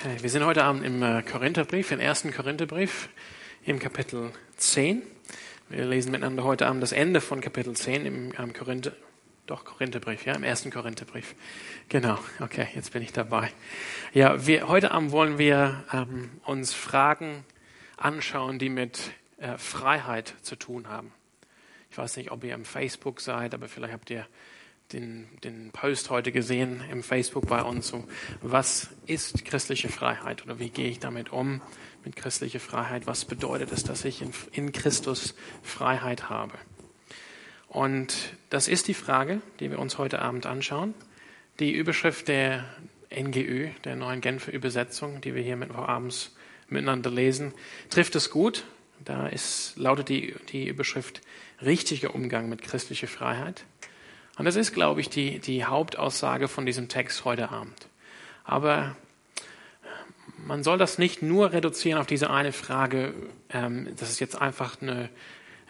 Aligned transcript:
Okay, 0.00 0.22
wir 0.22 0.30
sind 0.30 0.44
heute 0.44 0.62
Abend 0.62 0.84
im 0.84 1.02
äh, 1.02 1.22
Korintherbrief, 1.24 1.90
im 1.90 1.98
ersten 1.98 2.32
Korintherbrief, 2.32 3.08
im 3.64 3.80
Kapitel 3.80 4.30
10. 4.56 5.02
Wir 5.70 5.86
lesen 5.86 6.12
miteinander 6.12 6.44
heute 6.44 6.68
Abend 6.68 6.84
das 6.84 6.92
Ende 6.92 7.20
von 7.20 7.40
Kapitel 7.40 7.74
10 7.74 8.06
im 8.06 8.32
ähm, 8.38 8.52
Korinther, 8.52 8.92
doch 9.46 9.64
Korintherbrief, 9.64 10.24
ja, 10.24 10.34
im 10.34 10.44
ersten 10.44 10.70
Korintherbrief. 10.70 11.34
Genau, 11.88 12.16
okay, 12.38 12.68
jetzt 12.76 12.92
bin 12.92 13.02
ich 13.02 13.12
dabei. 13.12 13.50
Ja, 14.14 14.46
wir, 14.46 14.68
heute 14.68 14.92
Abend 14.92 15.10
wollen 15.10 15.36
wir 15.36 15.82
ähm, 15.92 16.30
uns 16.44 16.72
Fragen 16.72 17.44
anschauen, 17.96 18.60
die 18.60 18.68
mit 18.68 19.00
äh, 19.38 19.58
Freiheit 19.58 20.32
zu 20.42 20.54
tun 20.54 20.88
haben. 20.88 21.12
Ich 21.90 21.98
weiß 21.98 22.18
nicht, 22.18 22.30
ob 22.30 22.44
ihr 22.44 22.54
am 22.54 22.64
Facebook 22.64 23.20
seid, 23.20 23.52
aber 23.52 23.66
vielleicht 23.66 23.94
habt 23.94 24.10
ihr 24.10 24.28
den, 24.92 25.28
den 25.44 25.70
Post 25.70 26.10
heute 26.10 26.32
gesehen 26.32 26.82
im 26.90 27.02
Facebook 27.02 27.46
bei 27.46 27.62
uns. 27.62 27.88
So, 27.88 28.04
was 28.40 28.88
ist 29.06 29.44
christliche 29.44 29.88
Freiheit 29.88 30.44
oder 30.44 30.58
wie 30.58 30.70
gehe 30.70 30.88
ich 30.88 30.98
damit 30.98 31.30
um 31.30 31.60
mit 32.04 32.16
christlicher 32.16 32.60
Freiheit? 32.60 33.06
Was 33.06 33.24
bedeutet 33.24 33.70
es, 33.72 33.84
dass 33.84 34.04
ich 34.04 34.22
in, 34.22 34.32
in 34.52 34.72
Christus 34.72 35.34
Freiheit 35.62 36.30
habe? 36.30 36.54
Und 37.68 38.14
das 38.48 38.66
ist 38.66 38.88
die 38.88 38.94
Frage, 38.94 39.42
die 39.60 39.70
wir 39.70 39.78
uns 39.78 39.98
heute 39.98 40.20
Abend 40.20 40.46
anschauen. 40.46 40.94
Die 41.60 41.72
Überschrift 41.72 42.28
der 42.28 42.64
NGÜ, 43.14 43.70
der 43.84 43.96
neuen 43.96 44.20
Genfer 44.20 44.52
Übersetzung, 44.52 45.20
die 45.20 45.34
wir 45.34 45.42
hier 45.42 45.56
mit 45.56 45.70
abends 45.70 46.34
miteinander 46.68 47.10
lesen, 47.10 47.52
trifft 47.90 48.14
es 48.16 48.30
gut. 48.30 48.64
Da 49.04 49.26
ist, 49.28 49.74
lautet 49.76 50.08
die, 50.08 50.34
die 50.50 50.66
Überschrift 50.66 51.20
richtiger 51.62 52.14
Umgang 52.14 52.48
mit 52.48 52.62
christlicher 52.62 53.06
Freiheit. 53.06 53.64
Und 54.38 54.44
das 54.44 54.54
ist, 54.54 54.72
glaube 54.72 55.00
ich, 55.00 55.10
die, 55.10 55.40
die 55.40 55.64
Hauptaussage 55.64 56.46
von 56.46 56.64
diesem 56.64 56.88
Text 56.88 57.24
heute 57.24 57.50
Abend. 57.50 57.88
Aber 58.44 58.96
man 60.46 60.62
soll 60.62 60.78
das 60.78 60.96
nicht 60.96 61.22
nur 61.22 61.52
reduzieren 61.52 62.00
auf 62.00 62.06
diese 62.06 62.30
eine 62.30 62.52
Frage, 62.52 63.14
ähm, 63.50 63.88
das 63.96 64.10
ist 64.10 64.20
jetzt 64.20 64.40
einfach 64.40 64.80
eine, 64.80 65.10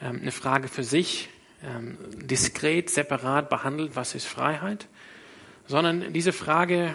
ähm, 0.03 0.21
eine 0.21 0.33
Frage 0.33 0.69
für 0.69 0.85
sich, 0.85 1.31
ähm, 1.65 1.97
diskret, 2.19 2.91
separat 2.91 3.49
behandelt, 3.49 3.97
was 3.97 4.15
ist 4.15 4.27
Freiheit, 4.27 4.87
sondern 5.67 6.13
diese 6.13 6.33
Frage 6.33 6.95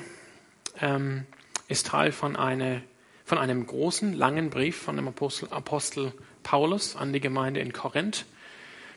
ähm, 0.79 1.25
ist 1.67 1.87
Teil 1.87 2.11
von, 2.11 2.35
eine, 2.35 2.83
von 3.25 3.39
einem 3.39 3.65
großen, 3.65 4.13
langen 4.13 4.51
Brief 4.51 4.77
von 4.77 4.95
dem 4.95 5.07
Apostel, 5.07 5.49
Apostel 5.49 6.13
Paulus 6.43 6.95
an 6.95 7.13
die 7.13 7.19
Gemeinde 7.19 7.61
in 7.61 7.73
Korinth. 7.73 8.25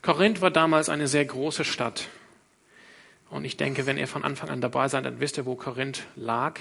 Korinth 0.03 0.41
war 0.43 0.51
damals 0.51 0.89
eine 0.89 1.09
sehr 1.09 1.25
große 1.25 1.65
Stadt. 1.65 2.09
Und 3.31 3.45
ich 3.45 3.57
denke, 3.57 3.87
wenn 3.87 3.99
ihr 3.99 4.09
von 4.09 4.25
Anfang 4.25 4.51
an 4.51 4.61
dabei 4.61 4.89
seid, 4.89 5.05
dann 5.05 5.21
wisst 5.21 5.37
ihr, 5.37 5.47
wo 5.47 5.57
Korinth 5.57 6.07
lag, 6.15 6.61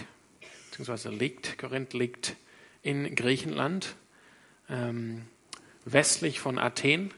beziehungsweise 0.70 1.10
liegt. 1.10 1.58
Korinth 1.58 1.94
liegt 1.94 2.36
in 2.82 3.16
Griechenland, 3.16 3.96
ähm, 4.70 5.24
westlich 5.86 6.40
von 6.40 6.58
Athen, 6.58 7.14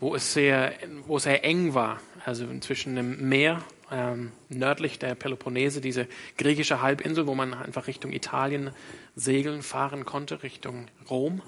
wo 0.00 0.14
es 0.14 0.32
sehr, 0.32 0.72
wo 1.06 1.16
es 1.16 1.24
sehr 1.24 1.44
eng 1.44 1.74
war, 1.74 2.00
also 2.24 2.46
zwischen 2.60 2.96
dem 2.96 3.28
Meer, 3.28 3.62
ähm, 3.90 4.32
nördlich 4.48 4.98
der 4.98 5.14
Peloponnese, 5.14 5.80
diese 5.80 6.08
griechische 6.36 6.80
Halbinsel, 6.80 7.26
wo 7.26 7.34
man 7.34 7.54
einfach 7.54 7.86
Richtung 7.86 8.12
Italien 8.12 8.70
segeln, 9.14 9.62
fahren 9.62 10.04
konnte, 10.04 10.42
Richtung 10.42 10.86
Rom, 11.10 11.42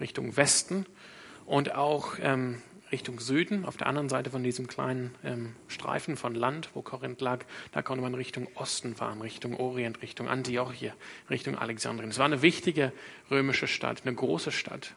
Richtung 0.00 0.36
Westen 0.36 0.86
und 1.46 1.74
auch 1.74 2.14
ähm, 2.20 2.62
Richtung 2.92 3.20
Süden, 3.20 3.64
auf 3.64 3.76
der 3.76 3.86
anderen 3.86 4.08
Seite 4.08 4.30
von 4.30 4.42
diesem 4.42 4.66
kleinen 4.66 5.14
ähm, 5.24 5.54
Streifen 5.68 6.16
von 6.16 6.34
Land, 6.34 6.70
wo 6.74 6.82
Korinth 6.82 7.20
lag, 7.20 7.44
da 7.72 7.82
konnte 7.82 8.02
man 8.02 8.14
Richtung 8.14 8.48
Osten 8.54 8.96
fahren, 8.96 9.20
Richtung 9.20 9.56
Orient, 9.56 10.02
Richtung 10.02 10.28
Antiochia, 10.28 10.94
Richtung 11.28 11.56
Alexandrien. 11.56 12.10
Es 12.10 12.18
war 12.18 12.26
eine 12.26 12.42
wichtige 12.42 12.92
römische 13.30 13.66
Stadt, 13.66 14.02
eine 14.04 14.14
große 14.14 14.50
Stadt. 14.50 14.94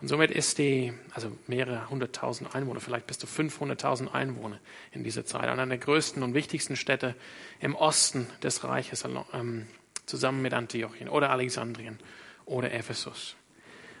Und 0.00 0.08
somit 0.08 0.30
ist 0.30 0.58
die, 0.58 0.92
also 1.14 1.32
mehrere 1.46 1.88
hunderttausend 1.88 2.54
Einwohner, 2.54 2.80
vielleicht 2.80 3.06
bis 3.06 3.18
zu 3.18 3.26
500.000 3.26 4.12
Einwohner 4.12 4.60
in 4.92 5.04
dieser 5.04 5.24
Zeit, 5.24 5.48
einer 5.48 5.66
der 5.66 5.78
größten 5.78 6.22
und 6.22 6.34
wichtigsten 6.34 6.76
Städte 6.76 7.14
im 7.60 7.74
Osten 7.74 8.26
des 8.42 8.64
Reiches, 8.64 9.04
ähm, 9.32 9.66
zusammen 10.04 10.42
mit 10.42 10.52
Antiochien 10.52 11.08
oder 11.08 11.30
Alexandrien 11.30 11.98
oder 12.44 12.72
Ephesus. 12.72 13.36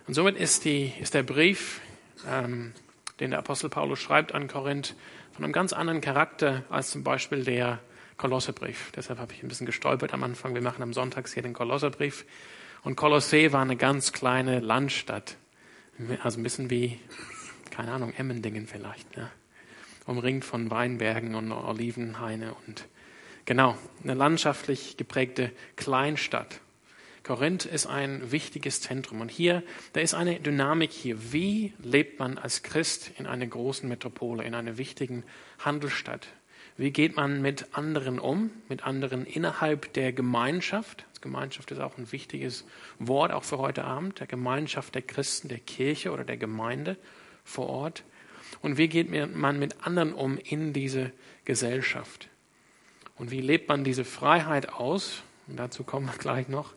Und 0.06 0.12
somit 0.12 0.36
ist, 0.36 0.66
die, 0.66 0.92
ist 1.00 1.14
der 1.14 1.22
Brief 1.22 1.80
ähm, 2.30 2.72
den 3.20 3.30
der 3.30 3.38
Apostel 3.38 3.70
Paulus 3.70 4.00
schreibt 4.00 4.32
an 4.32 4.48
Korinth, 4.48 4.94
von 5.32 5.44
einem 5.44 5.52
ganz 5.52 5.72
anderen 5.72 6.00
Charakter 6.00 6.62
als 6.70 6.90
zum 6.90 7.02
Beispiel 7.02 7.44
der 7.44 7.80
Kolosserbrief. 8.16 8.92
Deshalb 8.94 9.18
habe 9.18 9.32
ich 9.32 9.42
ein 9.42 9.48
bisschen 9.48 9.66
gestolpert 9.66 10.14
am 10.14 10.22
Anfang. 10.22 10.54
Wir 10.54 10.62
machen 10.62 10.82
am 10.82 10.92
Sonntag 10.92 11.28
hier 11.28 11.42
den 11.42 11.54
Kolosserbrief. 11.54 12.24
Und 12.84 12.96
Kolossee 12.96 13.52
war 13.52 13.62
eine 13.62 13.76
ganz 13.76 14.12
kleine 14.12 14.60
Landstadt. 14.60 15.36
Also 16.22 16.38
ein 16.38 16.42
bisschen 16.42 16.70
wie, 16.70 17.00
keine 17.70 17.92
Ahnung, 17.92 18.12
Emmendingen 18.16 18.66
vielleicht. 18.66 19.16
Ja. 19.16 19.30
Umringt 20.06 20.44
von 20.44 20.70
Weinbergen 20.70 21.34
und 21.34 21.50
Olivenhaine 21.50 22.54
und 22.66 22.86
genau, 23.44 23.76
eine 24.02 24.14
landschaftlich 24.14 24.96
geprägte 24.96 25.50
Kleinstadt. 25.76 26.60
Korinth 27.24 27.64
ist 27.64 27.86
ein 27.86 28.30
wichtiges 28.30 28.82
Zentrum. 28.82 29.22
Und 29.22 29.30
hier, 29.30 29.62
da 29.94 30.00
ist 30.00 30.12
eine 30.12 30.38
Dynamik 30.38 30.92
hier. 30.92 31.32
Wie 31.32 31.72
lebt 31.82 32.18
man 32.18 32.36
als 32.36 32.62
Christ 32.62 33.12
in 33.18 33.26
einer 33.26 33.46
großen 33.46 33.88
Metropole, 33.88 34.44
in 34.44 34.54
einer 34.54 34.76
wichtigen 34.76 35.24
Handelsstadt? 35.58 36.28
Wie 36.76 36.90
geht 36.90 37.16
man 37.16 37.40
mit 37.40 37.68
anderen 37.72 38.18
um, 38.18 38.50
mit 38.68 38.84
anderen 38.84 39.24
innerhalb 39.24 39.92
der 39.94 40.12
Gemeinschaft? 40.12 41.06
Gemeinschaft 41.22 41.70
ist 41.70 41.80
auch 41.80 41.96
ein 41.96 42.12
wichtiges 42.12 42.66
Wort, 42.98 43.32
auch 43.32 43.44
für 43.44 43.56
heute 43.56 43.84
Abend, 43.84 44.20
der 44.20 44.26
Gemeinschaft 44.26 44.94
der 44.94 45.00
Christen, 45.00 45.48
der 45.48 45.60
Kirche 45.60 46.12
oder 46.12 46.24
der 46.24 46.36
Gemeinde 46.36 46.98
vor 47.42 47.68
Ort. 47.68 48.04
Und 48.60 48.76
wie 48.76 48.88
geht 48.88 49.10
man 49.34 49.58
mit 49.58 49.86
anderen 49.86 50.12
um 50.12 50.36
in 50.36 50.74
diese 50.74 51.10
Gesellschaft? 51.46 52.28
Und 53.16 53.30
wie 53.30 53.40
lebt 53.40 53.68
man 53.68 53.84
diese 53.84 54.04
Freiheit 54.04 54.74
aus? 54.74 55.22
Und 55.46 55.56
dazu 55.56 55.84
kommen 55.84 56.06
wir 56.06 56.18
gleich 56.18 56.48
noch 56.48 56.74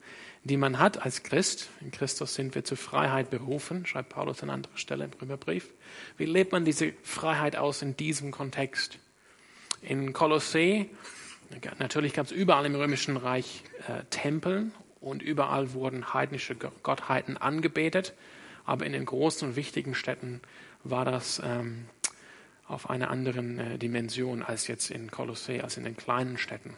die 0.48 0.58
man 0.58 0.80
hat 0.80 1.04
als 1.04 1.24
Christ. 1.24 1.70
In 1.82 1.92
Christus 1.92 2.36
sind 2.36 2.56
wir 2.56 2.64
zur 2.64 2.78
Freiheit 2.78 3.30
berufen, 3.30 3.86
schreibt 3.86 4.10
Paulus 4.10 4.44
an 4.44 4.50
anderer 4.50 4.78
Stelle 4.78 5.06
im 5.06 5.12
Römerbrief. 5.22 5.70
Wie 6.18 6.26
lebt 6.26 6.52
man 6.52 6.66
diese 6.66 6.94
Freiheit 7.04 7.56
aus 7.56 7.82
in 7.82 7.96
diesem 7.96 8.32
Kontext? 8.32 9.00
In 9.82 10.14
Kolossee, 10.14 10.90
natürlich 11.80 12.14
gab 12.14 12.26
es 12.26 12.32
überall 12.32 12.66
im 12.66 12.76
Römischen 12.76 13.18
Reich 13.18 13.64
äh, 13.88 14.04
Tempel 14.10 14.72
und 15.02 15.22
überall 15.22 15.74
wurden 15.74 16.14
heidnische 16.14 16.56
Gottheiten 16.56 17.38
angebetet, 17.38 18.14
aber 18.66 18.86
in 18.86 18.94
den 18.94 19.06
großen 19.06 19.50
und 19.50 19.56
wichtigen 19.56 19.96
Städten 19.96 20.42
war 20.84 21.06
das 21.06 21.42
ähm, 21.44 21.86
auf 22.68 22.90
einer 22.90 23.10
anderen 23.10 23.60
äh, 23.60 23.78
Dimension 23.78 24.44
als 24.44 24.68
jetzt 24.68 24.92
in 24.92 25.12
Kolossee, 25.12 25.62
als 25.62 25.78
in 25.78 25.84
den 25.84 25.96
kleinen 25.96 26.38
Städten. 26.38 26.76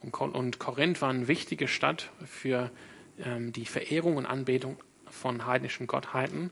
Und, 0.00 0.58
Korinth 0.58 1.00
war 1.00 1.10
eine 1.10 1.28
wichtige 1.28 1.68
Stadt 1.68 2.10
für 2.26 2.70
die 3.18 3.66
Verehrung 3.66 4.16
und 4.16 4.26
Anbetung 4.26 4.78
von 5.10 5.46
heidnischen 5.46 5.86
Gottheiten. 5.86 6.50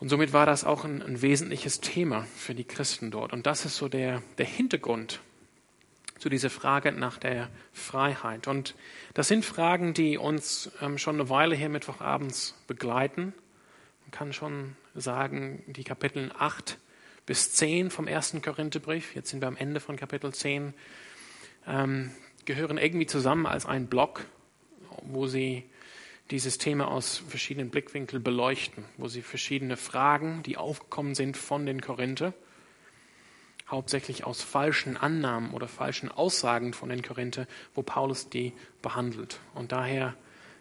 Und 0.00 0.08
somit 0.08 0.32
war 0.32 0.46
das 0.46 0.64
auch 0.64 0.84
ein, 0.84 1.02
ein, 1.02 1.20
wesentliches 1.20 1.80
Thema 1.80 2.26
für 2.34 2.54
die 2.54 2.64
Christen 2.64 3.10
dort. 3.10 3.34
Und 3.34 3.46
das 3.46 3.66
ist 3.66 3.76
so 3.76 3.88
der, 3.88 4.22
der 4.38 4.46
Hintergrund 4.46 5.20
zu 6.18 6.30
dieser 6.30 6.48
Frage 6.48 6.92
nach 6.92 7.18
der 7.18 7.50
Freiheit. 7.72 8.48
Und 8.48 8.74
das 9.12 9.28
sind 9.28 9.44
Fragen, 9.44 9.92
die 9.92 10.16
uns 10.16 10.70
ähm, 10.80 10.96
schon 10.96 11.16
eine 11.16 11.28
Weile 11.28 11.54
hier 11.54 11.68
Mittwochabends 11.68 12.54
begleiten. 12.66 13.34
Man 14.04 14.10
kann 14.10 14.32
schon 14.32 14.74
sagen, 14.94 15.62
die 15.66 15.84
Kapitel 15.84 16.32
8 16.38 16.78
bis 17.26 17.52
10 17.52 17.90
vom 17.90 18.06
ersten 18.06 18.40
Korintherbrief, 18.40 19.14
jetzt 19.14 19.30
sind 19.30 19.40
wir 19.42 19.48
am 19.48 19.56
Ende 19.56 19.80
von 19.80 19.96
Kapitel 19.96 20.32
10, 20.32 20.72
ähm, 21.66 22.10
gehören 22.46 22.78
irgendwie 22.78 23.06
zusammen 23.06 23.46
als 23.46 23.66
ein 23.66 23.86
Block 23.86 24.24
wo 25.02 25.26
sie 25.26 25.64
dieses 26.30 26.58
Thema 26.58 26.88
aus 26.88 27.18
verschiedenen 27.18 27.70
Blickwinkeln 27.70 28.22
beleuchten, 28.22 28.84
wo 28.96 29.08
sie 29.08 29.22
verschiedene 29.22 29.76
Fragen, 29.76 30.42
die 30.44 30.56
aufgekommen 30.56 31.14
sind 31.14 31.36
von 31.36 31.66
den 31.66 31.80
Korinther, 31.80 32.32
hauptsächlich 33.68 34.24
aus 34.24 34.42
falschen 34.42 34.96
Annahmen 34.96 35.52
oder 35.52 35.68
falschen 35.68 36.10
Aussagen 36.10 36.72
von 36.72 36.88
den 36.88 37.02
Korinther, 37.02 37.46
wo 37.74 37.82
Paulus 37.82 38.28
die 38.28 38.52
behandelt. 38.82 39.40
Und 39.54 39.72
daher 39.72 40.14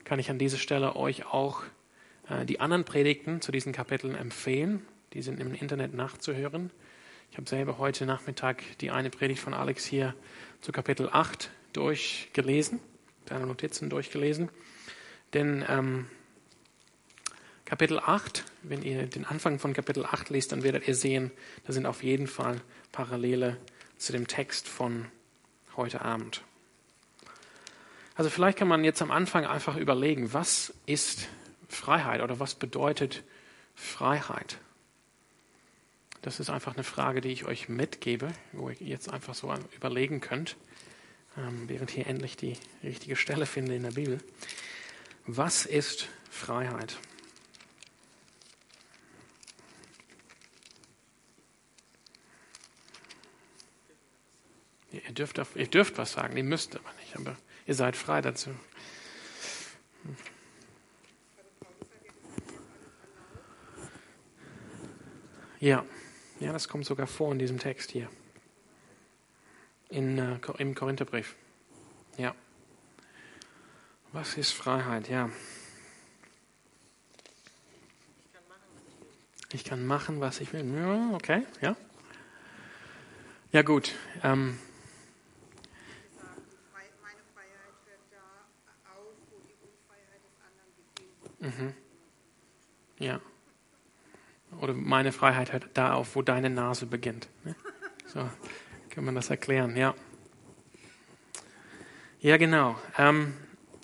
kann 0.06 0.20
ich 0.20 0.30
an 0.30 0.40
dieser 0.40 0.58
Stelle 0.58 0.96
euch 0.96 1.25
auch 1.25 1.64
äh, 2.30 2.46
die 2.46 2.60
anderen 2.60 2.86
Predigten 2.86 3.42
zu 3.42 3.52
diesen 3.52 3.74
Kapiteln 3.74 4.16
empfehlen. 4.16 4.86
Die 5.14 5.22
sind 5.22 5.40
im 5.40 5.54
Internet 5.54 5.94
nachzuhören. 5.94 6.72
Ich 7.32 7.38
habe 7.38 7.50
selber 7.50 7.78
heute 7.78 8.06
Nachmittag 8.06 8.64
die 8.80 8.90
eine 8.90 9.10
Predigt 9.10 9.40
von 9.40 9.54
Alex 9.54 9.86
hier 9.86 10.16
zu 10.62 10.72
Kapitel 10.72 11.10
8 11.12 11.52
durchgelesen 11.74 12.80
deine 13.30 13.46
Notizen 13.46 13.90
durchgelesen. 13.90 14.50
Denn 15.34 15.64
ähm, 15.68 16.08
Kapitel 17.66 18.00
8, 18.00 18.46
wenn 18.64 18.81
ihr 18.81 19.06
den 19.06 19.26
Anfang 19.26 19.60
von 19.60 19.74
Kapitel 19.74 20.06
8 20.06 20.30
lest, 20.31 20.52
dann 20.52 20.64
werdet 20.64 20.88
ihr 20.88 20.96
sehen, 20.96 21.31
da 21.66 21.74
sind 21.74 21.86
auf 21.86 22.04
jeden 22.04 22.28
Fall 22.28 22.62
Parallele 22.92 23.58
zu 23.98 24.12
dem 24.12 24.28
Text 24.28 24.68
von 24.68 25.06
heute 25.76 26.02
Abend. 26.02 26.42
Also 28.16 28.30
vielleicht 28.30 28.58
kann 28.58 28.68
man 28.68 28.84
jetzt 28.84 29.02
am 29.02 29.12
Anfang 29.12 29.46
einfach 29.46 29.78
überlegen, 29.78 30.34
was 30.34 30.74
ist 30.88 31.30
Freiheit 31.70 32.22
oder 32.22 32.40
was 32.40 32.56
bedeutet 32.56 33.24
Freiheit? 33.75 34.58
Das 36.22 36.40
ist 36.40 36.50
einfach 36.50 36.74
eine 36.74 36.84
Frage, 36.84 37.22
die 37.22 37.30
ich 37.30 37.46
euch 37.46 37.70
mitgebe, 37.70 38.34
wo 38.52 38.70
ihr 38.70 38.75
jetzt 38.80 39.10
einfach 39.10 39.36
so 39.36 39.54
überlegen 39.75 40.20
könnt, 40.20 40.58
während 41.68 41.91
hier 41.91 42.07
endlich 42.07 42.38
die 42.38 42.57
richtige 42.83 43.15
Stelle 43.15 43.45
finde 43.45 43.75
in 43.75 43.83
der 43.83 43.91
Bibel. 43.91 44.19
Was 45.25 45.65
ist 45.65 46.09
Freiheit? 46.30 46.97
Ihr 54.91 55.01
dürft, 55.13 55.39
ihr 55.56 55.68
dürft 55.68 55.97
was 55.97 56.13
sagen, 56.13 56.36
ihr 56.36 56.44
müsst 56.44 56.75
aber 56.75 56.91
nicht, 57.00 57.15
aber 57.15 57.38
ihr 57.68 57.75
seid 57.75 57.95
frei 57.95 58.21
dazu. 58.21 58.50
Ja, 65.59 65.86
ja, 66.39 66.53
das 66.53 66.69
kommt 66.69 66.86
sogar 66.86 67.06
vor 67.06 67.31
in 67.31 67.39
diesem 67.39 67.59
Text 67.59 67.91
hier. 67.91 68.09
In, 69.89 70.18
äh, 70.18 70.39
Im 70.57 70.75
Korintherbrief. 70.75 71.36
Ja. 72.18 72.36
Was 74.12 74.38
ist 74.38 74.51
Freiheit? 74.51 75.09
Ja. 75.09 75.30
Ich 79.51 79.63
kann 79.63 79.86
machen, 79.86 80.21
was 80.21 80.41
ich 80.41 80.53
will. 80.53 80.63
Ja, 80.75 81.15
okay, 81.15 81.44
ja. 81.62 81.75
Ja, 83.51 83.63
gut. 83.63 83.95
Ähm, 84.24 84.59
Mhm. 91.39 91.74
Ja. 93.00 93.21
Oder 94.62 94.74
meine 94.74 95.12
Freiheit 95.12 95.53
hört 95.53 95.69
da 95.74 95.94
auf, 95.94 96.15
wo 96.15 96.21
deine 96.21 96.50
Nase 96.50 96.86
beginnt. 96.86 97.30
Ne? 97.44 97.56
So 98.07 98.30
kann 98.89 99.06
man 99.06 99.15
das 99.15 99.30
erklären, 99.30 99.75
ja. 99.75 99.94
Ja, 102.21 102.38
genau. 102.38 102.75
Ähm, 102.97 103.33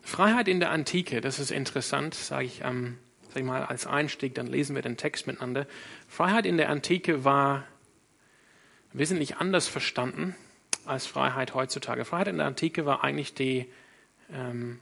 Freiheit 0.04 0.48
in 0.48 0.60
der 0.60 0.72
Antike, 0.72 1.22
das 1.22 1.40
ist 1.40 1.52
interessant, 1.52 2.14
sage 2.14 2.46
ich, 2.46 2.62
ähm, 2.64 2.98
sag 3.30 3.38
ich 3.38 3.44
mal 3.44 3.64
als 3.64 3.88
Einstieg, 3.88 4.36
dann 4.36 4.48
lesen 4.48 4.76
wir 4.76 4.82
den 4.82 4.98
Text 4.98 5.28
miteinander. 5.28 5.68
Freiheit 6.08 6.46
in 6.46 6.58
der 6.58 6.70
Antike 6.70 7.24
war 7.24 7.64
wesentlich 8.94 9.38
anders 9.38 9.68
verstanden 9.68 10.36
als 10.86 11.06
Freiheit 11.06 11.54
heutzutage. 11.54 12.06
Freiheit 12.06 12.28
in 12.28 12.38
der 12.38 12.48
Antike 12.48 12.86
war 12.86 13.04
eigentlich 13.04 13.34
die, 13.34 13.70
ähm, 14.32 14.80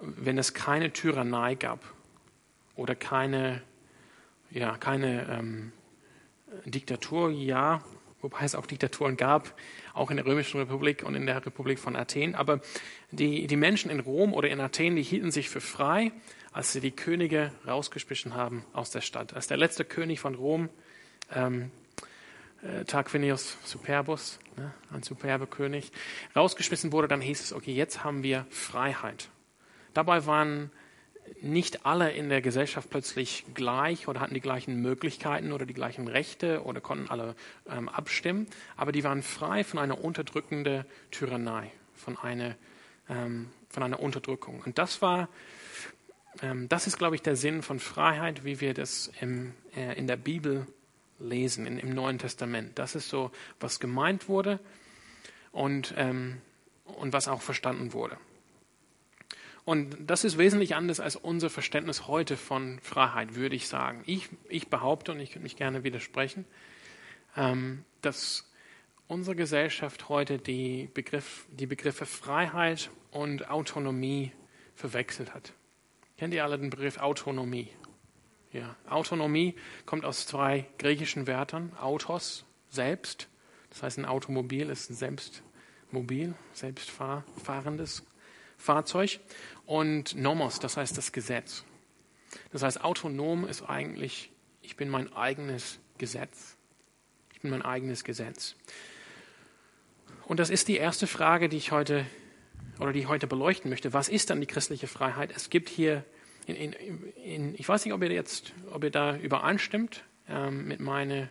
wenn 0.00 0.38
es 0.38 0.54
keine 0.54 0.92
Tyrannei 0.92 1.54
gab 1.54 1.80
oder 2.74 2.94
keine, 2.94 3.62
ja, 4.50 4.76
keine 4.76 5.28
ähm, 5.30 5.72
Diktatur, 6.64 7.30
ja, 7.30 7.82
wobei 8.22 8.44
es 8.44 8.54
auch 8.54 8.66
Diktaturen 8.66 9.16
gab, 9.16 9.54
auch 9.92 10.10
in 10.10 10.16
der 10.16 10.24
Römischen 10.24 10.58
Republik 10.58 11.02
und 11.02 11.14
in 11.14 11.26
der 11.26 11.44
Republik 11.44 11.78
von 11.78 11.96
Athen. 11.96 12.34
Aber 12.34 12.60
die, 13.10 13.46
die 13.46 13.56
Menschen 13.56 13.90
in 13.90 14.00
Rom 14.00 14.32
oder 14.32 14.48
in 14.48 14.60
Athen, 14.60 14.96
die 14.96 15.02
hielten 15.02 15.30
sich 15.30 15.50
für 15.50 15.60
frei, 15.60 16.12
als 16.52 16.72
sie 16.72 16.80
die 16.80 16.92
Könige 16.92 17.52
rausgeschmissen 17.66 18.34
haben 18.34 18.64
aus 18.72 18.90
der 18.90 19.00
Stadt. 19.00 19.34
Als 19.34 19.48
der 19.48 19.56
letzte 19.56 19.84
König 19.84 20.20
von 20.20 20.34
Rom, 20.34 20.70
ähm, 21.34 21.70
äh, 22.62 22.84
Tarquinius 22.84 23.58
Superbus, 23.64 24.38
ne, 24.56 24.72
ein 24.92 25.02
superber 25.02 25.46
König, 25.46 25.90
rausgeschmissen 26.36 26.92
wurde, 26.92 27.08
dann 27.08 27.20
hieß 27.20 27.40
es, 27.40 27.52
okay, 27.52 27.72
jetzt 27.72 28.04
haben 28.04 28.22
wir 28.22 28.46
Freiheit. 28.50 29.28
Dabei 29.94 30.26
waren 30.26 30.70
nicht 31.40 31.86
alle 31.86 32.12
in 32.12 32.28
der 32.28 32.42
Gesellschaft 32.42 32.90
plötzlich 32.90 33.44
gleich 33.54 34.08
oder 34.08 34.20
hatten 34.20 34.34
die 34.34 34.40
gleichen 34.40 34.80
Möglichkeiten 34.80 35.52
oder 35.52 35.66
die 35.66 35.74
gleichen 35.74 36.08
Rechte 36.08 36.62
oder 36.64 36.80
konnten 36.80 37.08
alle 37.08 37.34
ähm, 37.68 37.88
abstimmen, 37.88 38.46
aber 38.76 38.92
die 38.92 39.04
waren 39.04 39.22
frei 39.22 39.64
von 39.64 39.78
einer 39.78 40.02
unterdrückenden 40.02 40.84
Tyrannei, 41.10 41.70
von 41.94 42.18
einer, 42.18 42.56
ähm, 43.08 43.50
von 43.68 43.82
einer 43.82 44.00
Unterdrückung. 44.00 44.62
Und 44.64 44.78
das 44.78 45.02
war, 45.02 45.28
ähm, 46.42 46.68
das 46.68 46.86
ist, 46.86 46.98
glaube 46.98 47.14
ich, 47.14 47.22
der 47.22 47.36
Sinn 47.36 47.62
von 47.62 47.78
Freiheit, 47.78 48.44
wie 48.44 48.60
wir 48.60 48.74
das 48.74 49.10
im, 49.20 49.54
äh, 49.76 49.98
in 49.98 50.06
der 50.06 50.16
Bibel 50.16 50.66
lesen, 51.18 51.66
in, 51.66 51.78
im 51.78 51.94
Neuen 51.94 52.18
Testament. 52.18 52.78
Das 52.78 52.94
ist 52.94 53.08
so, 53.08 53.30
was 53.60 53.80
gemeint 53.80 54.28
wurde 54.28 54.58
und, 55.52 55.94
ähm, 55.96 56.40
und 56.84 57.12
was 57.12 57.28
auch 57.28 57.42
verstanden 57.42 57.92
wurde. 57.92 58.16
Und 59.64 59.96
das 60.00 60.24
ist 60.24 60.38
wesentlich 60.38 60.74
anders 60.74 60.98
als 60.98 61.14
unser 61.16 61.48
Verständnis 61.48 62.08
heute 62.08 62.36
von 62.36 62.80
Freiheit, 62.80 63.36
würde 63.36 63.54
ich 63.54 63.68
sagen. 63.68 64.02
Ich, 64.06 64.28
ich 64.48 64.68
behaupte, 64.68 65.12
und 65.12 65.20
ich 65.20 65.30
könnte 65.30 65.44
mich 65.44 65.56
gerne 65.56 65.84
widersprechen, 65.84 66.44
ähm, 67.36 67.84
dass 68.00 68.50
unsere 69.06 69.36
Gesellschaft 69.36 70.08
heute 70.08 70.38
die, 70.38 70.88
Begriff, 70.92 71.46
die 71.50 71.66
Begriffe 71.66 72.06
Freiheit 72.06 72.90
und 73.12 73.50
Autonomie 73.50 74.32
verwechselt 74.74 75.32
hat. 75.32 75.52
Kennt 76.18 76.34
ihr 76.34 76.44
alle 76.44 76.58
den 76.58 76.70
Begriff 76.70 76.98
Autonomie? 76.98 77.68
Ja, 78.52 78.76
Autonomie 78.88 79.54
kommt 79.86 80.04
aus 80.04 80.26
zwei 80.26 80.66
griechischen 80.78 81.26
Wörtern. 81.26 81.72
Autos, 81.80 82.44
selbst. 82.68 83.28
Das 83.70 83.82
heißt, 83.82 83.98
ein 83.98 84.04
Automobil 84.06 84.68
ist 84.68 84.90
ein 84.90 84.94
Selbstmobil, 84.94 86.34
selbstfahrendes 86.52 88.04
Fahrzeug 88.62 89.20
und 89.66 90.16
Nomos, 90.16 90.58
das 90.58 90.76
heißt 90.76 90.96
das 90.96 91.12
Gesetz. 91.12 91.64
Das 92.50 92.62
heißt, 92.62 92.82
autonom 92.82 93.46
ist 93.46 93.62
eigentlich, 93.62 94.30
ich 94.62 94.76
bin 94.76 94.88
mein 94.88 95.12
eigenes 95.12 95.78
Gesetz. 95.98 96.56
Ich 97.32 97.40
bin 97.40 97.50
mein 97.50 97.62
eigenes 97.62 98.04
Gesetz. 98.04 98.54
Und 100.24 100.40
das 100.40 100.50
ist 100.50 100.68
die 100.68 100.76
erste 100.76 101.06
Frage, 101.06 101.48
die 101.48 101.56
ich 101.56 101.72
heute 101.72 102.06
oder 102.78 102.92
die 102.92 103.00
ich 103.00 103.08
heute 103.08 103.26
beleuchten 103.26 103.70
möchte. 103.70 103.92
Was 103.92 104.08
ist 104.08 104.30
dann 104.30 104.40
die 104.40 104.46
christliche 104.46 104.86
Freiheit? 104.86 105.32
Es 105.34 105.50
gibt 105.50 105.68
hier, 105.68 106.04
in, 106.46 106.56
in, 106.56 107.12
in, 107.24 107.54
ich 107.54 107.68
weiß 107.68 107.84
nicht, 107.84 107.94
ob 107.94 108.02
ihr 108.02 108.10
jetzt, 108.10 108.52
ob 108.70 108.84
ihr 108.84 108.90
da 108.90 109.16
übereinstimmt 109.16 110.04
ähm, 110.28 110.66
mit 110.66 110.80
meiner 110.80 111.28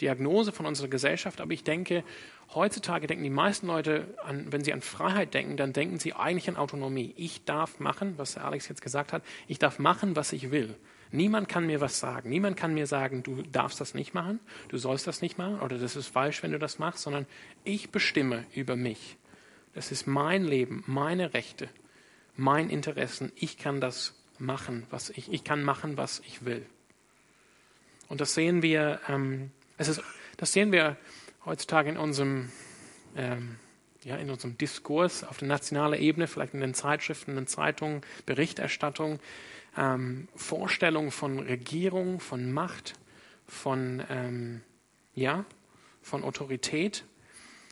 Diagnose 0.00 0.52
von 0.52 0.66
unserer 0.66 0.88
Gesellschaft, 0.88 1.40
aber 1.40 1.52
ich 1.52 1.64
denke, 1.64 2.04
Heutzutage 2.52 3.06
denken 3.06 3.24
die 3.24 3.30
meisten 3.30 3.66
Leute, 3.66 4.14
an, 4.24 4.52
wenn 4.52 4.62
sie 4.62 4.72
an 4.72 4.80
Freiheit 4.80 5.34
denken, 5.34 5.56
dann 5.56 5.72
denken 5.72 5.98
sie 5.98 6.12
eigentlich 6.12 6.48
an 6.48 6.56
Autonomie. 6.56 7.14
Ich 7.16 7.44
darf 7.44 7.80
machen, 7.80 8.14
was 8.16 8.36
Alex 8.36 8.68
jetzt 8.68 8.82
gesagt 8.82 9.12
hat, 9.12 9.22
ich 9.48 9.58
darf 9.58 9.78
machen, 9.78 10.14
was 10.16 10.32
ich 10.32 10.50
will. 10.50 10.76
Niemand 11.10 11.48
kann 11.48 11.66
mir 11.66 11.80
was 11.80 12.00
sagen. 12.00 12.28
Niemand 12.28 12.56
kann 12.56 12.74
mir 12.74 12.86
sagen, 12.86 13.22
du 13.22 13.42
darfst 13.42 13.80
das 13.80 13.94
nicht 13.94 14.14
machen, 14.14 14.40
du 14.68 14.78
sollst 14.78 15.06
das 15.06 15.22
nicht 15.22 15.38
machen 15.38 15.60
oder 15.60 15.78
das 15.78 15.96
ist 15.96 16.08
falsch, 16.08 16.42
wenn 16.42 16.52
du 16.52 16.58
das 16.58 16.78
machst, 16.78 17.02
sondern 17.02 17.26
ich 17.62 17.90
bestimme 17.90 18.44
über 18.52 18.76
mich. 18.76 19.16
Das 19.74 19.92
ist 19.92 20.06
mein 20.06 20.44
Leben, 20.44 20.82
meine 20.86 21.34
Rechte, 21.34 21.68
mein 22.36 22.68
Interessen. 22.68 23.32
Ich 23.36 23.58
kann 23.58 23.80
das 23.80 24.14
machen, 24.38 24.86
was 24.90 25.10
ich, 25.10 25.32
ich 25.32 25.44
kann 25.44 25.62
machen, 25.62 25.96
was 25.96 26.20
ich 26.26 26.44
will. 26.44 26.66
Und 28.08 28.20
das 28.20 28.34
sehen 28.34 28.62
wir, 28.62 29.00
ähm, 29.08 29.50
es 29.78 29.88
ist, 29.88 30.02
das 30.36 30.52
sehen 30.52 30.72
wir 30.72 30.96
heutzutage 31.46 31.90
in 31.90 31.96
unserem, 31.96 32.50
ähm, 33.16 33.56
ja, 34.02 34.16
in 34.16 34.30
unserem 34.30 34.56
Diskurs 34.58 35.24
auf 35.24 35.38
der 35.38 35.48
nationalen 35.48 36.00
Ebene, 36.00 36.26
vielleicht 36.26 36.54
in 36.54 36.60
den 36.60 36.74
Zeitschriften, 36.74 37.32
in 37.32 37.36
den 37.36 37.46
Zeitungen, 37.46 38.02
Berichterstattung, 38.26 39.18
ähm, 39.76 40.28
Vorstellung 40.36 41.10
von 41.10 41.38
Regierung, 41.40 42.20
von 42.20 42.52
Macht, 42.52 42.94
von, 43.46 44.02
ähm, 44.08 44.62
ja, 45.14 45.44
von 46.02 46.24
Autorität. 46.24 47.04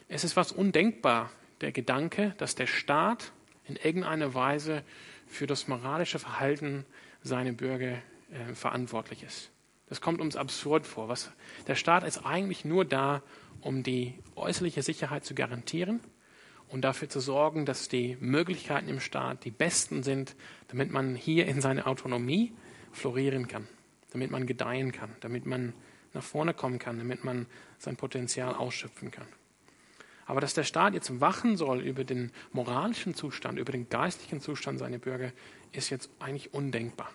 Es 0.09 0.25
ist 0.25 0.37
was 0.37 0.52
undenkbar, 0.52 1.31
der 1.61 1.73
Gedanke, 1.73 2.35
dass 2.38 2.55
der 2.55 2.67
Staat 2.67 3.33
in 3.64 3.76
irgendeiner 3.76 4.35
Weise 4.35 4.83
für 5.26 5.47
das 5.47 5.69
moralische 5.69 6.19
Verhalten 6.19 6.85
seiner 7.23 7.52
Bürger 7.52 7.93
äh, 8.33 8.55
verantwortlich 8.55 9.23
ist. 9.23 9.50
Das 9.88 10.00
kommt 10.00 10.21
uns 10.21 10.37
absurd 10.37 10.87
vor. 10.87 11.09
Was, 11.09 11.31
der 11.67 11.75
Staat 11.75 12.02
ist 12.05 12.25
eigentlich 12.25 12.64
nur 12.64 12.85
da, 12.85 13.23
um 13.62 13.83
die 13.83 14.14
äußerliche 14.37 14.83
Sicherheit 14.83 15.25
zu 15.25 15.35
garantieren 15.35 16.00
und 16.69 16.83
dafür 16.83 17.09
zu 17.09 17.21
sorgen, 17.21 17.64
dass 17.64 17.88
die 17.88 18.16
Möglichkeiten 18.21 18.88
im 18.88 19.00
Staat 19.00 19.45
die 19.45 19.50
besten 19.50 20.02
sind, 20.02 20.37
damit 20.69 20.90
man 20.90 21.14
hier 21.14 21.47
in 21.47 21.61
seiner 21.61 21.87
Autonomie 21.87 22.52
florieren 22.92 23.49
kann, 23.49 23.66
damit 24.11 24.31
man 24.31 24.47
gedeihen 24.47 24.92
kann, 24.92 25.11
damit 25.21 25.47
man 25.47 25.73
nach 26.12 26.23
vorne 26.23 26.54
kommen 26.54 26.78
kann, 26.78 26.99
damit 26.99 27.25
man 27.25 27.47
sein 27.78 27.97
Potenzial 27.97 28.54
ausschöpfen 28.54 29.11
kann. 29.11 29.26
Aber 30.26 30.40
dass 30.40 30.54
der 30.54 30.64
Staat 30.64 30.95
jetzt 30.95 31.21
wachen 31.21 31.57
soll 31.57 31.81
über 31.81 32.04
den 32.04 32.31
moralischen 32.52 33.14
Zustand, 33.14 33.59
über 33.59 33.73
den 33.73 33.88
geistlichen 33.88 34.40
Zustand 34.40 34.78
seiner 34.78 34.99
Bürger, 34.99 35.33
ist 35.73 35.90
jetzt 35.90 36.11
eigentlich 36.21 36.54
undenkbar. 36.54 37.11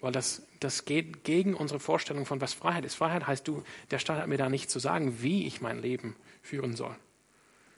Weil 0.00 0.12
das, 0.12 0.42
das 0.60 0.84
geht 0.84 1.24
gegen 1.24 1.54
unsere 1.54 1.80
Vorstellung 1.80 2.24
von, 2.24 2.40
was 2.40 2.54
Freiheit 2.54 2.84
ist. 2.84 2.94
Freiheit 2.94 3.26
heißt, 3.26 3.46
du, 3.46 3.62
der 3.90 3.98
Staat 3.98 4.18
hat 4.18 4.28
mir 4.28 4.38
da 4.38 4.48
nicht 4.48 4.70
zu 4.70 4.78
sagen, 4.78 5.22
wie 5.22 5.46
ich 5.46 5.60
mein 5.60 5.80
Leben 5.80 6.16
führen 6.42 6.74
soll. 6.74 6.96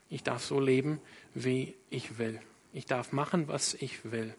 Ich 0.09 0.23
darf 0.23 0.43
so 0.43 0.59
leben, 0.59 1.01
wie 1.33 1.75
ich 1.89 2.17
will. 2.17 2.39
Ich 2.71 2.85
darf 2.85 3.11
machen, 3.11 3.47
was 3.47 3.73
ich 3.73 4.11
will. 4.11 4.33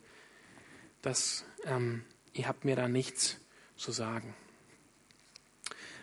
Das, 1.02 1.44
ähm, 1.64 2.04
ihr 2.32 2.48
habt 2.48 2.64
mir 2.64 2.76
da 2.76 2.88
nichts 2.88 3.38
zu 3.76 3.92
sagen. 3.92 4.34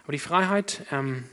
Aber 0.04 0.12
die 0.12 0.20
Freiheit, 0.20 0.86
ähm, 0.92 1.24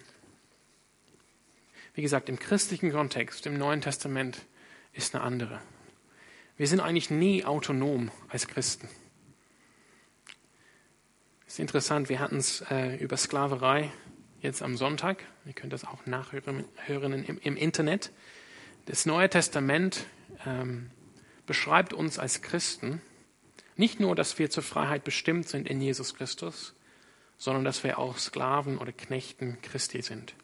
wie 1.95 2.03
gesagt, 2.03 2.29
im 2.29 2.39
christlichen 2.39 2.93
Kontext, 2.93 3.45
im 3.47 3.59
Neuen 3.59 3.81
Testament, 3.81 4.47
ist 4.93 5.15
eine 5.15 5.25
andere. 5.25 5.61
Wir 6.57 6.67
sind 6.67 6.81
eigentlich 6.81 7.11
nie 7.11 7.45
autonom 7.45 8.11
als 8.29 8.49
Christen. 8.49 8.89
Es 11.49 11.55
ist 11.55 11.61
interessant, 11.61 12.11
wir 12.11 12.21
hatten 12.21 12.37
es 12.37 12.61
äh, 12.71 12.97
über 12.97 13.17
Sklaverei 13.17 13.91
jetzt 14.43 14.61
am 14.61 14.77
Sonntag. 14.77 15.25
Ihr 15.47 15.55
könnt 15.55 15.73
das 15.73 15.87
auch 15.87 16.05
nachhören 16.05 17.25
im, 17.25 17.39
im 17.39 17.57
Internet. 17.57 18.13
Das 18.85 19.07
Neue 19.07 19.31
Testament 19.31 20.05
ähm, 20.45 20.91
beschreibt 21.47 21.95
uns 21.95 22.19
als 22.19 22.43
Christen 22.43 23.01
nicht 23.77 23.99
nur, 23.99 24.15
dass 24.15 24.39
wir 24.39 24.51
zur 24.51 24.63
Freiheit 24.63 25.05
bestimmt 25.05 25.49
sind 25.49 25.67
in 25.67 25.81
Jesus 25.81 26.15
Christus, 26.15 26.75
sondern 27.39 27.65
dass 27.65 27.83
wir 27.83 27.99
auch 27.99 28.19
Sklaven 28.19 28.77
oder 28.77 28.93
Knechten 28.93 29.57
Christi 29.63 30.03
sind. 30.03 30.35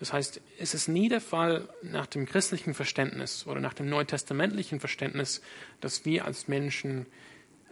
Das 0.00 0.12
heißt, 0.12 0.40
es 0.58 0.74
ist 0.74 0.88
nie 0.88 1.08
der 1.08 1.20
Fall 1.20 1.68
nach 1.80 2.06
dem 2.06 2.26
christlichen 2.26 2.74
Verständnis 2.74 3.46
oder 3.46 3.60
nach 3.60 3.74
dem 3.74 3.88
neutestamentlichen 3.88 4.80
Verständnis, 4.80 5.42
dass 5.80 6.04
wir 6.04 6.24
als 6.24 6.48
Menschen 6.48 7.06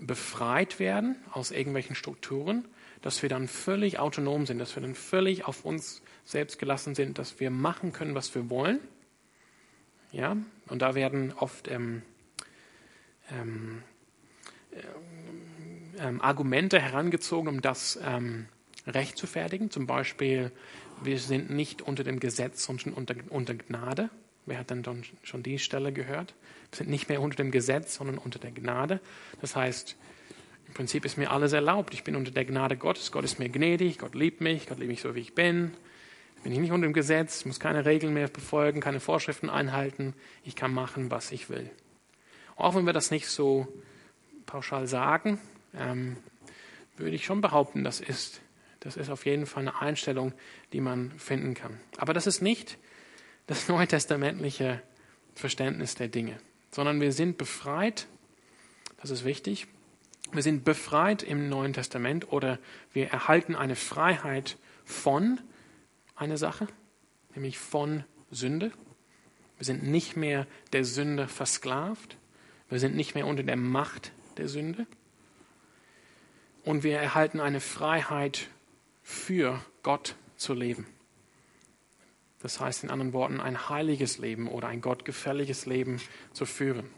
befreit 0.01 0.79
werden 0.79 1.17
aus 1.33 1.51
irgendwelchen 1.51 1.95
Strukturen, 1.95 2.67
dass 3.03 3.23
wir 3.23 3.29
dann 3.29 3.49
völlig 3.49 3.99
autonom 3.99 4.47
sind, 4.47 4.59
dass 4.59 4.77
wir 4.77 4.83
dann 4.83 4.95
völlig 4.95 5.45
auf 5.45 5.65
uns 5.65 6.03
selbst 6.25 6.59
gelassen 6.59 6.95
sind, 6.95 7.19
dass 7.19 7.41
wir 7.41 7.51
machen 7.51 7.93
können, 7.93 8.15
was 8.15 8.35
wir 8.35 8.49
wollen. 8.51 8.81
Ja, 10.13 10.37
und 10.69 10.83
da 10.83 10.95
werden 10.95 11.33
oft 11.33 11.69
ähm, 11.69 12.03
ähm, 13.31 13.83
ähm, 15.99 16.21
Argumente 16.21 16.81
herangezogen, 16.81 17.49
um 17.49 17.63
das 17.63 17.99
ähm, 18.05 18.47
recht 18.87 19.17
zu 19.17 19.27
fertigen. 19.27 19.71
Zum 19.71 19.87
Beispiel, 19.87 20.53
wir 21.03 21.19
sind 21.19 21.51
nicht 21.51 21.83
unter 21.83 22.05
dem 22.05 22.21
Gesetz, 22.21 22.65
sondern 22.65 22.93
unter, 22.93 23.15
unter 23.31 23.55
Gnade. 23.55 24.11
Wer 24.47 24.59
hat 24.59 24.71
denn 24.71 24.85
schon 25.23 25.43
die 25.43 25.59
Stelle 25.59 25.93
gehört? 25.93 26.35
Wir 26.71 26.79
sind 26.79 26.91
nicht 26.91 27.09
mehr 27.09 27.21
unter 27.21 27.37
dem 27.37 27.51
Gesetz, 27.51 27.95
sondern 27.95 28.19
unter 28.19 28.39
der 28.39 28.51
Gnade. 28.51 29.01
Das 29.41 29.55
heißt, 29.55 29.97
im 30.67 30.75
Prinzip 30.75 31.05
ist 31.05 31.17
mir 31.17 31.31
alles 31.31 31.53
erlaubt. 31.53 31.95
Ich 31.95 32.03
bin 32.03 32.17
unter 32.17 32.31
der 32.31 32.45
Gnade 32.45 32.77
Gottes. 32.77 33.13
Gott 33.13 33.25
ist 33.25 33.39
mir 33.39 33.49
gnädig. 33.49 33.99
Gott 33.99 34.15
liebt 34.15 34.41
mich. 34.41 34.67
Gott 34.67 34.79
liebt 34.79 34.91
mich 34.91 35.03
so, 35.03 35.15
wie 35.15 35.21
ich 35.21 35.35
bin. 35.35 35.73
Ich 36.45 36.51
bin 36.51 36.61
nicht 36.61 36.73
unter 36.73 36.89
dem 36.89 36.93
Gesetz, 36.93 37.45
muss 37.45 37.61
keine 37.61 37.85
Regeln 37.85 38.15
mehr 38.15 38.27
befolgen, 38.27 38.81
keine 38.81 38.99
Vorschriften 38.99 39.49
einhalten. 39.49 40.13
Ich 40.43 40.57
kann 40.57 40.75
machen, 40.75 41.09
was 41.09 41.31
ich 41.31 41.49
will. 41.51 41.71
Auch 42.57 42.75
wenn 42.75 42.85
wir 42.85 42.93
das 42.93 43.13
nicht 43.13 43.29
so 43.29 43.69
pauschal 44.45 44.89
sagen, 44.89 45.39
ähm, 45.79 46.17
würde 46.97 47.15
ich 47.15 47.25
schon 47.25 47.41
behaupten, 47.41 47.85
das 47.85 48.01
ist, 48.01 48.41
das 48.81 48.97
ist 48.97 49.09
auf 49.09 49.25
jeden 49.25 49.47
Fall 49.47 49.63
eine 49.63 49.81
Einstellung, 49.81 50.33
die 50.73 50.81
man 50.81 51.13
finden 51.13 51.55
kann. 51.55 51.79
Aber 51.97 52.13
das 52.13 52.27
ist 52.27 52.43
nicht 52.43 52.77
das 53.47 53.69
neutestamentliche 53.69 54.83
Verständnis 55.35 55.95
der 55.95 56.09
Dinge, 56.09 56.39
sondern 56.71 57.01
wir 57.01 57.13
sind 57.13 57.39
befreit, 57.39 58.07
das 59.01 59.11
ist 59.11 59.25
wichtig, 59.25 59.67
wir 60.33 60.43
sind 60.43 60.65
befreit 60.65 61.23
im 61.23 61.49
Neuen 61.49 61.75
Testament 61.75 62.33
oder 62.33 62.59
wir 62.93 63.09
erhalten 63.09 63.55
eine 63.55 63.77
Freiheit 63.77 64.57
von 64.85 65.39
einer 66.17 66.39
Sache, 66.39 66.69
nämlich 67.35 67.59
von 67.59 68.05
Sünde. 68.31 68.73
Wir 69.59 69.67
sind 69.67 69.83
nicht 69.83 70.17
mehr 70.17 70.47
der 70.73 70.85
Sünde 70.85 71.29
versklavt. 71.29 72.17
Wir 72.71 72.79
sind 72.79 72.97
nicht 72.97 73.15
mehr 73.15 73.27
unter 73.27 73.43
der 73.43 73.57
Macht 73.57 74.13
der 74.39 74.49
Sünde. 74.49 74.87
Und 76.65 76.83
wir 76.83 76.99
erhalten 76.99 77.39
eine 77.39 77.61
Freiheit 77.61 78.49
für 79.03 79.63
Gott 79.83 80.15
zu 80.37 80.55
leben. 80.55 80.87
Das 82.43 82.61
heißt 82.61 82.85
in 82.85 82.91
anderen 82.91 83.13
Worten, 83.13 83.41
ein 83.41 83.69
heiliges 83.69 84.19
Leben 84.19 84.49
oder 84.49 84.69
ein 84.69 84.81
gottgefälliges 84.81 85.67
Leben 85.67 86.01
zu 86.33 86.45
führen. 86.45 86.91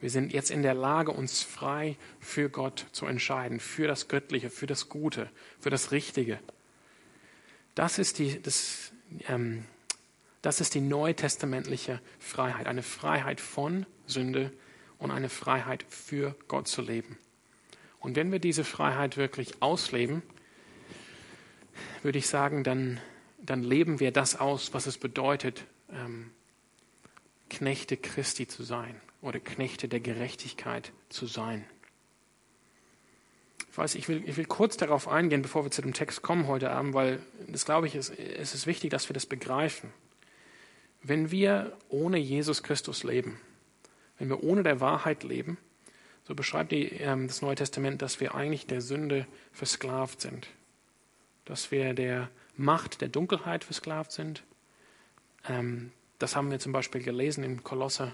Wir 0.00 0.08
sind 0.08 0.32
jetzt 0.32 0.50
in 0.50 0.62
der 0.62 0.72
Lage, 0.72 1.10
uns 1.10 1.42
frei 1.42 1.96
für 2.18 2.48
Gott 2.48 2.86
zu 2.92 3.04
entscheiden, 3.04 3.60
für 3.60 3.86
das 3.86 4.08
Göttliche, 4.08 4.48
für 4.48 4.66
das 4.66 4.88
Gute, 4.88 5.28
für 5.60 5.68
das 5.68 5.92
Richtige. 5.92 6.40
Das 7.74 7.98
ist 7.98 8.18
die, 8.18 8.40
das, 8.40 8.92
ähm, 9.28 9.64
das 10.40 10.62
ist 10.62 10.74
die 10.74 10.80
neutestamentliche 10.80 12.00
Freiheit, 12.18 12.66
eine 12.66 12.82
Freiheit 12.82 13.40
von 13.40 13.84
Sünde 14.06 14.50
und 14.98 15.10
eine 15.10 15.28
Freiheit 15.28 15.84
für 15.88 16.34
Gott 16.48 16.66
zu 16.66 16.80
leben. 16.80 17.18
Und 18.00 18.16
wenn 18.16 18.32
wir 18.32 18.38
diese 18.38 18.64
Freiheit 18.64 19.18
wirklich 19.18 19.62
ausleben, 19.62 20.22
würde 22.02 22.18
ich 22.18 22.26
sagen, 22.26 22.64
dann, 22.64 23.00
dann 23.42 23.62
leben 23.62 24.00
wir 24.00 24.12
das 24.12 24.38
aus, 24.38 24.74
was 24.74 24.86
es 24.86 24.98
bedeutet, 24.98 25.64
ähm, 25.92 26.30
Knechte 27.48 27.96
Christi 27.96 28.46
zu 28.46 28.62
sein 28.62 29.00
oder 29.22 29.40
Knechte 29.40 29.88
der 29.88 30.00
Gerechtigkeit 30.00 30.92
zu 31.08 31.26
sein. 31.26 31.64
Ich 33.70 33.78
weiß, 33.78 33.94
ich 33.94 34.08
will, 34.08 34.22
ich 34.26 34.36
will 34.36 34.46
kurz 34.46 34.76
darauf 34.76 35.08
eingehen, 35.08 35.42
bevor 35.42 35.64
wir 35.64 35.70
zu 35.70 35.82
dem 35.82 35.92
Text 35.92 36.22
kommen 36.22 36.46
heute 36.46 36.70
Abend, 36.70 36.94
weil 36.94 37.20
das 37.48 37.64
glaube 37.64 37.86
ich, 37.86 37.94
ist, 37.94 38.10
es 38.10 38.54
ist 38.54 38.66
wichtig, 38.66 38.90
dass 38.90 39.08
wir 39.08 39.14
das 39.14 39.26
begreifen. 39.26 39.92
Wenn 41.02 41.30
wir 41.30 41.76
ohne 41.88 42.18
Jesus 42.18 42.62
Christus 42.62 43.04
leben, 43.04 43.40
wenn 44.18 44.28
wir 44.28 44.42
ohne 44.42 44.62
der 44.62 44.80
Wahrheit 44.80 45.22
leben, 45.22 45.56
so 46.24 46.34
beschreibt 46.34 46.72
die, 46.72 46.86
ähm, 46.86 47.26
das 47.26 47.42
Neue 47.42 47.54
Testament, 47.56 48.02
dass 48.02 48.20
wir 48.20 48.34
eigentlich 48.34 48.66
der 48.66 48.80
Sünde 48.80 49.26
versklavt 49.52 50.20
sind. 50.20 50.48
Dass 51.44 51.70
wir 51.70 51.94
der 51.94 52.30
Macht 52.60 53.00
der 53.00 53.08
Dunkelheit 53.08 53.64
versklavt 53.64 54.12
sind. 54.12 54.44
Ähm, 55.48 55.92
das 56.18 56.36
haben 56.36 56.50
wir 56.50 56.58
zum 56.58 56.72
Beispiel 56.72 57.02
gelesen 57.02 57.42
in 57.42 57.64
Kolosser, 57.64 58.12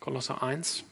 Kolosser 0.00 0.42
1, 0.42 0.84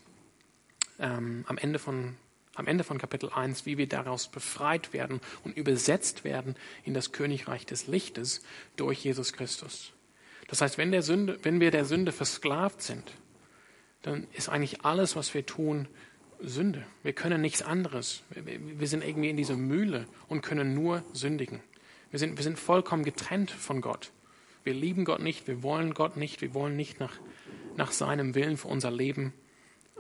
ähm, 0.99 1.45
am, 1.49 1.57
Ende 1.57 1.79
von, 1.79 2.17
am 2.55 2.67
Ende 2.67 2.85
von 2.85 2.99
Kapitel 2.99 3.31
1, 3.31 3.65
wie 3.65 3.79
wir 3.79 3.89
daraus 3.89 4.29
befreit 4.29 4.93
werden 4.93 5.23
und 5.45 5.57
übersetzt 5.57 6.25
werden 6.25 6.57
in 6.85 6.93
das 6.93 7.13
Königreich 7.13 7.65
des 7.65 7.87
Lichtes 7.87 8.43
durch 8.77 9.03
Jesus 9.03 9.33
Christus. 9.33 9.93
Das 10.49 10.61
heißt, 10.61 10.77
wenn, 10.77 10.93
der 10.93 11.03
Sünde, 11.03 11.39
wenn 11.43 11.61
wir 11.61 11.71
der 11.71 11.87
Sünde 11.87 12.13
versklavt 12.13 12.83
sind, 12.83 13.13
dann 14.03 14.27
ist 14.35 14.51
eigentlich 14.51 14.85
alles, 14.85 15.17
was 15.17 15.33
wir 15.33 15.47
tun, 15.47 15.89
Sünde. 16.41 16.85
Wir 17.03 17.15
können 17.15 17.41
nichts 17.41 17.63
anderes. 17.63 18.23
Wir 18.29 18.89
sind 18.89 19.03
irgendwie 19.03 19.31
in 19.31 19.39
dieser 19.39 19.57
Mühle 19.57 20.07
und 20.29 20.43
können 20.43 20.75
nur 20.75 21.03
sündigen. 21.15 21.61
Wir 22.15 22.21
sind, 22.21 22.37
wir 22.37 22.45
sind 22.45 22.61
vollkommen 22.61 23.03
getrennt 23.03 23.51
von 23.51 23.81
Gott. 23.81 24.13
Wir 24.63 24.73
lieben 24.73 25.05
Gott 25.05 25.21
nicht, 25.21 25.49
wir 25.49 25.65
wollen 25.65 25.95
Gott 25.95 26.17
nicht, 26.17 26.43
wir 26.43 26.55
wollen 26.55 26.77
nicht 26.77 27.01
nach, 27.01 27.19
nach 27.77 27.91
seinem 27.91 28.37
Willen 28.37 28.57
für 28.57 28.69
unser 28.69 28.93
Leben 28.93 29.33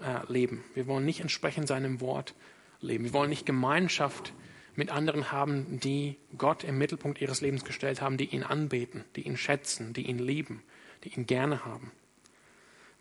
äh, 0.01 0.21
leben. 0.33 0.63
Wir 0.75 0.87
wollen 0.87 1.05
nicht 1.05 1.19
entsprechend 1.19 1.67
seinem 1.67 2.01
Wort 2.01 2.37
leben. 2.81 3.03
Wir 3.03 3.13
wollen 3.15 3.31
nicht 3.31 3.47
Gemeinschaft 3.47 4.33
mit 4.77 4.93
anderen 4.93 5.33
haben, 5.33 5.81
die 5.81 6.17
Gott 6.39 6.63
im 6.63 6.79
Mittelpunkt 6.79 7.21
ihres 7.21 7.41
Lebens 7.41 7.65
gestellt 7.65 8.01
haben, 8.01 8.17
die 8.17 8.27
ihn 8.27 8.45
anbeten, 8.45 9.03
die 9.17 9.23
ihn 9.23 9.37
schätzen, 9.37 9.93
die 9.93 10.07
ihn 10.07 10.21
lieben, 10.21 10.63
die 11.03 11.09
ihn 11.09 11.27
gerne 11.27 11.65
haben. 11.65 11.91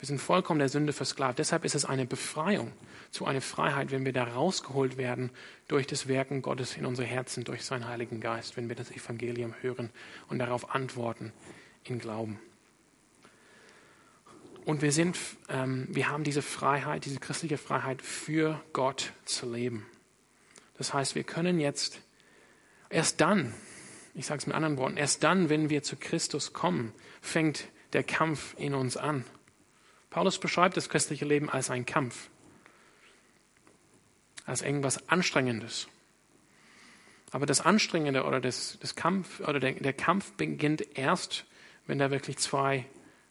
Wir 0.03 0.07
sind 0.07 0.19
vollkommen 0.19 0.59
der 0.59 0.67
Sünde 0.67 0.91
versklavt. 0.91 1.39
Deshalb 1.39 1.63
ist 1.63 1.75
es 1.75 1.85
eine 1.85 2.05
Befreiung 2.05 2.73
zu 3.09 3.25
einer 3.25 3.39
Freiheit, 3.39 3.91
wenn 3.91 4.03
wir 4.03 4.11
da 4.11 4.25
rausgeholt 4.25 4.97
werden 4.97 5.29
durch 5.69 5.87
das 5.87 6.09
Wirken 6.09 6.41
Gottes 6.41 6.75
in 6.75 6.85
unsere 6.85 7.07
Herzen, 7.07 7.45
durch 7.45 7.63
seinen 7.63 7.87
Heiligen 7.87 8.19
Geist, 8.19 8.57
wenn 8.57 8.67
wir 8.67 8.75
das 8.75 8.91
Evangelium 8.91 9.53
hören 9.61 9.91
und 10.27 10.39
darauf 10.39 10.75
antworten 10.75 11.31
in 11.85 11.99
Glauben. 11.99 12.37
Und 14.65 14.81
wir 14.81 14.91
sind, 14.91 15.17
ähm, 15.47 15.87
wir 15.89 16.09
haben 16.09 16.25
diese 16.25 16.41
Freiheit, 16.41 17.05
diese 17.05 17.21
christliche 17.21 17.57
Freiheit 17.57 18.01
für 18.01 18.61
Gott 18.73 19.13
zu 19.23 19.49
leben. 19.49 19.85
Das 20.77 20.93
heißt, 20.93 21.15
wir 21.15 21.23
können 21.23 21.61
jetzt 21.61 22.01
erst 22.89 23.21
dann, 23.21 23.53
ich 24.15 24.25
sage 24.25 24.39
es 24.39 24.47
mit 24.47 24.55
anderen 24.57 24.75
Worten, 24.75 24.97
erst 24.97 25.23
dann, 25.23 25.47
wenn 25.47 25.69
wir 25.69 25.81
zu 25.81 25.95
Christus 25.95 26.51
kommen, 26.51 26.91
fängt 27.21 27.69
der 27.93 28.03
Kampf 28.03 28.53
in 28.57 28.73
uns 28.73 28.97
an. 28.97 29.23
Paulus 30.13 30.37
beschreibt 30.37 30.77
das 30.77 30.89
christliche 30.89 31.25
Leben 31.25 31.49
als 31.49 31.71
ein 31.71 31.87
Kampf, 31.87 32.29
als 34.45 34.61
irgendwas 34.61 35.09
Anstrengendes. 35.09 35.87
Aber 37.31 37.47
das 37.47 37.61
Anstrengende 37.61 38.23
oder 38.23 38.39
das, 38.39 38.77
das 38.79 38.95
Kampf 38.95 39.39
oder 39.39 39.59
der, 39.59 39.71
der 39.71 39.93
Kampf 39.93 40.33
beginnt 40.33 40.95
erst, 40.95 41.45
wenn 41.87 41.97
da 41.97 42.11
wirklich 42.11 42.37
zwei 42.37 42.85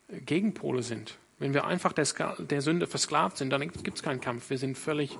Gegenpole 0.09 0.83
sind. 0.83 1.19
Wenn 1.39 1.55
wir 1.55 1.67
einfach 1.67 1.93
der, 1.93 2.05
der 2.39 2.63
Sünde 2.63 2.89
versklavt 2.89 3.37
sind, 3.37 3.51
dann 3.51 3.61
gibt 3.61 3.97
es 3.97 4.03
keinen 4.03 4.21
Kampf. 4.21 4.51
Wir 4.51 4.59
sind 4.59 4.77
völlig 4.77 5.17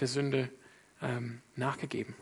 der 0.00 0.08
Sünde 0.08 0.48
ähm, 1.00 1.42
nachgegeben. 1.54 2.16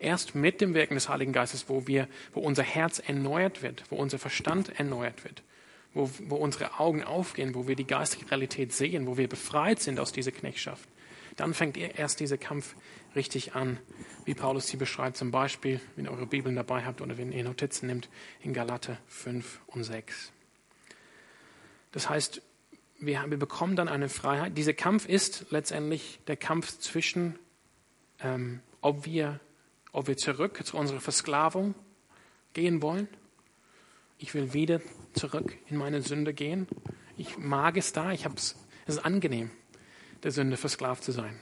Erst 0.00 0.34
mit 0.34 0.60
dem 0.60 0.74
Wirken 0.74 0.94
des 0.94 1.08
Heiligen 1.08 1.32
Geistes, 1.32 1.68
wo, 1.68 1.86
wir, 1.86 2.08
wo 2.32 2.40
unser 2.40 2.64
Herz 2.64 2.98
erneuert 2.98 3.62
wird, 3.62 3.84
wo 3.88 3.94
unser 3.94 4.18
Verstand 4.18 4.80
erneuert 4.80 5.22
wird, 5.22 5.44
wo, 5.96 6.10
wo 6.28 6.36
unsere 6.36 6.78
Augen 6.78 7.02
aufgehen, 7.02 7.54
wo 7.54 7.66
wir 7.66 7.74
die 7.74 7.86
geistige 7.86 8.30
Realität 8.30 8.72
sehen, 8.72 9.06
wo 9.06 9.16
wir 9.16 9.28
befreit 9.28 9.80
sind 9.80 9.98
aus 9.98 10.12
dieser 10.12 10.30
Knechtschaft, 10.30 10.86
dann 11.36 11.54
fängt 11.54 11.76
erst 11.76 12.20
dieser 12.20 12.36
Kampf 12.36 12.74
richtig 13.14 13.54
an, 13.54 13.78
wie 14.26 14.34
Paulus 14.34 14.66
sie 14.66 14.76
beschreibt, 14.76 15.16
zum 15.16 15.30
Beispiel, 15.30 15.80
wenn 15.96 16.04
ihr 16.04 16.10
eure 16.10 16.26
Bibeln 16.26 16.54
dabei 16.54 16.84
habt 16.84 17.00
oder 17.00 17.16
wenn 17.16 17.32
ihr 17.32 17.44
Notizen 17.44 17.86
nimmt, 17.86 18.10
in 18.42 18.52
Galate 18.52 18.98
5 19.08 19.60
und 19.68 19.84
6. 19.84 20.32
Das 21.92 22.10
heißt, 22.10 22.42
wir, 22.98 23.24
wir 23.26 23.38
bekommen 23.38 23.74
dann 23.74 23.88
eine 23.88 24.10
Freiheit. 24.10 24.56
Dieser 24.56 24.74
Kampf 24.74 25.06
ist 25.06 25.46
letztendlich 25.50 26.20
der 26.26 26.36
Kampf 26.36 26.78
zwischen, 26.78 27.38
ähm, 28.20 28.60
ob, 28.82 29.06
wir, 29.06 29.40
ob 29.92 30.08
wir 30.08 30.18
zurück 30.18 30.60
zu 30.64 30.76
unserer 30.76 31.00
Versklavung 31.00 31.74
gehen 32.52 32.82
wollen. 32.82 33.08
Ich 34.18 34.34
will 34.34 34.52
wieder 34.52 34.80
zurück 35.12 35.56
in 35.68 35.76
meine 35.76 36.02
Sünde 36.02 36.32
gehen. 36.32 36.66
Ich 37.16 37.38
mag 37.38 37.76
es 37.76 37.92
da, 37.92 38.12
ich 38.12 38.24
hab's, 38.24 38.56
es 38.86 38.96
ist 38.96 39.04
angenehm, 39.04 39.50
der 40.22 40.30
Sünde 40.30 40.56
versklavt 40.56 41.04
zu 41.04 41.12
sein. 41.12 41.38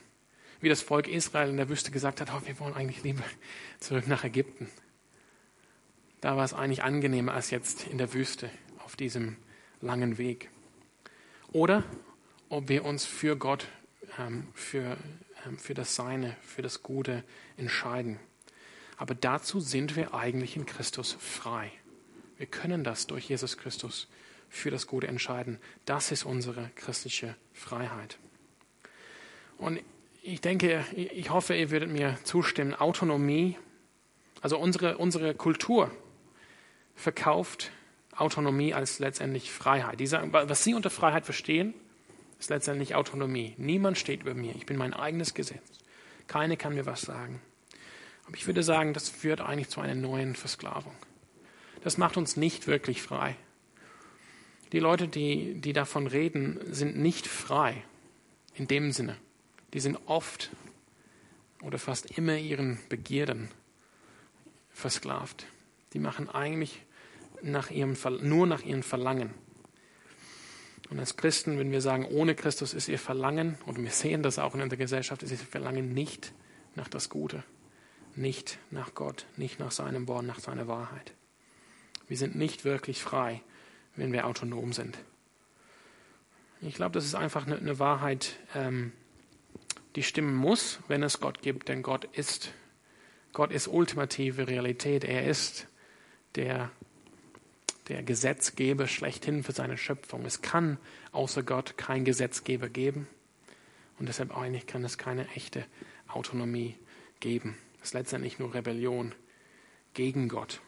Wie 0.60 0.68
das 0.68 0.82
Volk 0.82 1.08
Israel 1.08 1.50
in 1.50 1.56
der 1.56 1.68
Wüste 1.68 1.90
gesagt 1.90 2.20
hat, 2.20 2.30
oh, 2.34 2.46
wir 2.46 2.58
wollen 2.58 2.74
eigentlich 2.74 3.02
lieber 3.02 3.24
zurück 3.80 4.08
nach 4.08 4.24
Ägypten. 4.24 4.70
Da 6.20 6.36
war 6.36 6.44
es 6.44 6.54
eigentlich 6.54 6.82
angenehmer 6.82 7.34
als 7.34 7.50
jetzt 7.50 7.86
in 7.86 7.98
der 7.98 8.12
Wüste 8.14 8.50
auf 8.84 8.96
diesem 8.96 9.36
langen 9.80 10.18
Weg 10.18 10.50
oder 11.52 11.84
ob 12.48 12.68
wir 12.68 12.84
uns 12.84 13.04
für 13.04 13.36
Gott, 13.36 13.68
ähm, 14.18 14.48
für, 14.54 14.96
ähm, 15.46 15.58
für 15.58 15.74
das 15.74 15.94
Seine, 15.94 16.36
für 16.42 16.62
das 16.62 16.82
Gute 16.82 17.24
entscheiden. 17.56 18.18
Aber 18.96 19.14
dazu 19.14 19.60
sind 19.60 19.96
wir 19.96 20.14
eigentlich 20.14 20.56
in 20.56 20.66
Christus 20.66 21.16
frei. 21.18 21.70
Wir 22.44 22.50
können 22.50 22.84
das 22.84 23.06
durch 23.06 23.30
Jesus 23.30 23.56
Christus 23.56 24.06
für 24.50 24.70
das 24.70 24.86
Gute 24.86 25.06
entscheiden. 25.06 25.58
Das 25.86 26.12
ist 26.12 26.24
unsere 26.24 26.70
christliche 26.74 27.36
Freiheit. 27.54 28.18
Und 29.56 29.80
ich 30.20 30.42
denke, 30.42 30.84
ich 30.94 31.30
hoffe, 31.30 31.54
ihr 31.54 31.70
würdet 31.70 31.88
mir 31.88 32.18
zustimmen, 32.24 32.74
Autonomie, 32.74 33.56
also 34.42 34.58
unsere, 34.58 34.98
unsere 34.98 35.34
Kultur 35.34 35.90
verkauft 36.94 37.70
Autonomie 38.14 38.74
als 38.74 38.98
letztendlich 38.98 39.50
Freiheit. 39.50 39.98
Die 39.98 40.06
sagen, 40.06 40.30
was 40.30 40.64
Sie 40.64 40.74
unter 40.74 40.90
Freiheit 40.90 41.24
verstehen, 41.24 41.72
ist 42.38 42.50
letztendlich 42.50 42.94
Autonomie. 42.94 43.54
Niemand 43.56 43.96
steht 43.96 44.20
über 44.20 44.34
mir. 44.34 44.54
Ich 44.54 44.66
bin 44.66 44.76
mein 44.76 44.92
eigenes 44.92 45.32
Gesetz. 45.32 45.78
Keine 46.26 46.58
kann 46.58 46.74
mir 46.74 46.84
was 46.84 47.00
sagen. 47.00 47.40
Aber 48.26 48.36
ich 48.36 48.46
würde 48.46 48.62
sagen, 48.62 48.92
das 48.92 49.08
führt 49.08 49.40
eigentlich 49.40 49.70
zu 49.70 49.80
einer 49.80 49.94
neuen 49.94 50.36
Versklavung. 50.36 50.92
Das 51.84 51.98
macht 51.98 52.16
uns 52.16 52.38
nicht 52.38 52.66
wirklich 52.66 53.02
frei. 53.02 53.36
Die 54.72 54.78
Leute, 54.78 55.06
die, 55.06 55.60
die 55.60 55.74
davon 55.74 56.06
reden, 56.06 56.58
sind 56.72 56.96
nicht 56.96 57.26
frei 57.26 57.84
in 58.54 58.66
dem 58.66 58.90
Sinne. 58.90 59.18
Die 59.74 59.80
sind 59.80 59.98
oft 60.06 60.50
oder 61.62 61.78
fast 61.78 62.16
immer 62.16 62.38
ihren 62.38 62.78
Begierden 62.88 63.50
versklavt. 64.70 65.46
Die 65.92 65.98
machen 65.98 66.30
eigentlich 66.30 66.80
nach 67.42 67.70
ihrem, 67.70 67.98
nur 68.22 68.46
nach 68.46 68.62
ihrem 68.62 68.82
Verlangen. 68.82 69.34
Und 70.88 70.98
als 70.98 71.18
Christen, 71.18 71.58
wenn 71.58 71.70
wir 71.70 71.82
sagen, 71.82 72.06
ohne 72.06 72.34
Christus 72.34 72.72
ist 72.72 72.88
ihr 72.88 72.98
Verlangen, 72.98 73.58
und 73.66 73.76
wir 73.76 73.90
sehen 73.90 74.22
das 74.22 74.38
auch 74.38 74.54
in 74.54 74.66
der 74.70 74.78
Gesellschaft, 74.78 75.22
ist 75.22 75.32
ihr 75.32 75.36
Verlangen 75.36 75.92
nicht 75.92 76.32
nach 76.76 76.88
das 76.88 77.10
Gute, 77.10 77.44
nicht 78.16 78.58
nach 78.70 78.94
Gott, 78.94 79.26
nicht 79.36 79.60
nach 79.60 79.70
seinem 79.70 80.08
Wort, 80.08 80.24
nach 80.24 80.40
seiner 80.40 80.66
Wahrheit. 80.66 81.12
Wir 82.08 82.16
sind 82.16 82.34
nicht 82.34 82.64
wirklich 82.64 83.02
frei, 83.02 83.42
wenn 83.96 84.12
wir 84.12 84.26
autonom 84.26 84.72
sind. 84.72 84.98
Ich 86.60 86.74
glaube, 86.74 86.92
das 86.92 87.04
ist 87.04 87.14
einfach 87.14 87.46
eine, 87.46 87.56
eine 87.56 87.78
Wahrheit, 87.78 88.38
ähm, 88.54 88.92
die 89.96 90.02
stimmen 90.02 90.34
muss, 90.34 90.80
wenn 90.88 91.02
es 91.02 91.20
Gott 91.20 91.42
gibt, 91.42 91.68
denn 91.68 91.82
Gott 91.82 92.04
ist, 92.04 92.52
Gott 93.32 93.52
ist 93.52 93.68
ultimative 93.68 94.48
Realität. 94.48 95.04
Er 95.04 95.26
ist 95.26 95.66
der 96.34 96.70
der 97.88 98.02
Gesetzgeber 98.02 98.86
schlechthin 98.86 99.42
für 99.42 99.52
seine 99.52 99.76
Schöpfung. 99.76 100.24
Es 100.24 100.42
kann 100.42 100.78
außer 101.12 101.42
Gott 101.42 101.76
kein 101.76 102.04
Gesetzgeber 102.04 102.68
geben 102.68 103.06
und 103.98 104.08
deshalb 104.08 104.36
eigentlich 104.36 104.66
kann 104.66 104.84
es 104.84 104.98
keine 104.98 105.28
echte 105.30 105.64
Autonomie 106.08 106.76
geben. 107.20 107.58
Es 107.80 107.88
ist 107.88 107.94
letztendlich 107.94 108.38
nur 108.38 108.54
Rebellion 108.54 109.14
gegen 109.92 110.28
Gott. 110.28 110.60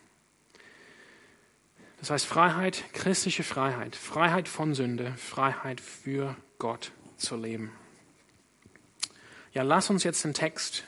Das 1.98 2.10
heißt 2.10 2.26
Freiheit, 2.26 2.84
christliche 2.92 3.42
Freiheit, 3.42 3.96
Freiheit 3.96 4.48
von 4.48 4.74
Sünde, 4.74 5.12
Freiheit 5.16 5.80
für 5.80 6.36
Gott 6.58 6.92
zu 7.16 7.36
leben. 7.36 7.72
Ja, 9.52 9.62
lass 9.62 9.88
uns 9.88 10.04
jetzt 10.04 10.22
den 10.24 10.34
Text 10.34 10.84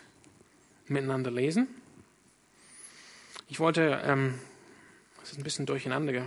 miteinander 0.86 1.30
lesen. 1.30 1.68
Ich 3.48 3.60
wollte 3.60 4.02
ähm, 4.04 4.38
es 5.28 5.32
ist 5.32 5.38
ein 5.40 5.44
bisschen 5.44 5.66
durcheinander 5.66 6.26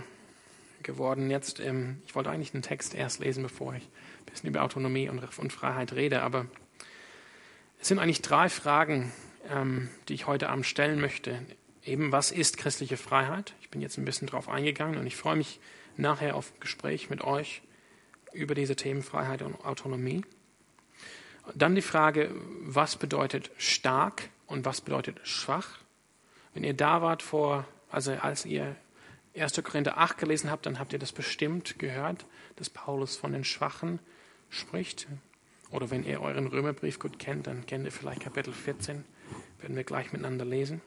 geworden 0.84 1.28
jetzt. 1.28 1.58
Ähm, 1.58 2.00
ich 2.06 2.14
wollte 2.14 2.30
eigentlich 2.30 2.52
den 2.52 2.62
Text 2.62 2.94
erst 2.94 3.18
lesen, 3.18 3.42
bevor 3.42 3.74
ich 3.74 3.82
ein 3.82 4.26
bisschen 4.26 4.48
über 4.48 4.62
Autonomie 4.62 5.08
und, 5.08 5.52
Freiheit 5.52 5.92
rede. 5.92 6.22
Aber 6.22 6.46
es 7.80 7.88
sind 7.88 7.98
eigentlich 7.98 8.22
drei 8.22 8.48
Fragen, 8.48 9.12
ähm, 9.50 9.88
die 10.08 10.14
ich 10.14 10.28
heute 10.28 10.50
Abend 10.50 10.66
stellen 10.66 11.00
möchte. 11.00 11.36
Eben, 11.84 12.12
was 12.12 12.30
ist 12.30 12.58
christliche 12.58 12.96
Freiheit? 12.96 13.54
Ich 13.72 13.74
bin 13.74 13.80
jetzt 13.80 13.96
ein 13.96 14.04
bisschen 14.04 14.28
drauf 14.28 14.50
eingegangen 14.50 14.98
und 14.98 15.06
ich 15.06 15.16
freue 15.16 15.36
mich 15.36 15.58
nachher 15.96 16.36
auf 16.36 16.52
Gespräch 16.60 17.08
mit 17.08 17.24
euch 17.24 17.62
über 18.34 18.54
diese 18.54 18.76
Themen 18.76 19.02
Freiheit 19.02 19.40
und 19.40 19.64
Autonomie. 19.64 20.26
Dann 21.54 21.74
die 21.74 21.80
Frage, 21.80 22.30
was 22.60 22.96
bedeutet 22.96 23.50
stark 23.56 24.28
und 24.46 24.66
was 24.66 24.82
bedeutet 24.82 25.26
schwach? 25.26 25.78
Wenn 26.52 26.64
ihr 26.64 26.74
da 26.74 27.00
wart 27.00 27.22
vor, 27.22 27.66
also 27.90 28.12
als 28.12 28.44
ihr 28.44 28.76
1. 29.34 29.62
Korinther 29.64 29.96
8 29.96 30.18
gelesen 30.18 30.50
habt, 30.50 30.66
dann 30.66 30.78
habt 30.78 30.92
ihr 30.92 30.98
das 30.98 31.12
bestimmt 31.12 31.78
gehört, 31.78 32.26
dass 32.56 32.68
Paulus 32.68 33.16
von 33.16 33.32
den 33.32 33.42
Schwachen 33.42 34.00
spricht. 34.50 35.06
Oder 35.70 35.90
wenn 35.90 36.04
ihr 36.04 36.20
euren 36.20 36.48
Römerbrief 36.48 36.98
gut 36.98 37.18
kennt, 37.18 37.46
dann 37.46 37.64
kennt 37.64 37.86
ihr 37.86 37.90
vielleicht 37.92 38.20
Kapitel 38.20 38.52
14, 38.52 39.02
werden 39.60 39.76
wir 39.76 39.84
gleich 39.84 40.12
miteinander 40.12 40.44
lesen. 40.44 40.82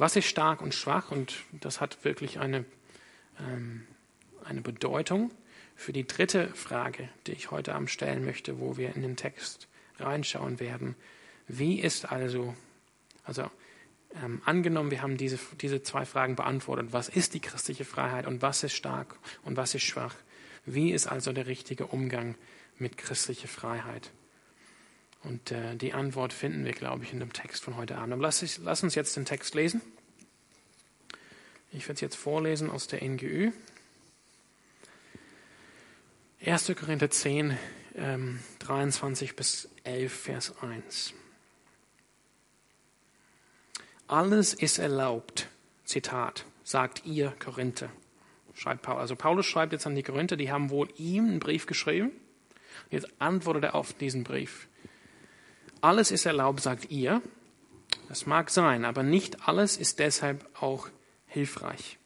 Was 0.00 0.16
ist 0.16 0.24
stark 0.24 0.62
und 0.62 0.74
schwach? 0.74 1.10
Und 1.10 1.44
das 1.52 1.82
hat 1.82 2.06
wirklich 2.06 2.38
eine, 2.38 2.64
ähm, 3.38 3.86
eine 4.42 4.62
Bedeutung 4.62 5.30
für 5.76 5.92
die 5.92 6.06
dritte 6.06 6.48
Frage, 6.54 7.10
die 7.26 7.32
ich 7.32 7.50
heute 7.50 7.74
Abend 7.74 7.90
stellen 7.90 8.24
möchte, 8.24 8.58
wo 8.60 8.78
wir 8.78 8.96
in 8.96 9.02
den 9.02 9.16
Text 9.16 9.68
reinschauen 9.98 10.58
werden. 10.58 10.96
Wie 11.48 11.78
ist 11.78 12.10
also, 12.10 12.54
also 13.24 13.50
ähm, 14.24 14.40
angenommen, 14.46 14.90
wir 14.90 15.02
haben 15.02 15.18
diese, 15.18 15.38
diese 15.60 15.82
zwei 15.82 16.06
Fragen 16.06 16.34
beantwortet. 16.34 16.94
Was 16.94 17.10
ist 17.10 17.34
die 17.34 17.40
christliche 17.40 17.84
Freiheit 17.84 18.26
und 18.26 18.40
was 18.40 18.64
ist 18.64 18.72
stark 18.72 19.18
und 19.42 19.58
was 19.58 19.74
ist 19.74 19.82
schwach? 19.82 20.14
Wie 20.64 20.92
ist 20.92 21.08
also 21.08 21.34
der 21.34 21.46
richtige 21.46 21.84
Umgang 21.84 22.36
mit 22.78 22.96
christlicher 22.96 23.48
Freiheit? 23.48 24.12
Und 25.22 25.50
äh, 25.50 25.76
die 25.76 25.92
Antwort 25.92 26.32
finden 26.32 26.64
wir, 26.64 26.72
glaube 26.72 27.04
ich, 27.04 27.12
in 27.12 27.20
dem 27.20 27.32
Text 27.32 27.64
von 27.64 27.76
heute 27.76 27.96
Abend. 27.98 28.14
Aber 28.14 28.22
lass, 28.22 28.42
ich, 28.42 28.58
lass 28.58 28.82
uns 28.82 28.94
jetzt 28.94 29.16
den 29.16 29.24
Text 29.26 29.54
lesen. 29.54 29.82
Ich 31.72 31.84
werde 31.84 31.94
es 31.94 32.00
jetzt 32.00 32.16
vorlesen 32.16 32.70
aus 32.70 32.86
der 32.86 33.04
NGÜ. 33.04 33.52
1. 36.44 36.72
Korinther 36.74 37.10
10, 37.10 37.56
ähm, 37.96 38.40
23 38.60 39.36
bis 39.36 39.68
11, 39.84 40.12
Vers 40.12 40.54
1. 40.62 41.12
Alles 44.08 44.54
ist 44.54 44.78
erlaubt, 44.78 45.48
Zitat, 45.84 46.46
sagt 46.64 47.04
ihr 47.04 47.32
Korinther. 47.38 47.90
Schreibt 48.54 48.82
Paulus. 48.82 49.00
Also 49.02 49.16
Paulus 49.16 49.46
schreibt 49.46 49.72
jetzt 49.72 49.86
an 49.86 49.94
die 49.94 50.02
Korinther, 50.02 50.36
die 50.36 50.50
haben 50.50 50.70
wohl 50.70 50.88
ihm 50.96 51.26
einen 51.26 51.38
Brief 51.40 51.66
geschrieben. 51.66 52.10
Jetzt 52.90 53.08
antwortet 53.20 53.64
er 53.64 53.74
auf 53.74 53.92
diesen 53.92 54.24
Brief. 54.24 54.66
Alles 55.80 56.10
ist 56.10 56.26
erlaubt, 56.26 56.60
sagt 56.60 56.90
ihr. 56.90 57.22
Das 58.08 58.26
mag 58.26 58.50
sein, 58.50 58.84
aber 58.84 59.02
nicht 59.02 59.48
alles 59.48 59.76
ist 59.76 59.98
deshalb 59.98 60.44
auch 60.60 60.88
hilfreich. 61.26 61.98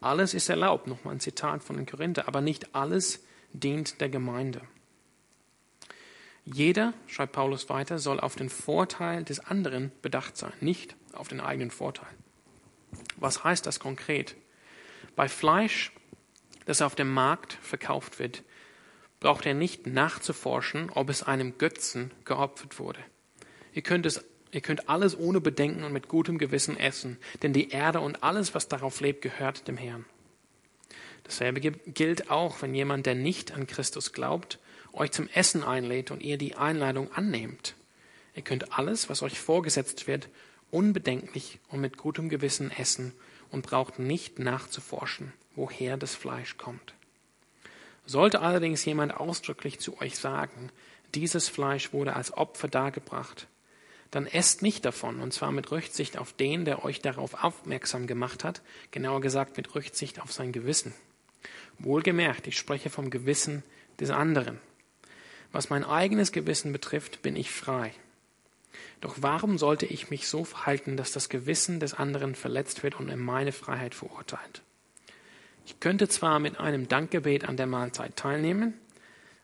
Alles 0.00 0.34
ist 0.34 0.48
erlaubt, 0.48 0.86
nochmal 0.86 1.14
ein 1.14 1.20
Zitat 1.20 1.64
von 1.64 1.76
den 1.76 1.86
Korinther, 1.86 2.28
aber 2.28 2.40
nicht 2.40 2.74
alles 2.74 3.24
dient 3.52 4.00
der 4.00 4.08
Gemeinde. 4.08 4.60
Jeder, 6.44 6.94
schreibt 7.06 7.32
Paulus 7.32 7.68
weiter, 7.68 7.98
soll 7.98 8.20
auf 8.20 8.36
den 8.36 8.48
Vorteil 8.48 9.24
des 9.24 9.40
anderen 9.40 9.92
bedacht 10.00 10.36
sein, 10.36 10.52
nicht 10.60 10.96
auf 11.12 11.28
den 11.28 11.40
eigenen 11.40 11.70
Vorteil. 11.70 12.08
Was 13.16 13.44
heißt 13.44 13.66
das 13.66 13.80
konkret? 13.80 14.36
Bei 15.16 15.28
Fleisch, 15.28 15.92
das 16.64 16.80
auf 16.80 16.94
dem 16.94 17.12
Markt 17.12 17.54
verkauft 17.60 18.18
wird, 18.18 18.42
braucht 19.20 19.46
er 19.46 19.54
nicht 19.54 19.86
nachzuforschen, 19.86 20.90
ob 20.90 21.10
es 21.10 21.22
einem 21.22 21.58
Götzen 21.58 22.12
geopfert 22.24 22.78
wurde. 22.78 23.00
Ihr 23.72 23.82
könnt, 23.82 24.06
es, 24.06 24.24
ihr 24.52 24.60
könnt 24.60 24.88
alles 24.88 25.18
ohne 25.18 25.40
Bedenken 25.40 25.84
und 25.84 25.92
mit 25.92 26.08
gutem 26.08 26.38
Gewissen 26.38 26.78
essen, 26.78 27.18
denn 27.42 27.52
die 27.52 27.70
Erde 27.70 28.00
und 28.00 28.22
alles, 28.22 28.54
was 28.54 28.68
darauf 28.68 29.00
lebt, 29.00 29.22
gehört 29.22 29.68
dem 29.68 29.76
Herrn. 29.76 30.04
Dasselbe 31.24 31.60
gilt 31.60 32.30
auch, 32.30 32.62
wenn 32.62 32.74
jemand, 32.74 33.06
der 33.06 33.14
nicht 33.14 33.52
an 33.52 33.66
Christus 33.66 34.12
glaubt, 34.12 34.58
euch 34.92 35.10
zum 35.10 35.28
Essen 35.28 35.62
einlädt 35.62 36.10
und 36.10 36.22
ihr 36.22 36.38
die 36.38 36.54
Einladung 36.54 37.12
annehmt. 37.12 37.74
Ihr 38.34 38.42
könnt 38.42 38.78
alles, 38.78 39.08
was 39.08 39.22
euch 39.22 39.38
vorgesetzt 39.38 40.06
wird, 40.06 40.28
unbedenklich 40.70 41.58
und 41.68 41.80
mit 41.80 41.96
gutem 41.96 42.28
Gewissen 42.28 42.70
essen 42.70 43.12
und 43.50 43.66
braucht 43.66 43.98
nicht 43.98 44.38
nachzuforschen, 44.38 45.32
woher 45.54 45.96
das 45.96 46.14
Fleisch 46.14 46.56
kommt. 46.56 46.94
Sollte 48.08 48.40
allerdings 48.40 48.86
jemand 48.86 49.14
ausdrücklich 49.14 49.80
zu 49.80 50.00
euch 50.00 50.16
sagen, 50.16 50.70
dieses 51.14 51.50
Fleisch 51.50 51.92
wurde 51.92 52.16
als 52.16 52.32
Opfer 52.32 52.66
dargebracht, 52.66 53.48
dann 54.10 54.26
esst 54.26 54.62
nicht 54.62 54.86
davon, 54.86 55.20
und 55.20 55.34
zwar 55.34 55.52
mit 55.52 55.70
Rücksicht 55.70 56.16
auf 56.16 56.32
den, 56.32 56.64
der 56.64 56.86
euch 56.86 57.02
darauf 57.02 57.44
aufmerksam 57.44 58.06
gemacht 58.06 58.44
hat, 58.44 58.62
genauer 58.92 59.20
gesagt 59.20 59.58
mit 59.58 59.74
Rücksicht 59.74 60.22
auf 60.22 60.32
sein 60.32 60.52
Gewissen. 60.52 60.94
Wohlgemerkt, 61.78 62.46
ich 62.46 62.56
spreche 62.56 62.88
vom 62.88 63.10
Gewissen 63.10 63.62
des 64.00 64.08
anderen. 64.08 64.58
Was 65.52 65.68
mein 65.68 65.84
eigenes 65.84 66.32
Gewissen 66.32 66.72
betrifft, 66.72 67.20
bin 67.20 67.36
ich 67.36 67.50
frei. 67.50 67.92
Doch 69.02 69.16
warum 69.18 69.58
sollte 69.58 69.84
ich 69.84 70.08
mich 70.08 70.28
so 70.28 70.44
verhalten, 70.44 70.96
dass 70.96 71.12
das 71.12 71.28
Gewissen 71.28 71.78
des 71.78 71.92
anderen 71.92 72.34
verletzt 72.34 72.82
wird 72.82 72.98
und 72.98 73.10
er 73.10 73.18
meine 73.18 73.52
Freiheit 73.52 73.94
verurteilt? 73.94 74.62
Ich 75.68 75.80
könnte 75.80 76.08
zwar 76.08 76.38
mit 76.38 76.58
einem 76.58 76.88
Dankgebet 76.88 77.46
an 77.46 77.58
der 77.58 77.66
Mahlzeit 77.66 78.16
teilnehmen, 78.16 78.72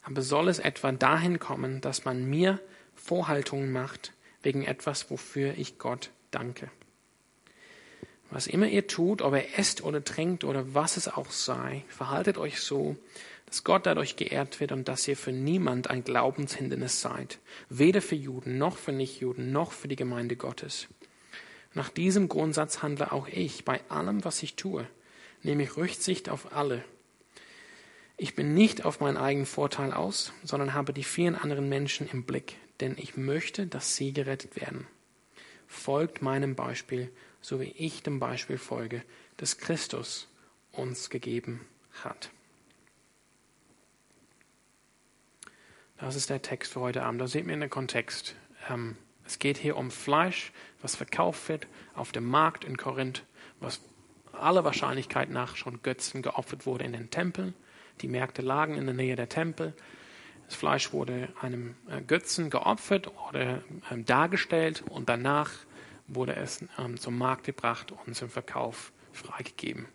aber 0.03 0.23
soll 0.23 0.49
es 0.49 0.59
etwa 0.59 0.91
dahin 0.91 1.39
kommen, 1.39 1.83
dass 1.83 2.07
man 2.07 2.25
mir 2.25 2.61
Vorhaltungen 2.95 3.71
macht 3.71 4.15
wegen 4.43 4.65
etwas, 4.65 5.11
wofür 5.11 5.53
ich 5.59 5.77
Gott 5.77 6.09
danke? 6.31 6.71
Was 8.31 8.47
immer 8.47 8.67
ihr 8.67 8.87
tut, 8.87 9.21
ob 9.21 9.35
ihr 9.35 9.59
esst 9.59 9.85
oder 9.85 10.03
trinkt 10.03 10.45
oder 10.45 10.73
was 10.73 10.97
es 10.97 11.09
auch 11.09 11.31
sei, 11.31 11.85
verhaltet 11.89 12.39
euch 12.39 12.59
so, 12.59 12.97
dass 13.45 13.63
Gott 13.63 13.85
dadurch 13.85 14.17
geehrt 14.17 14.61
wird 14.61 14.73
und 14.73 14.89
dass 14.89 15.07
ihr 15.07 15.19
für 15.19 15.31
niemand 15.31 15.91
ein 15.91 16.05
Glaubenshindernis 16.05 17.03
seid, 17.03 17.39
weder 17.69 18.01
für 18.01 18.17
Juden 18.17 18.57
noch 18.57 18.79
für 18.79 18.93
Nichtjuden 18.93 19.53
noch 19.53 19.73
für 19.73 19.89
die 19.89 19.97
Gemeinde 19.97 20.37
Gottes. 20.37 20.89
Nach 21.75 21.91
diesem 21.91 22.31
Grundsatz 22.31 22.83
handle 22.83 23.13
auch 23.13 23.29
ich 23.29 23.67
bei 23.67 23.83
allem, 23.91 24.25
was 24.25 24.43
ich 24.43 24.57
tue, 24.57 24.87
nehme 25.45 25.63
ich 25.63 25.77
Rücksicht 25.77 26.29
auf 26.29 26.53
alle. 26.53 26.85
Ich 28.17 28.35
bin 28.35 28.55
nicht 28.55 28.85
auf 28.85 29.01
meinen 29.01 29.17
eigenen 29.17 29.47
Vorteil 29.47 29.93
aus, 29.93 30.33
sondern 30.45 30.75
habe 30.75 30.93
die 30.93 31.05
vielen 31.05 31.35
anderen 31.35 31.69
Menschen 31.69 32.09
im 32.09 32.25
Blick, 32.25 32.57
denn 32.81 32.97
ich 32.97 33.17
möchte, 33.17 33.67
dass 33.67 33.97
sie 33.97 34.13
gerettet 34.13 34.57
werden. 34.57 34.87
Folgt 35.67 36.23
meinem 36.23 36.55
Beispiel, 36.55 37.11
so 37.41 37.61
wie 37.61 37.75
ich 37.77 38.03
dem 38.03 38.21
Beispiel 38.21 38.59
folge, 38.59 39.03
das 39.37 39.59
Christus 39.59 40.29
uns 40.73 41.11
gegeben 41.11 41.67
hat. 42.03 42.31
Das 45.99 46.17
ist 46.17 46.31
der 46.31 46.43
Text 46.43 46.73
für 46.73 46.81
heute 46.81 47.03
Abend. 47.03 47.21
Da 47.21 47.27
sieht 47.27 47.47
man 47.47 47.61
den 47.61 47.71
Kontext. 47.71 48.37
Ähm, 48.69 48.97
es 49.25 49.39
geht 49.39 49.57
hier 49.57 49.77
um 49.77 49.91
Fleisch, 49.91 50.53
was 50.83 50.97
verkauft 50.97 51.49
wird 51.49 51.67
auf 51.95 52.13
dem 52.13 52.25
Markt 52.25 52.65
in 52.65 52.77
Korinth, 52.77 53.25
was 53.61 53.81
aller 54.35 54.65
Wahrscheinlichkeit 54.65 55.31
nach 55.31 55.57
schon 55.57 55.83
Götzen 55.83 56.23
geopfert 56.23 56.67
wurde 56.67 56.85
in 56.85 56.93
den 56.93 57.11
Tempeln. 57.11 57.55
Die 58.01 58.09
Märkte 58.09 58.43
lagen 58.43 58.77
in 58.77 58.87
der 58.87 58.95
Nähe 58.95 59.17
der 59.17 59.29
Tempel. 59.29 59.75
Das 60.47 60.57
Fleisch 60.57 60.93
wurde 60.93 61.29
einem 61.41 61.75
äh, 61.89 62.01
Götzen 62.03 62.51
geopfert 62.51 63.11
oder 63.29 63.63
ähm, 63.91 64.05
dargestellt 64.05 64.85
und 64.89 65.09
danach 65.09 65.51
wurde 66.07 66.37
es 66.37 66.65
ähm, 66.79 66.99
zum 66.99 67.17
Markt 67.17 67.45
gebracht 67.45 67.93
und 68.05 68.15
zum 68.15 68.29
Verkauf 68.29 68.93
freigegeben. 69.13 69.87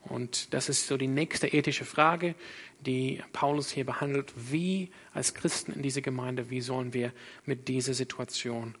Und 0.00 0.52
das 0.54 0.68
ist 0.68 0.88
so 0.88 0.96
die 0.96 1.08
nächste 1.08 1.46
ethische 1.46 1.84
Frage, 1.84 2.34
die 2.80 3.22
Paulus 3.32 3.70
hier 3.70 3.86
behandelt. 3.86 4.32
Wie 4.34 4.90
als 5.14 5.34
Christen 5.34 5.72
in 5.72 5.82
dieser 5.82 6.00
Gemeinde, 6.00 6.50
wie 6.50 6.60
sollen 6.60 6.92
wir 6.92 7.12
mit 7.44 7.68
dieser 7.68 7.94
Situation 7.94 8.74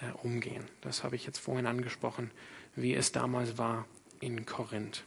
äh, 0.00 0.12
umgehen? 0.22 0.64
Das 0.80 1.02
habe 1.02 1.16
ich 1.16 1.26
jetzt 1.26 1.38
vorhin 1.38 1.66
angesprochen, 1.66 2.30
wie 2.76 2.94
es 2.94 3.10
damals 3.10 3.58
war 3.58 3.86
in 4.20 4.46
Korinth. 4.46 5.04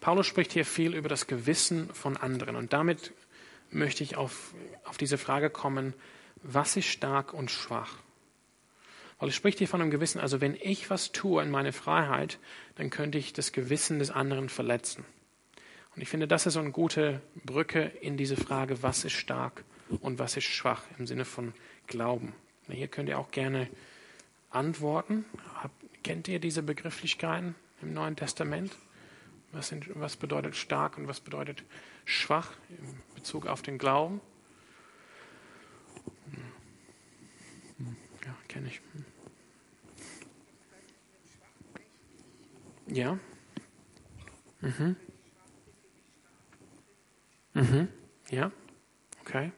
Paulus 0.00 0.26
spricht 0.26 0.52
hier 0.52 0.64
viel 0.64 0.94
über 0.94 1.08
das 1.08 1.26
Gewissen 1.26 1.88
von 1.94 2.16
anderen. 2.16 2.56
Und 2.56 2.72
damit 2.72 3.12
möchte 3.70 4.02
ich 4.02 4.16
auf, 4.16 4.54
auf 4.84 4.98
diese 4.98 5.18
Frage 5.18 5.48
kommen, 5.50 5.94
was 6.42 6.76
ist 6.76 6.86
stark 6.86 7.32
und 7.32 7.50
schwach? 7.50 7.98
Weil 9.18 9.28
es 9.28 9.36
spricht 9.36 9.58
hier 9.58 9.68
von 9.68 9.80
einem 9.80 9.92
Gewissen, 9.92 10.20
also 10.20 10.40
wenn 10.40 10.56
ich 10.60 10.90
was 10.90 11.12
tue 11.12 11.40
in 11.42 11.50
meine 11.50 11.72
Freiheit, 11.72 12.40
dann 12.74 12.90
könnte 12.90 13.18
ich 13.18 13.32
das 13.32 13.52
Gewissen 13.52 14.00
des 14.00 14.10
anderen 14.10 14.48
verletzen. 14.48 15.04
Und 15.94 16.02
ich 16.02 16.08
finde, 16.08 16.26
das 16.26 16.46
ist 16.46 16.54
so 16.54 16.60
eine 16.60 16.72
gute 16.72 17.20
Brücke 17.44 17.82
in 18.00 18.16
diese 18.16 18.36
Frage, 18.36 18.82
was 18.82 19.04
ist 19.04 19.12
stark 19.12 19.62
und 20.00 20.18
was 20.18 20.36
ist 20.36 20.46
schwach 20.46 20.82
im 20.98 21.06
Sinne 21.06 21.24
von 21.24 21.52
Glauben. 21.86 22.34
Hier 22.68 22.88
könnt 22.88 23.08
ihr 23.08 23.18
auch 23.18 23.30
gerne 23.30 23.68
antworten. 24.50 25.24
Kennt 26.02 26.26
ihr 26.26 26.40
diese 26.40 26.62
Begrifflichkeiten 26.62 27.54
im 27.82 27.92
Neuen 27.92 28.16
Testament? 28.16 28.76
Was, 29.52 29.68
sind, 29.68 29.86
was 29.94 30.16
bedeutet 30.16 30.56
stark 30.56 30.96
und 30.96 31.08
was 31.08 31.20
bedeutet 31.20 31.62
schwach 32.04 32.52
in 32.70 32.98
Bezug 33.14 33.46
auf 33.46 33.62
den 33.62 33.78
Glauben? 33.78 34.20
Ja, 38.24 38.34
kenne 38.48 38.68
ich. 38.68 38.80
Ja. 42.86 43.18
Mhm. 44.60 44.96
Mhm. 47.54 47.88
Ja. 48.30 48.50
Okay. 49.20 49.52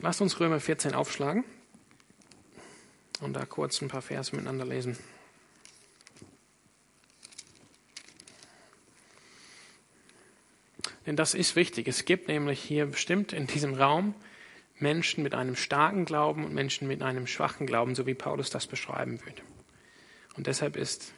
Lasst 0.00 0.20
uns 0.20 0.38
Römer 0.40 0.60
14 0.60 0.94
aufschlagen 0.94 1.44
und 3.22 3.34
da 3.34 3.46
kurz 3.46 3.80
ein 3.80 3.88
paar 3.88 4.02
Verse 4.02 4.34
miteinander 4.34 4.64
lesen. 4.64 4.98
Denn 11.06 11.16
das 11.16 11.34
ist 11.34 11.56
wichtig. 11.56 11.88
Es 11.88 12.04
gibt 12.04 12.28
nämlich 12.28 12.60
hier 12.62 12.86
bestimmt 12.86 13.32
in 13.32 13.46
diesem 13.46 13.74
Raum 13.74 14.14
Menschen 14.78 15.22
mit 15.22 15.34
einem 15.34 15.56
starken 15.56 16.04
Glauben 16.04 16.44
und 16.44 16.54
Menschen 16.54 16.88
mit 16.88 17.02
einem 17.02 17.26
schwachen 17.26 17.66
Glauben, 17.66 17.94
so 17.94 18.06
wie 18.06 18.14
Paulus 18.14 18.50
das 18.50 18.66
beschreiben 18.66 19.20
würde. 19.24 19.42
Und 20.36 20.46
deshalb 20.46 20.76
ist, 20.76 21.12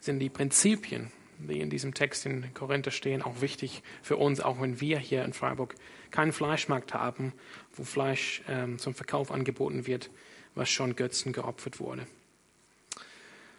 sind 0.00 0.18
die 0.20 0.28
Prinzipien, 0.28 1.10
die 1.38 1.60
in 1.60 1.70
diesem 1.70 1.94
Text 1.94 2.26
in 2.26 2.52
Korinther 2.54 2.90
stehen, 2.90 3.22
auch 3.22 3.40
wichtig 3.40 3.82
für 4.02 4.16
uns, 4.16 4.40
auch 4.40 4.60
wenn 4.60 4.80
wir 4.80 4.98
hier 4.98 5.24
in 5.24 5.32
Freiburg 5.32 5.74
keinen 6.10 6.32
Fleischmarkt 6.32 6.94
haben, 6.94 7.32
wo 7.74 7.84
Fleisch 7.84 8.42
ähm, 8.48 8.78
zum 8.78 8.94
Verkauf 8.94 9.30
angeboten 9.30 9.86
wird, 9.86 10.10
was 10.56 10.68
schon 10.68 10.96
Götzen 10.96 11.32
geopfert 11.32 11.78
wurde. 11.78 12.06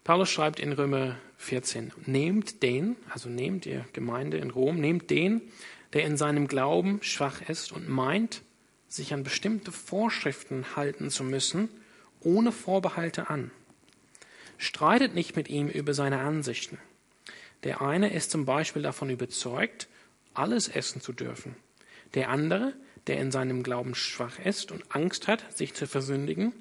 Paulus 0.04 0.30
schreibt 0.30 0.60
in 0.60 0.74
Römer 0.74 1.18
14, 1.38 1.94
nehmt 2.06 2.64
den, 2.64 2.96
also 3.10 3.30
nehmt 3.30 3.66
ihr 3.66 3.86
Gemeinde 3.94 4.38
in 4.38 4.52
Rom, 4.52 4.80
nehmt 4.80 5.10
den, 5.10 5.42
der 5.94 6.06
in 6.06 6.18
seinem 6.18 6.48
Glauben 6.48 7.00
schwach 7.02 7.42
ist 7.48 7.72
und 7.72 7.88
meint, 7.88 8.42
sich 8.88 9.14
an 9.14 9.24
bestimmte 9.24 9.72
Vorschriften 9.72 10.76
halten 10.76 11.10
zu 11.10 11.24
müssen, 11.24 11.70
ohne 12.22 12.52
Vorbehalte 12.52 13.30
an. 13.30 13.52
Streitet 14.58 15.14
nicht 15.14 15.36
mit 15.36 15.50
ihm 15.50 15.68
über 15.68 15.94
seine 15.94 16.20
Ansichten. 16.20 16.80
Der 17.64 17.82
eine 17.82 18.14
ist 18.14 18.32
zum 18.32 18.46
Beispiel 18.46 18.82
davon 18.82 19.10
überzeugt, 19.10 19.88
alles 20.34 20.68
essen 20.68 21.02
zu 21.02 21.12
dürfen. 21.12 21.56
Der 22.14 22.30
andere, 22.30 22.74
der 23.08 23.20
in 23.20 23.32
seinem 23.32 23.64
Glauben 23.64 23.94
schwach 23.94 24.40
ist 24.40 24.72
und 24.72 24.96
Angst 24.96 25.28
hat, 25.28 25.56
sich 25.56 25.74
zu 25.74 25.86
versündigen, 25.86 26.54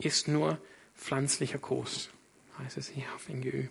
ist 0.00 0.28
nur 0.28 0.60
pflanzlicher 0.96 1.58
Kost, 1.58 2.10
heißt 2.58 2.76
es 2.76 2.88
hier 2.88 3.06
auf 3.14 3.28
NGÜ. 3.28 3.68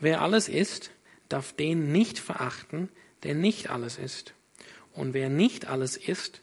Wer 0.00 0.22
alles 0.22 0.48
isst, 0.48 0.90
darf 1.28 1.52
den 1.52 1.92
nicht 1.92 2.18
verachten, 2.18 2.88
der 3.22 3.34
nicht 3.34 3.70
alles 3.70 3.98
isst. 3.98 4.34
Und 4.92 5.14
wer 5.14 5.28
nicht 5.28 5.66
alles 5.66 5.96
isst, 5.96 6.42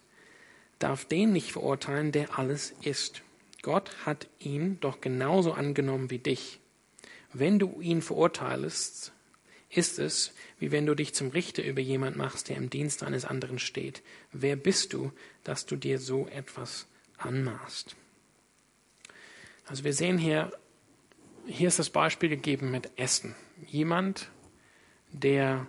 darf 0.79 1.05
den 1.05 1.31
nicht 1.31 1.51
verurteilen, 1.51 2.11
der 2.11 2.37
alles 2.37 2.73
ist. 2.81 3.21
Gott 3.61 3.91
hat 4.05 4.27
ihn 4.39 4.79
doch 4.79 5.01
genauso 5.01 5.53
angenommen 5.53 6.09
wie 6.09 6.19
dich. 6.19 6.59
Wenn 7.33 7.59
du 7.59 7.79
ihn 7.79 8.01
verurteilst, 8.01 9.13
ist 9.69 9.99
es, 9.99 10.33
wie 10.59 10.71
wenn 10.71 10.85
du 10.85 10.95
dich 10.95 11.13
zum 11.13 11.29
Richter 11.29 11.63
über 11.63 11.79
jemand 11.79 12.17
machst, 12.17 12.49
der 12.49 12.57
im 12.57 12.69
Dienst 12.69 13.03
eines 13.03 13.23
anderen 13.23 13.59
steht. 13.59 14.01
Wer 14.31 14.55
bist 14.55 14.93
du, 14.93 15.11
dass 15.43 15.65
du 15.65 15.75
dir 15.75 15.99
so 15.99 16.27
etwas 16.27 16.87
anmaßt? 17.17 17.95
Also 19.71 19.85
wir 19.85 19.93
sehen 19.93 20.17
hier, 20.17 20.51
hier 21.47 21.69
ist 21.69 21.79
das 21.79 21.89
Beispiel 21.89 22.27
gegeben 22.27 22.71
mit 22.71 22.91
Essen. 22.99 23.37
Jemand, 23.67 24.29
der 25.13 25.65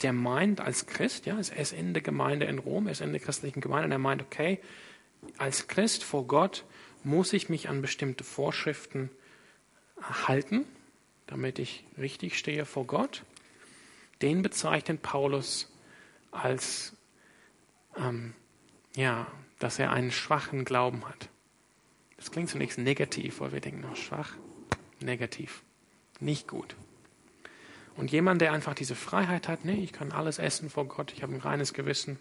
der 0.00 0.14
meint 0.14 0.62
als 0.62 0.86
Christ, 0.86 1.26
ja, 1.26 1.38
ist 1.38 1.74
in 1.74 1.92
der 1.92 2.02
Gemeinde 2.02 2.46
in 2.46 2.58
Rom, 2.58 2.86
er 2.86 2.92
ist 2.92 3.02
in 3.02 3.12
der 3.12 3.20
christlichen 3.20 3.60
Gemeinde 3.60 3.84
und 3.84 3.92
er 3.92 3.98
meint, 3.98 4.22
okay, 4.22 4.58
als 5.36 5.68
Christ 5.68 6.02
vor 6.02 6.26
Gott 6.26 6.64
muss 7.04 7.34
ich 7.34 7.50
mich 7.50 7.68
an 7.68 7.82
bestimmte 7.82 8.24
Vorschriften 8.24 9.10
halten. 10.00 10.64
damit 11.26 11.58
ich 11.58 11.84
richtig 11.98 12.38
stehe 12.38 12.64
vor 12.64 12.86
Gott, 12.86 13.22
den 14.22 14.40
bezeichnet 14.40 15.02
Paulus 15.02 15.70
als, 16.30 16.96
ähm, 17.98 18.32
ja, 18.96 19.26
dass 19.58 19.78
er 19.78 19.92
einen 19.92 20.10
schwachen 20.10 20.64
Glauben 20.64 21.06
hat. 21.06 21.28
Das 22.22 22.30
klingt 22.30 22.50
zunächst 22.50 22.78
negativ, 22.78 23.40
weil 23.40 23.50
wir 23.50 23.58
denken, 23.58 23.84
oh, 23.90 23.96
schwach, 23.96 24.36
negativ, 25.00 25.64
nicht 26.20 26.46
gut. 26.46 26.76
Und 27.96 28.12
jemand, 28.12 28.40
der 28.40 28.52
einfach 28.52 28.74
diese 28.74 28.94
Freiheit 28.94 29.48
hat, 29.48 29.64
nee, 29.64 29.82
ich 29.82 29.92
kann 29.92 30.12
alles 30.12 30.38
essen 30.38 30.70
vor 30.70 30.86
Gott, 30.86 31.12
ich 31.12 31.24
habe 31.24 31.34
ein 31.34 31.40
reines 31.40 31.74
Gewissen, 31.74 32.20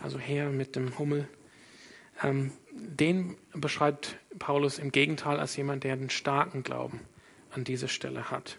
also 0.00 0.18
her 0.18 0.50
mit 0.50 0.76
dem 0.76 0.98
Hummel, 0.98 1.26
ähm, 2.22 2.52
den 2.72 3.38
beschreibt 3.54 4.18
Paulus 4.38 4.78
im 4.78 4.92
Gegenteil 4.92 5.40
als 5.40 5.56
jemand, 5.56 5.84
der 5.84 5.94
einen 5.94 6.10
starken 6.10 6.62
Glauben 6.62 7.00
an 7.52 7.64
dieser 7.64 7.88
Stelle 7.88 8.30
hat. 8.30 8.58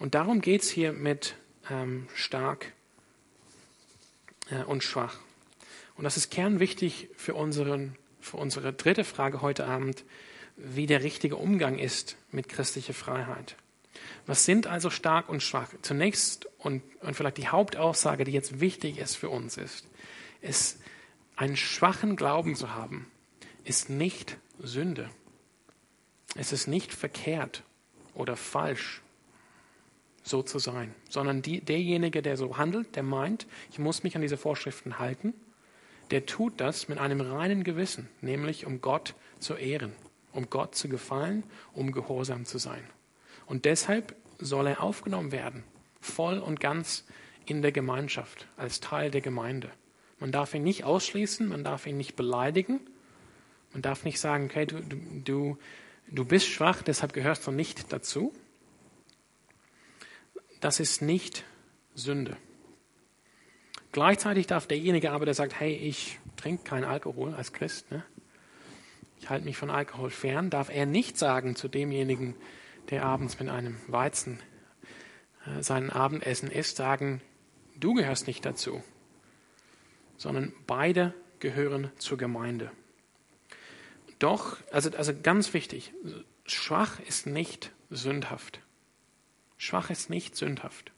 Und 0.00 0.16
darum 0.16 0.40
geht 0.40 0.62
es 0.62 0.70
hier 0.70 0.92
mit 0.92 1.36
ähm, 1.70 2.08
stark 2.16 2.72
äh, 4.50 4.64
und 4.64 4.82
schwach. 4.82 5.20
Und 5.96 6.02
das 6.02 6.16
ist 6.16 6.32
kernwichtig 6.32 7.10
für, 7.16 7.34
unseren, 7.34 7.96
für 8.26 8.38
unsere 8.38 8.72
dritte 8.72 9.04
Frage 9.04 9.40
heute 9.40 9.66
Abend, 9.66 10.04
wie 10.56 10.86
der 10.86 11.04
richtige 11.04 11.36
Umgang 11.36 11.78
ist 11.78 12.16
mit 12.32 12.48
christlicher 12.48 12.92
Freiheit. 12.92 13.56
Was 14.26 14.44
sind 14.44 14.66
also 14.66 14.90
stark 14.90 15.28
und 15.28 15.44
schwach? 15.44 15.68
Zunächst 15.82 16.48
und, 16.58 16.82
und 17.02 17.14
vielleicht 17.14 17.36
die 17.36 17.46
Hauptaussage, 17.48 18.24
die 18.24 18.32
jetzt 18.32 18.58
wichtig 18.58 18.98
ist 18.98 19.14
für 19.14 19.30
uns, 19.30 19.56
ist, 19.56 19.86
ist, 20.40 20.80
einen 21.36 21.56
schwachen 21.56 22.16
Glauben 22.16 22.56
zu 22.56 22.74
haben, 22.74 23.06
ist 23.62 23.90
nicht 23.90 24.38
Sünde. 24.58 25.08
Es 26.34 26.52
ist 26.52 26.66
nicht 26.66 26.92
verkehrt 26.92 27.62
oder 28.14 28.36
falsch, 28.36 29.02
so 30.24 30.42
zu 30.42 30.58
sein, 30.58 30.92
sondern 31.08 31.42
die, 31.42 31.60
derjenige, 31.60 32.22
der 32.22 32.36
so 32.36 32.56
handelt, 32.56 32.96
der 32.96 33.04
meint, 33.04 33.46
ich 33.70 33.78
muss 33.78 34.02
mich 34.02 34.16
an 34.16 34.22
diese 34.22 34.36
Vorschriften 34.36 34.98
halten, 34.98 35.32
der 36.10 36.26
tut 36.26 36.60
das 36.60 36.88
mit 36.88 36.98
einem 36.98 37.20
reinen 37.20 37.64
Gewissen, 37.64 38.08
nämlich 38.20 38.66
um 38.66 38.80
Gott 38.80 39.14
zu 39.38 39.54
ehren, 39.54 39.92
um 40.32 40.48
Gott 40.50 40.74
zu 40.74 40.88
gefallen, 40.88 41.42
um 41.72 41.92
gehorsam 41.92 42.44
zu 42.44 42.58
sein. 42.58 42.84
Und 43.46 43.64
deshalb 43.64 44.14
soll 44.38 44.66
er 44.66 44.82
aufgenommen 44.82 45.32
werden, 45.32 45.64
voll 46.00 46.38
und 46.38 46.60
ganz 46.60 47.04
in 47.46 47.62
der 47.62 47.72
Gemeinschaft, 47.72 48.46
als 48.56 48.80
Teil 48.80 49.10
der 49.10 49.20
Gemeinde. 49.20 49.70
Man 50.18 50.32
darf 50.32 50.54
ihn 50.54 50.62
nicht 50.62 50.84
ausschließen, 50.84 51.46
man 51.46 51.64
darf 51.64 51.86
ihn 51.86 51.96
nicht 51.96 52.16
beleidigen, 52.16 52.80
man 53.72 53.82
darf 53.82 54.04
nicht 54.04 54.18
sagen, 54.18 54.46
okay, 54.46 54.66
du, 54.66 54.80
du, 55.24 55.58
du 56.08 56.24
bist 56.24 56.46
schwach, 56.48 56.82
deshalb 56.82 57.12
gehörst 57.12 57.46
du 57.46 57.50
nicht 57.50 57.92
dazu. 57.92 58.32
Das 60.60 60.80
ist 60.80 61.02
nicht 61.02 61.44
Sünde. 61.94 62.36
Gleichzeitig 63.96 64.46
darf 64.46 64.66
derjenige 64.66 65.10
aber, 65.12 65.24
der 65.24 65.32
sagt, 65.32 65.58
hey, 65.58 65.74
ich 65.74 66.18
trinke 66.36 66.64
keinen 66.64 66.84
Alkohol 66.84 67.32
als 67.32 67.54
Christ, 67.54 67.90
ne? 67.90 68.04
ich 69.18 69.30
halte 69.30 69.46
mich 69.46 69.56
von 69.56 69.70
Alkohol 69.70 70.10
fern, 70.10 70.50
darf 70.50 70.68
er 70.68 70.84
nicht 70.84 71.16
sagen 71.16 71.56
zu 71.56 71.66
demjenigen, 71.66 72.34
der 72.90 73.06
abends 73.06 73.40
mit 73.40 73.48
einem 73.48 73.80
Weizen 73.86 74.38
äh, 75.46 75.62
sein 75.62 75.88
Abendessen 75.88 76.50
isst, 76.50 76.76
sagen, 76.76 77.22
du 77.74 77.94
gehörst 77.94 78.26
nicht 78.26 78.44
dazu, 78.44 78.84
sondern 80.18 80.52
beide 80.66 81.14
gehören 81.38 81.90
zur 81.96 82.18
Gemeinde. 82.18 82.70
Doch, 84.18 84.58
also, 84.72 84.90
also 84.90 85.14
ganz 85.18 85.54
wichtig, 85.54 85.94
schwach 86.44 87.00
ist 87.00 87.26
nicht 87.26 87.72
sündhaft. 87.88 88.60
Schwach 89.56 89.88
ist 89.88 90.10
nicht 90.10 90.36
sündhaft. 90.36 90.92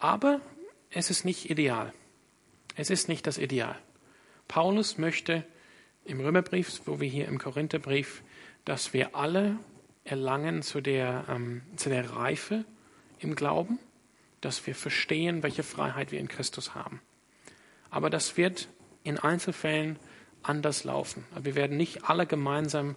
Aber 0.00 0.40
es 0.90 1.08
ist 1.08 1.24
nicht 1.24 1.48
ideal. 1.48 1.92
Es 2.74 2.90
ist 2.90 3.08
nicht 3.08 3.26
das 3.26 3.38
Ideal. 3.38 3.76
Paulus 4.48 4.98
möchte 4.98 5.44
im 6.04 6.20
Römerbrief, 6.20 6.82
wo 6.86 7.00
wir 7.00 7.08
hier 7.08 7.28
im 7.28 7.38
Korintherbrief, 7.38 8.22
dass 8.64 8.92
wir 8.92 9.14
alle 9.14 9.58
erlangen 10.04 10.62
zu 10.62 10.80
der, 10.80 11.24
ähm, 11.28 11.62
zu 11.76 11.88
der 11.88 12.10
Reife 12.10 12.64
im 13.18 13.36
Glauben, 13.36 13.78
dass 14.40 14.66
wir 14.66 14.74
verstehen, 14.74 15.42
welche 15.42 15.62
Freiheit 15.62 16.10
wir 16.12 16.18
in 16.18 16.28
Christus 16.28 16.74
haben. 16.74 17.00
Aber 17.90 18.10
das 18.10 18.36
wird 18.36 18.68
in 19.04 19.18
Einzelfällen 19.18 19.98
anders 20.42 20.84
laufen. 20.84 21.24
Wir 21.40 21.54
werden 21.54 21.76
nicht 21.76 22.08
alle 22.08 22.26
gemeinsam 22.26 22.96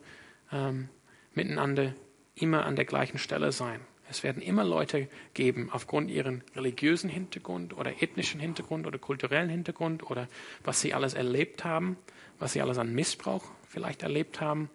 ähm, 0.52 0.90
miteinander 1.34 1.94
immer 2.34 2.66
an 2.66 2.76
der 2.76 2.86
gleichen 2.86 3.20
Stelle 3.20 3.52
sein. 3.52 3.82
Es 4.16 4.24
werden 4.24 4.42
immer 4.42 4.64
Leute 4.64 5.10
geben, 5.34 5.70
aufgrund 5.74 6.10
ihren 6.10 6.42
religiösen 6.56 7.10
Hintergrund 7.10 7.76
oder 7.76 8.02
ethnischen 8.02 8.40
Hintergrund 8.40 8.88
oder 8.88 8.98
kulturellen 8.98 9.50
Hintergrund 9.50 10.10
oder 10.10 10.30
was 10.64 10.80
sie 10.80 10.94
alles 10.94 11.16
erlebt 11.16 11.66
haben, 11.66 11.98
was 12.40 12.54
sie 12.54 12.62
alles 12.62 12.78
an 12.78 12.94
Missbrauch 12.94 13.44
vielleicht 13.68 14.04
erlebt 14.04 14.40
haben, 14.40 14.70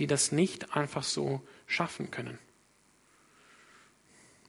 die 0.00 0.08
das 0.08 0.32
nicht 0.32 0.76
einfach 0.76 1.04
so 1.04 1.42
schaffen 1.66 2.10
können. 2.10 2.40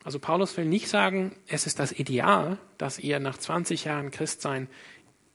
Also 0.03 0.17
Paulus 0.17 0.57
will 0.57 0.65
nicht 0.65 0.87
sagen, 0.87 1.35
es 1.45 1.67
ist 1.67 1.77
das 1.77 1.91
Ideal, 1.91 2.57
dass 2.79 2.97
ihr 2.97 3.19
nach 3.19 3.37
20 3.37 3.85
Jahren 3.85 4.09
Christsein 4.09 4.67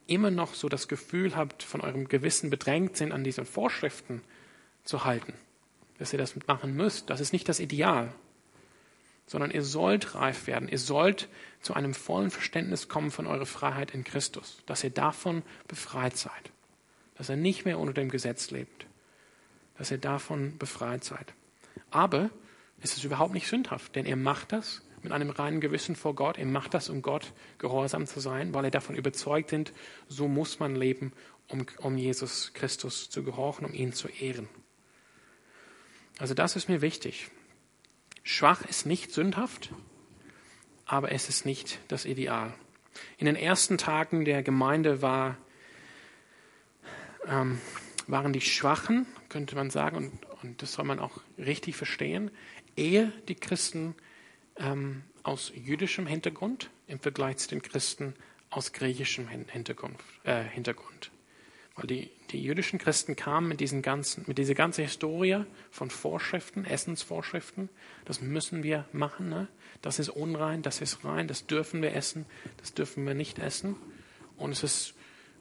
immer 0.08 0.32
noch 0.32 0.54
so 0.54 0.68
das 0.68 0.88
Gefühl 0.88 1.36
habt, 1.36 1.62
von 1.62 1.82
eurem 1.82 2.08
Gewissen 2.08 2.50
bedrängt 2.50 2.96
sind, 2.96 3.12
an 3.12 3.22
diesen 3.22 3.46
Vorschriften 3.46 4.22
zu 4.82 5.04
halten, 5.04 5.34
dass 5.98 6.12
ihr 6.12 6.18
das 6.18 6.34
machen 6.48 6.74
müsst. 6.74 7.10
Das 7.10 7.20
ist 7.20 7.32
nicht 7.32 7.48
das 7.48 7.60
Ideal, 7.60 8.12
sondern 9.28 9.50
ihr 9.52 9.62
sollt 9.62 10.16
reif 10.16 10.46
werden. 10.46 10.68
Ihr 10.68 10.78
sollt 10.78 11.28
zu 11.60 11.74
einem 11.74 11.94
vollen 11.94 12.30
Verständnis 12.30 12.88
kommen 12.88 13.10
von 13.10 13.26
eurer 13.26 13.46
Freiheit 13.46 13.92
in 13.92 14.02
Christus, 14.02 14.62
dass 14.66 14.82
ihr 14.82 14.90
davon 14.90 15.42
befreit 15.68 16.16
seid, 16.16 16.50
dass 17.14 17.28
ihr 17.28 17.36
nicht 17.36 17.64
mehr 17.64 17.78
unter 17.78 17.92
dem 17.92 18.08
Gesetz 18.08 18.50
lebt, 18.50 18.86
dass 19.76 19.90
ihr 19.90 19.98
davon 19.98 20.58
befreit 20.58 21.04
seid. 21.04 21.34
Aber 21.90 22.30
es 22.80 22.96
ist 22.96 23.04
überhaupt 23.04 23.34
nicht 23.34 23.48
sündhaft, 23.48 23.94
denn 23.94 24.06
ihr 24.06 24.16
macht 24.16 24.52
das 24.52 24.82
mit 25.02 25.12
einem 25.12 25.30
reinen 25.30 25.60
Gewissen 25.60 25.94
vor 25.94 26.14
Gott. 26.14 26.38
Ihr 26.38 26.46
macht 26.46 26.74
das, 26.74 26.88
um 26.88 27.02
Gott 27.02 27.32
gehorsam 27.58 28.06
zu 28.06 28.20
sein, 28.20 28.54
weil 28.54 28.64
ihr 28.64 28.70
davon 28.70 28.96
überzeugt 28.96 29.50
sind, 29.50 29.72
so 30.08 30.26
muss 30.26 30.58
man 30.58 30.74
leben, 30.74 31.12
um, 31.48 31.66
um 31.78 31.96
Jesus 31.98 32.52
Christus 32.54 33.10
zu 33.10 33.22
gehorchen, 33.22 33.66
um 33.66 33.74
ihn 33.74 33.92
zu 33.92 34.08
ehren. 34.08 34.48
Also 36.18 36.34
das 36.34 36.56
ist 36.56 36.68
mir 36.68 36.80
wichtig. 36.80 37.30
Schwach 38.28 38.60
ist 38.66 38.84
nicht 38.84 39.10
sündhaft, 39.10 39.70
aber 40.84 41.12
es 41.12 41.30
ist 41.30 41.46
nicht 41.46 41.78
das 41.88 42.04
Ideal. 42.04 42.52
In 43.16 43.24
den 43.24 43.36
ersten 43.36 43.78
Tagen 43.78 44.26
der 44.26 44.42
Gemeinde 44.42 45.00
war, 45.00 45.38
ähm, 47.26 47.58
waren 48.06 48.34
die 48.34 48.42
Schwachen, 48.42 49.06
könnte 49.30 49.56
man 49.56 49.70
sagen, 49.70 49.96
und, 49.96 50.12
und, 50.42 50.60
das 50.60 50.74
soll 50.74 50.84
man 50.84 50.98
auch 50.98 51.22
richtig 51.38 51.74
verstehen, 51.76 52.30
eher 52.76 53.10
die 53.28 53.34
Christen 53.34 53.94
ähm, 54.56 55.04
aus 55.22 55.50
jüdischem 55.54 56.06
Hintergrund 56.06 56.68
im 56.86 57.00
Vergleich 57.00 57.38
zu 57.38 57.48
den 57.48 57.62
Christen 57.62 58.12
aus 58.50 58.74
griechischem 58.74 59.26
Hintergrund. 59.26 59.96
Äh, 60.24 60.42
Hintergrund. 60.42 61.10
Weil 61.78 61.86
die, 61.86 62.10
die 62.30 62.42
jüdischen 62.42 62.80
Christen 62.80 63.14
kamen 63.14 63.46
mit, 63.46 63.60
diesen 63.60 63.82
ganzen, 63.82 64.24
mit 64.26 64.36
dieser 64.36 64.54
ganzen 64.54 64.82
Historie 64.82 65.44
von 65.70 65.90
Vorschriften, 65.90 66.64
Essensvorschriften. 66.64 67.68
Das 68.04 68.20
müssen 68.20 68.64
wir 68.64 68.84
machen. 68.92 69.28
Ne? 69.28 69.46
Das 69.80 70.00
ist 70.00 70.08
unrein, 70.08 70.62
das 70.62 70.80
ist 70.80 71.04
rein, 71.04 71.28
das 71.28 71.46
dürfen 71.46 71.80
wir 71.80 71.94
essen, 71.94 72.26
das 72.56 72.74
dürfen 72.74 73.06
wir 73.06 73.14
nicht 73.14 73.38
essen. 73.38 73.76
Und, 74.36 74.50
es 74.50 74.64
ist, 74.64 74.94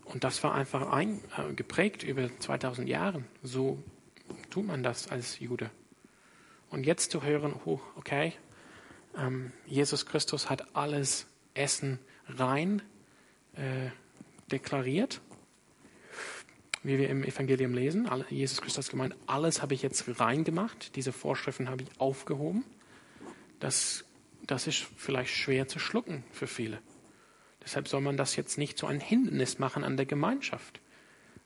und 0.05 0.23
das 0.23 0.43
war 0.43 0.53
einfach 0.53 0.91
ein, 0.91 1.21
äh, 1.37 1.53
geprägt 1.55 2.03
über 2.03 2.29
2000 2.37 2.87
Jahre. 2.87 3.23
So 3.41 3.81
tut 4.51 4.67
man 4.67 4.83
das 4.83 5.07
als 5.07 5.39
Jude. 5.39 5.71
Und 6.69 6.85
jetzt 6.85 7.09
zu 7.09 7.23
hören, 7.23 7.55
oh, 7.65 7.79
okay, 7.95 8.33
ähm, 9.17 9.53
Jesus 9.65 10.05
Christus 10.05 10.51
hat 10.51 10.75
alles 10.75 11.25
Essen 11.55 11.97
rein 12.27 12.83
äh, 13.55 13.89
deklariert 14.51 15.19
wie 16.87 16.97
wir 16.97 17.09
im 17.09 17.25
Evangelium 17.25 17.73
lesen. 17.73 18.09
Jesus 18.29 18.61
Christus 18.61 18.87
gemeint, 18.87 19.13
alles 19.25 19.61
habe 19.61 19.73
ich 19.73 19.81
jetzt 19.81 20.05
rein 20.21 20.45
gemacht, 20.45 20.95
diese 20.95 21.11
Vorschriften 21.11 21.69
habe 21.69 21.83
ich 21.83 21.89
aufgehoben. 21.99 22.63
Das, 23.59 24.05
das 24.45 24.67
ist 24.67 24.87
vielleicht 24.95 25.35
schwer 25.35 25.67
zu 25.67 25.79
schlucken 25.79 26.23
für 26.31 26.47
viele. 26.47 26.79
Deshalb 27.61 27.89
soll 27.89 27.99
man 27.99 28.15
das 28.15 28.37
jetzt 28.37 28.57
nicht 28.57 28.77
zu 28.77 28.87
einem 28.87 29.01
Hindernis 29.01 29.59
machen 29.59 29.83
an 29.83 29.97
der 29.97 30.05
Gemeinschaft. 30.05 30.79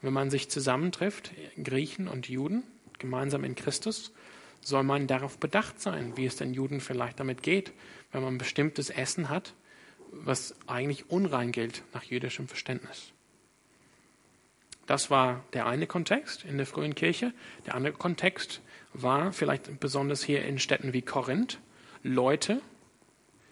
Wenn 0.03 0.13
man 0.13 0.29
sich 0.29 0.47
zusammentrifft, 0.47 1.31
Griechen 1.61 2.07
und 2.07 2.29
Juden, 2.29 2.61
gemeinsam 2.99 3.43
in 3.43 3.55
Christus, 3.55 4.13
soll 4.61 4.83
man 4.83 5.07
darauf 5.07 5.39
bedacht 5.39 5.81
sein, 5.81 6.17
wie 6.17 6.27
es 6.27 6.35
den 6.35 6.53
Juden 6.53 6.81
vielleicht 6.81 7.19
damit 7.19 7.41
geht, 7.41 7.73
wenn 8.11 8.21
man 8.21 8.37
bestimmtes 8.37 8.91
Essen 8.91 9.29
hat, 9.29 9.55
was 10.11 10.53
eigentlich 10.67 11.09
unrein 11.09 11.51
gilt 11.51 11.81
nach 11.95 12.03
jüdischem 12.03 12.47
Verständnis. 12.47 13.11
Das 14.87 15.09
war 15.09 15.43
der 15.53 15.67
eine 15.67 15.87
Kontext 15.87 16.43
in 16.43 16.57
der 16.57 16.65
frühen 16.65 16.95
Kirche. 16.95 17.33
Der 17.65 17.75
andere 17.75 17.93
Kontext 17.93 18.61
war 18.93 19.31
vielleicht 19.31 19.79
besonders 19.79 20.23
hier 20.23 20.43
in 20.43 20.59
Städten 20.59 20.93
wie 20.93 21.01
Korinth, 21.01 21.59
Leute. 22.03 22.61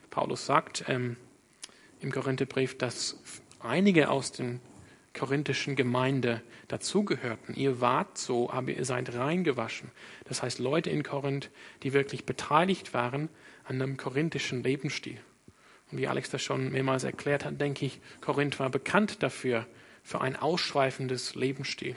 Paulus 0.10 0.46
sagt 0.46 0.86
ähm, 0.88 1.18
im 2.02 2.12
Korintherbrief, 2.12 2.78
dass 2.78 3.18
einige 3.60 4.10
aus 4.10 4.32
den 4.32 4.60
korinthischen 5.14 5.76
Gemeinde 5.76 6.42
dazugehörten. 6.68 7.56
Ihr 7.56 7.82
wart 7.82 8.18
so, 8.18 8.50
aber 8.50 8.72
ihr 8.72 8.86
seid 8.86 9.14
reingewaschen. 9.14 9.92
Das 10.26 10.42
heißt, 10.44 10.60
Leute 10.60 10.90
in 10.90 11.04
Korinth, 11.04 11.50
die 11.84 11.94
wirklich 11.94 12.26
beteiligt 12.26 12.94
waren 12.94 13.30
an 13.66 13.82
einem 13.82 13.98
korinthischen 13.98 14.64
Lebensstil. 14.64 15.20
Und 15.92 15.98
wie 15.98 16.08
Alex 16.08 16.30
das 16.30 16.42
schon 16.42 16.72
mehrmals 16.72 17.04
erklärt 17.04 17.46
hat, 17.46 17.60
denke 17.60 17.86
ich, 17.86 18.00
Korinth 18.22 18.60
war 18.60 18.70
bekannt 18.70 19.24
dafür, 19.24 19.66
für 20.04 20.22
ein 20.22 20.36
ausschweifendes 20.36 21.36
Lebensstil, 21.36 21.96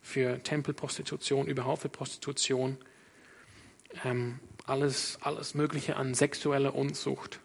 für 0.00 0.42
Tempelprostitution, 0.42 1.46
überhaupt 1.46 1.82
für 1.82 1.88
Prostitution, 1.88 2.78
ähm, 4.04 4.40
alles, 4.66 5.18
alles 5.20 5.54
Mögliche 5.54 5.96
an 5.96 6.14
sexueller 6.14 6.74
Unzucht 6.74 7.40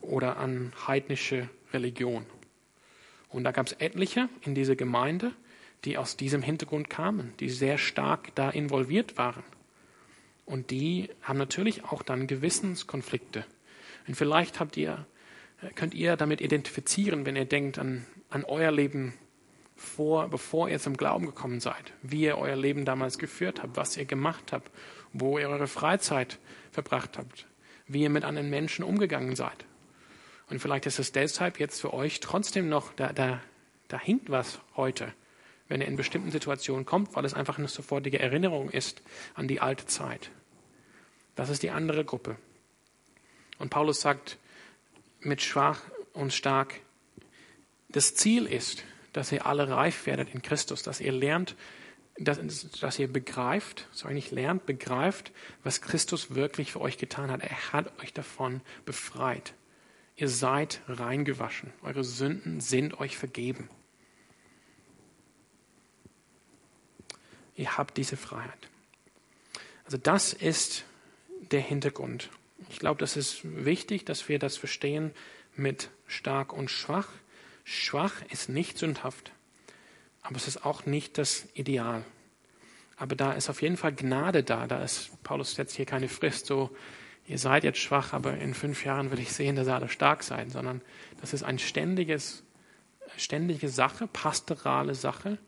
oder 0.00 0.36
an 0.36 0.72
heidnische 0.86 1.48
Religion. 1.72 2.26
Und 3.28 3.44
da 3.44 3.50
gab 3.50 3.66
es 3.66 3.72
etliche 3.74 4.28
in 4.42 4.54
dieser 4.54 4.76
Gemeinde, 4.76 5.32
die 5.84 5.98
aus 5.98 6.16
diesem 6.16 6.42
Hintergrund 6.42 6.88
kamen, 6.88 7.34
die 7.40 7.50
sehr 7.50 7.78
stark 7.78 8.34
da 8.34 8.50
involviert 8.50 9.18
waren. 9.18 9.44
Und 10.44 10.70
die 10.70 11.10
haben 11.22 11.38
natürlich 11.38 11.84
auch 11.84 12.02
dann 12.02 12.26
Gewissenskonflikte. 12.26 13.44
Und 14.06 14.14
vielleicht 14.14 14.60
habt 14.60 14.76
ihr, 14.76 15.06
könnt 15.74 15.94
ihr 15.94 16.16
damit 16.16 16.40
identifizieren, 16.40 17.26
wenn 17.26 17.36
ihr 17.36 17.44
denkt 17.44 17.78
an, 17.78 18.06
an 18.30 18.44
euer 18.44 18.70
Leben 18.70 19.14
vor, 19.74 20.28
bevor 20.28 20.68
ihr 20.68 20.78
zum 20.78 20.96
Glauben 20.96 21.26
gekommen 21.26 21.60
seid, 21.60 21.92
wie 22.02 22.22
ihr 22.22 22.38
euer 22.38 22.56
Leben 22.56 22.84
damals 22.84 23.18
geführt 23.18 23.62
habt, 23.62 23.76
was 23.76 23.96
ihr 23.96 24.06
gemacht 24.06 24.52
habt, 24.52 24.70
wo 25.12 25.38
ihr 25.38 25.48
eure 25.48 25.66
Freizeit 25.66 26.38
verbracht 26.70 27.18
habt, 27.18 27.46
wie 27.86 28.02
ihr 28.02 28.10
mit 28.10 28.24
anderen 28.24 28.50
Menschen 28.50 28.84
umgegangen 28.84 29.36
seid. 29.36 29.66
Und 30.48 30.60
vielleicht 30.60 30.86
ist 30.86 30.98
es 30.98 31.12
deshalb 31.12 31.58
jetzt 31.58 31.80
für 31.80 31.92
euch 31.92 32.20
trotzdem 32.20 32.68
noch, 32.68 32.92
da, 32.94 33.12
da, 33.12 33.40
da 33.88 33.98
hinkt 33.98 34.30
was 34.30 34.60
heute, 34.76 35.12
wenn 35.68 35.80
ihr 35.80 35.88
in 35.88 35.96
bestimmten 35.96 36.30
Situationen 36.30 36.86
kommt, 36.86 37.14
weil 37.16 37.24
es 37.24 37.34
einfach 37.34 37.58
eine 37.58 37.68
sofortige 37.68 38.20
Erinnerung 38.20 38.70
ist 38.70 39.02
an 39.34 39.48
die 39.48 39.60
alte 39.60 39.86
Zeit. 39.86 40.30
Das 41.34 41.50
ist 41.50 41.62
die 41.62 41.70
andere 41.70 42.04
Gruppe. 42.04 42.36
Und 43.58 43.70
Paulus 43.70 44.00
sagt 44.00 44.38
mit 45.26 45.42
schwach 45.42 45.82
und 46.12 46.32
stark, 46.32 46.80
das 47.88 48.14
Ziel 48.14 48.46
ist, 48.46 48.84
dass 49.12 49.32
ihr 49.32 49.46
alle 49.46 49.68
reif 49.68 50.06
werdet 50.06 50.32
in 50.34 50.42
Christus, 50.42 50.82
dass 50.82 51.00
ihr 51.00 51.12
lernt, 51.12 51.56
dass, 52.18 52.70
dass 52.80 52.98
ihr 52.98 53.12
begreift, 53.12 53.88
sorry, 53.92 54.14
nicht 54.14 54.30
lernt, 54.30 54.66
begreift, 54.66 55.32
was 55.62 55.80
Christus 55.82 56.34
wirklich 56.34 56.72
für 56.72 56.80
euch 56.80 56.98
getan 56.98 57.30
hat. 57.30 57.42
Er 57.42 57.72
hat 57.72 57.98
euch 58.00 58.12
davon 58.12 58.62
befreit. 58.84 59.54
Ihr 60.16 60.28
seid 60.28 60.80
reingewaschen. 60.88 61.72
Eure 61.82 62.04
Sünden 62.04 62.60
sind 62.60 62.98
euch 63.00 63.18
vergeben. 63.18 63.68
Ihr 67.54 67.76
habt 67.76 67.96
diese 67.96 68.16
Freiheit. 68.16 68.68
Also 69.84 69.98
das 69.98 70.32
ist 70.32 70.84
der 71.52 71.60
Hintergrund. 71.60 72.30
Ich 72.68 72.78
glaube, 72.78 73.00
das 73.00 73.16
ist 73.16 73.40
wichtig, 73.42 74.04
dass 74.04 74.28
wir 74.28 74.38
das 74.38 74.56
verstehen 74.56 75.12
mit 75.54 75.90
stark 76.06 76.52
und 76.52 76.70
schwach. 76.70 77.08
Schwach 77.64 78.22
ist 78.30 78.48
nicht 78.48 78.78
sündhaft, 78.78 79.32
aber 80.22 80.36
es 80.36 80.48
ist 80.48 80.64
auch 80.64 80.86
nicht 80.86 81.18
das 81.18 81.46
Ideal. 81.54 82.04
Aber 82.96 83.14
da 83.14 83.32
ist 83.32 83.50
auf 83.50 83.62
jeden 83.62 83.76
Fall 83.76 83.92
Gnade 83.92 84.42
da. 84.42 84.66
Da 84.66 84.82
ist 84.82 85.10
Paulus 85.22 85.56
jetzt 85.56 85.74
hier 85.74 85.86
keine 85.86 86.08
Frist, 86.08 86.46
so 86.46 86.74
ihr 87.26 87.38
seid 87.38 87.64
jetzt 87.64 87.78
schwach, 87.78 88.12
aber 88.12 88.38
in 88.38 88.54
fünf 88.54 88.84
Jahren 88.84 89.10
will 89.10 89.18
ich 89.18 89.32
sehen, 89.32 89.56
dass 89.56 89.66
ihr 89.66 89.74
alle 89.74 89.88
stark 89.88 90.22
seid, 90.22 90.50
sondern 90.50 90.80
das 91.20 91.32
ist 91.32 91.42
ein 91.42 91.58
ständiges, 91.58 92.44
ständige 93.16 93.68
Sache, 93.68 94.06
pastorale 94.06 94.94
Sache 94.94 95.38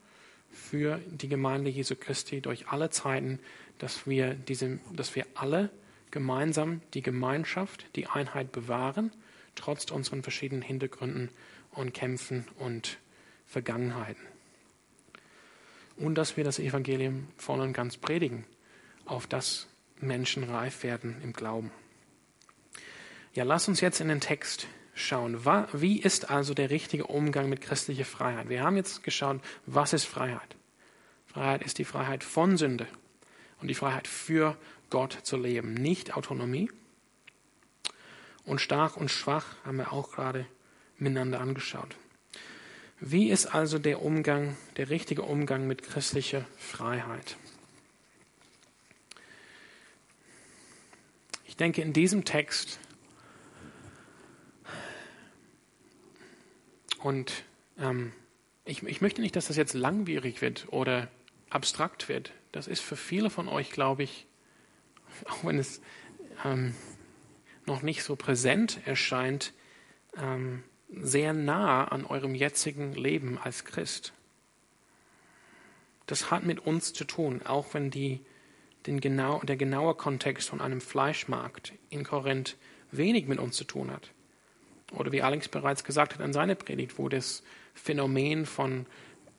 für 0.51 1.01
die 1.07 1.29
Gemeinde 1.29 1.71
Jesu 1.71 1.95
Christi 1.95 2.41
durch 2.41 2.69
alle 2.69 2.91
Zeiten, 2.91 3.39
dass 3.79 4.07
wir 4.07 4.35
diese, 4.35 4.81
dass 4.93 5.15
wir 5.15 5.27
alle 5.35 5.71
gemeinsam 6.11 6.81
die 6.95 7.03
Gemeinschaft, 7.03 7.87
die 7.97 8.07
Einheit 8.07 8.53
bewahren, 8.53 9.13
trotz 9.55 9.91
unseren 9.91 10.23
verschiedenen 10.23 10.63
Hintergründen 10.63 11.31
und 11.73 11.95
Kämpfen 11.95 12.47
und 12.59 12.99
Vergangenheiten. 13.47 14.23
Und 15.97 16.15
dass 16.15 16.37
wir 16.37 16.45
das 16.45 16.59
Evangelium 16.59 17.29
voll 17.37 17.61
und 17.61 17.73
ganz 17.73 17.97
predigen, 17.97 18.45
auf 19.05 19.27
das 19.27 19.67
Menschen 20.01 20.45
reif 20.45 20.83
werden 20.83 21.17
im 21.23 21.33
Glauben. 21.33 21.71
Ja, 23.35 23.45
lass 23.45 23.69
uns 23.69 23.81
jetzt 23.81 24.01
in 24.01 24.09
den 24.09 24.21
Text 24.21 24.69
schauen. 24.95 25.45
Wie 25.73 26.01
ist 26.01 26.31
also 26.31 26.55
der 26.55 26.71
richtige 26.71 27.07
Umgang 27.07 27.49
mit 27.49 27.61
christlicher 27.61 28.05
Freiheit? 28.05 28.49
Wir 28.49 28.63
haben 28.63 28.77
jetzt 28.77 29.03
geschaut, 29.03 29.41
was 29.67 29.93
ist 29.93 30.05
Freiheit? 30.05 30.57
Freiheit 31.27 31.63
ist 31.63 31.79
die 31.79 31.85
Freiheit 31.85 32.25
von 32.25 32.57
Sünde 32.57 32.87
und 33.61 33.69
die 33.69 33.75
Freiheit 33.75 34.09
für 34.09 34.57
Gott 34.91 35.19
zu 35.23 35.37
leben, 35.37 35.75
nicht 35.75 36.17
Autonomie. 36.17 36.71
Und 38.45 38.61
stark 38.61 38.97
und 38.97 39.11
schwach 39.11 39.57
haben 39.65 39.77
wir 39.77 39.93
auch 39.93 40.13
gerade 40.13 40.47
miteinander 40.97 41.41
angeschaut. 41.41 41.97
Wie 43.01 43.31
ist 43.31 43.47
also 43.47 43.79
der 43.79 44.03
Umgang, 44.03 44.57
der 44.77 44.91
richtige 44.91 45.23
Umgang 45.23 45.67
mit 45.67 45.83
christlicher 45.83 46.45
Freiheit? 46.57 47.37
denke, 51.59 51.83
in 51.83 51.93
diesem 51.93 52.25
Text 52.25 52.79
und 57.03 57.45
ähm, 57.79 58.13
ich, 58.65 58.83
ich 58.83 59.01
möchte 59.01 59.21
nicht, 59.21 59.37
dass 59.37 59.49
das 59.49 59.57
jetzt 59.57 59.75
langwierig 59.75 60.41
wird 60.41 60.67
oder 60.71 61.09
abstrakt 61.51 62.09
wird. 62.09 62.33
Das 62.53 62.67
ist 62.67 62.81
für 62.81 62.97
viele 62.97 63.31
von 63.31 63.49
euch, 63.49 63.71
glaube 63.71 64.03
ich, 64.03 64.27
auch 65.27 65.45
wenn 65.45 65.59
es 65.59 65.81
ähm, 66.45 66.75
noch 67.67 67.83
nicht 67.83 68.03
so 68.03 68.17
präsent 68.17 68.81
erscheint, 68.87 69.53
ähm, 70.17 70.63
sehr 70.91 71.33
nah 71.33 71.85
an 71.85 72.05
eurem 72.05 72.35
jetzigen 72.35 72.95
Leben 72.95 73.39
als 73.39 73.65
Christ. 73.65 74.13
Das 76.07 76.31
hat 76.31 76.45
mit 76.45 76.61
uns 76.61 76.95
zu 76.95 77.05
tun, 77.05 77.43
auch 77.45 77.75
wenn 77.75 77.91
die 77.91 78.21
den 78.87 79.01
genau, 79.01 79.41
der 79.41 79.57
genaue 79.57 79.95
Kontext 79.95 80.49
von 80.49 80.61
einem 80.61 80.81
Fleischmarkt 80.81 81.75
in 81.91 82.05
Korinth 82.05 82.57
wenig 82.91 83.27
mit 83.27 83.39
uns 83.39 83.57
zu 83.57 83.65
tun 83.65 83.91
hat. 83.91 84.13
Oder 84.93 85.13
wie 85.13 85.21
Alex 85.21 85.49
bereits 85.49 85.85
gesagt 85.85 86.15
hat 86.15 86.23
an 86.23 86.33
seiner 86.33 86.55
Predigt, 86.55 86.99
wo 86.99 87.11
das 87.11 87.43
Phänomen 87.75 88.47
von 88.47 88.87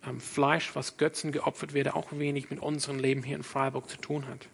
ähm, 0.06 0.20
Fleisch, 0.20 0.76
was 0.76 0.98
Götzen 0.98 1.32
geopfert 1.32 1.74
wird, 1.74 1.96
auch 1.96 2.12
wenig 2.12 2.52
mit 2.52 2.60
unserem 2.60 3.00
Leben 3.00 3.24
hier 3.24 3.38
in 3.38 3.44
Freiburg 3.44 3.90
zu 3.90 3.98
tun 3.98 4.28
hat. 4.28 4.48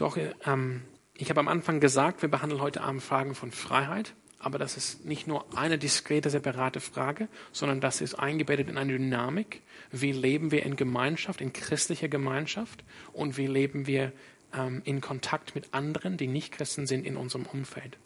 Doch 0.00 0.16
ähm, 0.46 0.80
ich 1.12 1.28
habe 1.28 1.40
am 1.40 1.48
Anfang 1.48 1.78
gesagt, 1.78 2.22
wir 2.22 2.30
behandeln 2.30 2.62
heute 2.62 2.80
Abend 2.80 3.02
Fragen 3.02 3.34
von 3.34 3.52
Freiheit, 3.52 4.14
aber 4.38 4.58
das 4.58 4.78
ist 4.78 5.04
nicht 5.04 5.26
nur 5.26 5.44
eine 5.54 5.76
diskrete, 5.76 6.30
separate 6.30 6.80
Frage, 6.80 7.28
sondern 7.52 7.82
das 7.82 8.00
ist 8.00 8.14
eingebettet 8.14 8.70
in 8.70 8.78
eine 8.78 8.94
Dynamik. 8.94 9.60
Wie 9.90 10.12
leben 10.12 10.52
wir 10.52 10.62
in 10.62 10.76
Gemeinschaft, 10.76 11.42
in 11.42 11.52
christlicher 11.52 12.08
Gemeinschaft 12.08 12.82
und 13.12 13.36
wie 13.36 13.46
leben 13.46 13.86
wir 13.86 14.12
ähm, 14.54 14.80
in 14.86 15.02
Kontakt 15.02 15.54
mit 15.54 15.74
anderen, 15.74 16.16
die 16.16 16.28
nicht 16.28 16.52
Christen 16.52 16.86
sind, 16.86 17.04
in 17.04 17.18
unserem 17.18 17.44
Umfeld. 17.44 17.98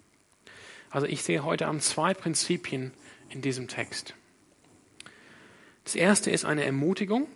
Also 0.90 1.06
ich 1.06 1.22
sehe 1.22 1.44
heute 1.44 1.68
Abend 1.68 1.84
zwei 1.84 2.12
Prinzipien 2.12 2.90
in 3.28 3.40
diesem 3.40 3.68
Text. 3.68 4.16
Das 5.84 5.94
erste 5.94 6.32
ist 6.32 6.44
eine 6.44 6.64
Ermutigung 6.64 7.28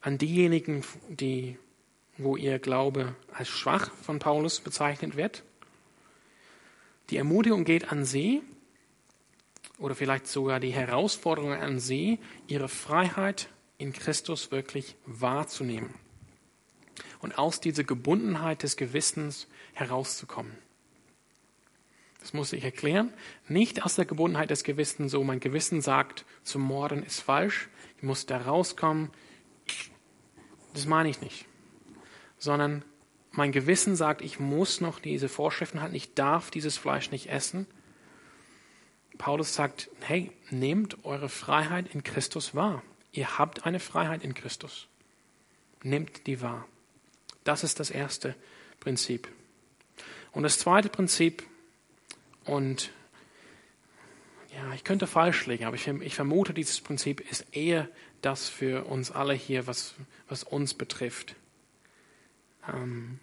an 0.00 0.16
diejenigen, 0.16 0.84
die, 1.08 1.58
wo 2.18 2.36
ihr 2.36 2.58
Glaube 2.58 3.14
als 3.32 3.48
schwach 3.48 3.90
von 4.02 4.18
Paulus 4.18 4.60
bezeichnet 4.60 5.16
wird 5.16 5.42
die 7.12 7.18
Ermutigung 7.18 7.64
geht 7.64 7.92
an 7.92 8.06
Sie 8.06 8.42
oder 9.78 9.94
vielleicht 9.94 10.26
sogar 10.26 10.60
die 10.60 10.72
Herausforderung 10.72 11.52
an 11.52 11.78
Sie, 11.78 12.18
Ihre 12.46 12.68
Freiheit 12.68 13.50
in 13.76 13.92
Christus 13.92 14.50
wirklich 14.50 14.96
wahrzunehmen 15.04 15.94
und 17.20 17.36
aus 17.36 17.60
dieser 17.60 17.84
Gebundenheit 17.84 18.62
des 18.62 18.78
Gewissens 18.78 19.46
herauszukommen. 19.74 20.56
Das 22.20 22.32
muss 22.32 22.54
ich 22.54 22.64
erklären. 22.64 23.12
Nicht 23.46 23.84
aus 23.84 23.96
der 23.96 24.06
Gebundenheit 24.06 24.48
des 24.48 24.64
Gewissens, 24.64 25.12
so 25.12 25.22
mein 25.22 25.40
Gewissen 25.40 25.82
sagt, 25.82 26.24
zu 26.44 26.58
morden 26.58 27.02
ist 27.02 27.20
falsch, 27.20 27.68
ich 27.98 28.04
muss 28.04 28.24
da 28.24 28.38
rauskommen. 28.38 29.10
Das 30.72 30.86
meine 30.86 31.10
ich 31.10 31.20
nicht. 31.20 31.46
Sondern 32.42 32.84
mein 33.30 33.52
Gewissen 33.52 33.94
sagt, 33.94 34.20
ich 34.20 34.40
muss 34.40 34.80
noch 34.80 34.98
diese 34.98 35.28
Vorschriften 35.28 35.80
halten, 35.80 35.94
ich 35.94 36.14
darf 36.14 36.50
dieses 36.50 36.76
Fleisch 36.76 37.12
nicht 37.12 37.28
essen. 37.28 37.68
Paulus 39.16 39.54
sagt, 39.54 39.90
hey, 40.00 40.32
nehmt 40.50 41.04
eure 41.04 41.28
Freiheit 41.28 41.94
in 41.94 42.02
Christus 42.02 42.52
wahr. 42.52 42.82
Ihr 43.12 43.38
habt 43.38 43.64
eine 43.64 43.78
Freiheit 43.78 44.24
in 44.24 44.34
Christus. 44.34 44.88
Nehmt 45.84 46.26
die 46.26 46.40
wahr. 46.40 46.66
Das 47.44 47.62
ist 47.62 47.78
das 47.78 47.90
erste 47.90 48.34
Prinzip. 48.80 49.28
Und 50.32 50.42
das 50.42 50.58
zweite 50.58 50.88
Prinzip, 50.88 51.44
und 52.44 52.90
ja, 54.52 54.74
ich 54.74 54.82
könnte 54.82 55.06
falsch 55.06 55.46
liegen, 55.46 55.64
aber 55.64 55.76
ich, 55.76 55.86
ich 55.86 56.16
vermute, 56.16 56.52
dieses 56.52 56.80
Prinzip 56.80 57.20
ist 57.30 57.46
eher 57.52 57.88
das 58.20 58.48
für 58.48 58.86
uns 58.86 59.12
alle 59.12 59.34
hier, 59.34 59.68
was, 59.68 59.94
was 60.28 60.42
uns 60.42 60.74
betrifft. 60.74 61.36
Ähm, 62.68 63.18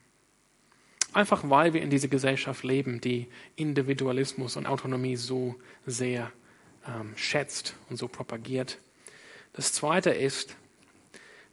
einfach 1.14 1.50
weil 1.50 1.74
wir 1.74 1.82
in 1.82 1.90
dieser 1.90 2.08
Gesellschaft 2.08 2.64
leben, 2.64 3.02
die 3.02 3.28
Individualismus 3.56 4.58
und 4.58 4.66
Autonomie 4.66 5.16
so 5.16 5.56
sehr 5.86 6.32
ähm, 6.88 7.14
schätzt 7.16 7.76
und 7.90 7.98
so 7.98 8.08
propagiert. 8.08 8.80
Das 9.54 9.74
zweite 9.74 10.12
ist 10.12 10.56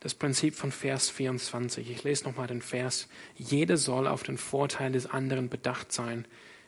das 0.01 0.15
Prinzip 0.15 0.55
von 0.55 0.71
Vers 0.71 1.11
24. 1.11 1.91
Ich 1.91 2.05
lese 2.05 2.25
nochmal 2.25 2.47
den 2.47 2.63
Vers. 2.63 3.09
Jeder 3.37 3.77
soll 3.77 4.07
auf 4.07 4.23
den 4.23 4.39
Vorteil 4.39 4.93
des 4.93 5.07
anderen 5.07 5.49
bedacht 5.49 5.93
sein, 5.93 6.27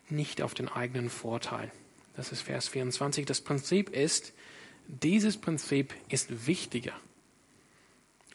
nicht 0.08 0.42
auf 0.42 0.54
den 0.54 0.68
eigenen 0.68 1.10
Vorteil. 1.10 1.70
Das 2.16 2.32
ist 2.32 2.42
Vers 2.42 2.68
24. 2.68 3.26
Das 3.26 3.40
Prinzip 3.40 3.90
ist, 3.90 4.32
dieses 4.88 5.36
Prinzip 5.36 5.94
ist 6.08 6.46
wichtiger 6.46 6.94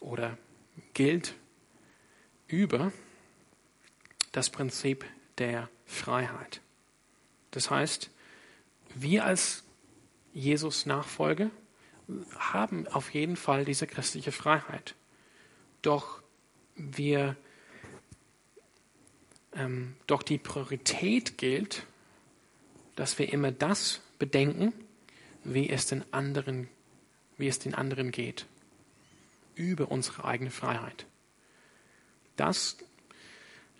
oder 0.00 0.38
gilt 0.94 1.34
über 2.54 2.92
das 4.30 4.48
Prinzip 4.48 5.04
der 5.38 5.68
Freiheit. 5.86 6.60
Das 7.50 7.70
heißt, 7.70 8.10
wir 8.94 9.24
als 9.24 9.64
Jesus 10.32 10.86
Nachfolger 10.86 11.50
haben 12.36 12.86
auf 12.88 13.12
jeden 13.12 13.36
Fall 13.36 13.64
diese 13.64 13.86
christliche 13.86 14.30
Freiheit. 14.30 14.94
Doch 15.82 16.22
wir, 16.76 17.36
ähm, 19.54 19.96
doch 20.06 20.22
die 20.22 20.38
Priorität 20.38 21.38
gilt, 21.38 21.86
dass 22.94 23.18
wir 23.18 23.32
immer 23.32 23.50
das 23.50 24.00
bedenken, 24.20 24.72
wie 25.42 25.68
es 25.68 25.86
den 25.86 26.04
anderen, 26.12 26.68
wie 27.36 27.48
es 27.48 27.58
den 27.58 27.74
anderen 27.74 28.12
geht, 28.12 28.46
über 29.56 29.90
unsere 29.90 30.24
eigene 30.24 30.50
Freiheit. 30.50 31.06
Das, 32.36 32.76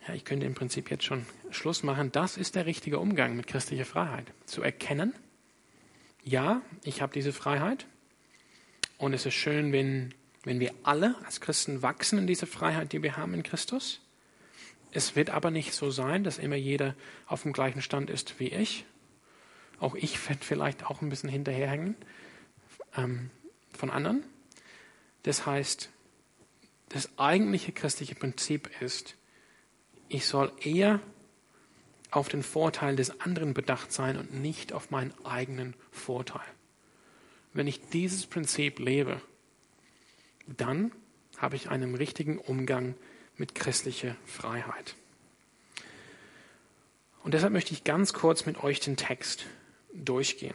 ja, 0.07 0.15
ich 0.15 0.25
könnte 0.25 0.47
im 0.47 0.55
Prinzip 0.55 0.91
jetzt 0.91 1.05
schon 1.05 1.27
Schluss 1.51 1.83
machen, 1.83 2.13
das 2.13 2.37
ist 2.37 2.55
der 2.55 2.67
richtige 2.67 2.99
Umgang 2.99 3.37
mit 3.37 3.47
christlicher 3.47 3.85
Freiheit. 3.85 4.27
Zu 4.47 4.63
erkennen, 4.63 5.15
ja, 6.23 6.63
ich 6.83 7.03
habe 7.03 7.13
diese 7.13 7.33
Freiheit 7.33 7.87
und 8.99 9.13
es 9.13 9.27
ist 9.27 9.35
schön, 9.35 9.73
wenn, 9.73 10.15
wenn 10.45 10.61
wir 10.61 10.73
alle 10.83 11.17
als 11.25 11.41
Christen 11.41 11.83
wachsen 11.83 12.19
in 12.19 12.27
dieser 12.27 12.47
Freiheit, 12.47 12.93
die 12.93 13.03
wir 13.03 13.17
haben 13.17 13.35
in 13.35 13.43
Christus. 13.43 14.01
Es 14.93 15.17
wird 15.17 15.31
aber 15.31 15.51
nicht 15.51 15.75
so 15.75 15.91
sein, 15.91 16.25
dass 16.25 16.39
immer 16.39 16.57
jeder 16.57 16.95
auf 17.27 17.43
dem 17.43 17.53
gleichen 17.53 17.83
Stand 17.83 18.11
ist 18.11 18.39
wie 18.39 18.49
ich 18.49 18.87
auch 19.81 19.95
ich 19.95 20.29
werde 20.29 20.45
vielleicht 20.45 20.87
auch 20.87 21.03
ein 21.03 21.09
bisschen 21.09 21.29
hinterherhängen 21.29 21.97
ähm, 22.97 23.31
von 23.77 23.91
anderen. 23.91 24.25
Das 25.25 25.47
heißt, 25.47 25.91
das 26.95 27.19
eigentliche 27.19 27.73
christliche 27.73 28.15
Prinzip 28.15 28.71
ist, 28.81 29.17
ich 30.09 30.27
soll 30.27 30.53
eher 30.61 31.01
auf 32.13 32.29
den 32.29 32.45
Vorteil 32.45 32.95
des 32.95 33.21
anderen 33.21 33.53
bedacht 33.53 33.91
sein 33.91 34.17
und 34.17 34.33
nicht 34.33 34.73
auf 34.73 34.93
meinen 34.93 35.13
eigenen 35.25 35.75
Vorteil. 35.91 36.47
Wenn 37.53 37.67
ich 37.67 37.81
dieses 37.89 38.27
Prinzip 38.27 38.79
lebe, 38.79 39.21
dann 40.47 40.93
habe 41.37 41.57
ich 41.57 41.69
einen 41.69 41.97
richtigen 41.97 42.39
Umgang 42.39 42.95
mit 43.37 43.57
christlicher 43.57 44.15
Freiheit. 44.25 44.95
Und 47.25 47.35
deshalb 47.35 47.53
möchte 47.53 47.73
ich 47.73 47.83
ganz 47.83 48.13
kurz 48.13 48.47
mit 48.47 48.63
euch 48.63 48.79
den 48.79 48.97
Text 48.97 49.47
durchgehen, 49.93 50.55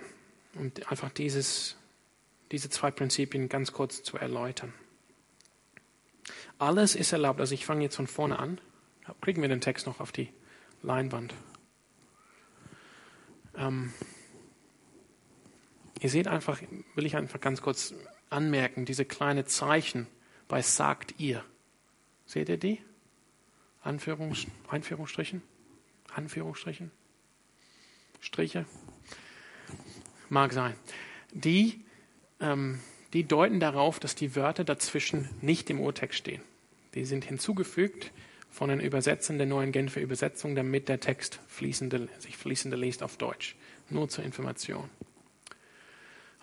um 0.56 0.72
einfach 0.88 1.10
dieses, 1.10 1.76
diese 2.54 2.70
zwei 2.70 2.92
Prinzipien 2.92 3.50
ganz 3.50 3.74
kurz 3.74 4.04
zu 4.04 4.16
erläutern. 4.16 4.74
Alles 6.60 6.96
ist 6.96 7.14
erlaubt. 7.14 7.40
Also 7.40 7.56
ich 7.56 7.66
fange 7.66 7.84
jetzt 7.84 7.96
von 7.96 8.08
vorne 8.08 8.38
an. 8.38 8.62
Kriegen 9.22 9.42
wir 9.42 9.50
den 9.50 9.62
Text 9.62 9.88
noch 9.88 10.00
auf 10.00 10.12
die 10.12 10.30
Leinwand. 10.84 11.34
Ähm, 13.56 13.94
ihr 16.00 16.10
seht 16.10 16.28
einfach, 16.28 16.62
will 16.96 17.06
ich 17.06 17.16
einfach 17.16 17.40
ganz 17.40 17.62
kurz 17.62 17.94
anmerken, 18.30 18.86
diese 18.86 19.06
kleine 19.06 19.46
Zeichen 19.46 20.06
bei 20.48 20.62
sagt 20.62 21.16
ihr. 21.18 21.44
Seht 22.26 22.50
ihr 22.50 22.58
die? 22.58 22.82
Anführungs 23.82 24.46
Einführungsstrichen? 24.68 25.42
Anführungsstrichen? 26.14 26.92
Striche? 28.20 28.66
Mag 30.28 30.54
sein. 30.54 30.76
Die, 31.32 31.86
ähm, 32.40 32.80
die 33.14 33.24
deuten 33.24 33.60
darauf, 33.60 34.00
dass 34.00 34.16
die 34.16 34.36
Wörter 34.36 34.64
dazwischen 34.64 35.30
nicht 35.42 35.70
im 35.70 35.80
Urtext 35.80 36.20
stehen. 36.20 36.44
Die 36.96 37.06
sind 37.06 37.26
hinzugefügt 37.26 38.12
von 38.50 38.70
den 38.70 38.80
Übersetzern 38.80 39.38
der 39.38 39.48
neuen 39.48 39.72
Genfer 39.72 40.02
Übersetzung, 40.02 40.56
damit 40.56 40.90
der 40.90 41.00
Text 41.00 41.40
fließende, 41.48 42.10
sich 42.18 42.38
fließender 42.38 42.78
liest 42.78 43.04
auf 43.04 43.18
Deutsch. 43.18 43.56
Nur 43.90 44.10
zur 44.10 44.24
Information. 44.24 44.90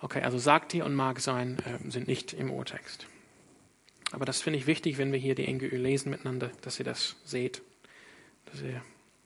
Okay, 0.01 0.21
also 0.21 0.37
sagt 0.37 0.73
ihr 0.73 0.85
und 0.85 0.93
mag 0.93 1.19
sein 1.19 1.57
äh, 1.59 1.89
sind 1.89 2.07
nicht 2.07 2.33
im 2.33 2.51
Urtext. 2.51 3.07
Aber 4.11 4.25
das 4.25 4.41
finde 4.41 4.59
ich 4.59 4.67
wichtig, 4.67 4.97
wenn 4.97 5.11
wir 5.11 5.19
hier 5.19 5.35
die 5.35 5.51
NGÜ 5.51 5.75
lesen 5.75 6.09
miteinander, 6.09 6.51
dass 6.61 6.79
ihr 6.79 6.85
das 6.85 7.15
seht, 7.25 7.61
dass 8.45 8.61
ihr, 8.61 8.81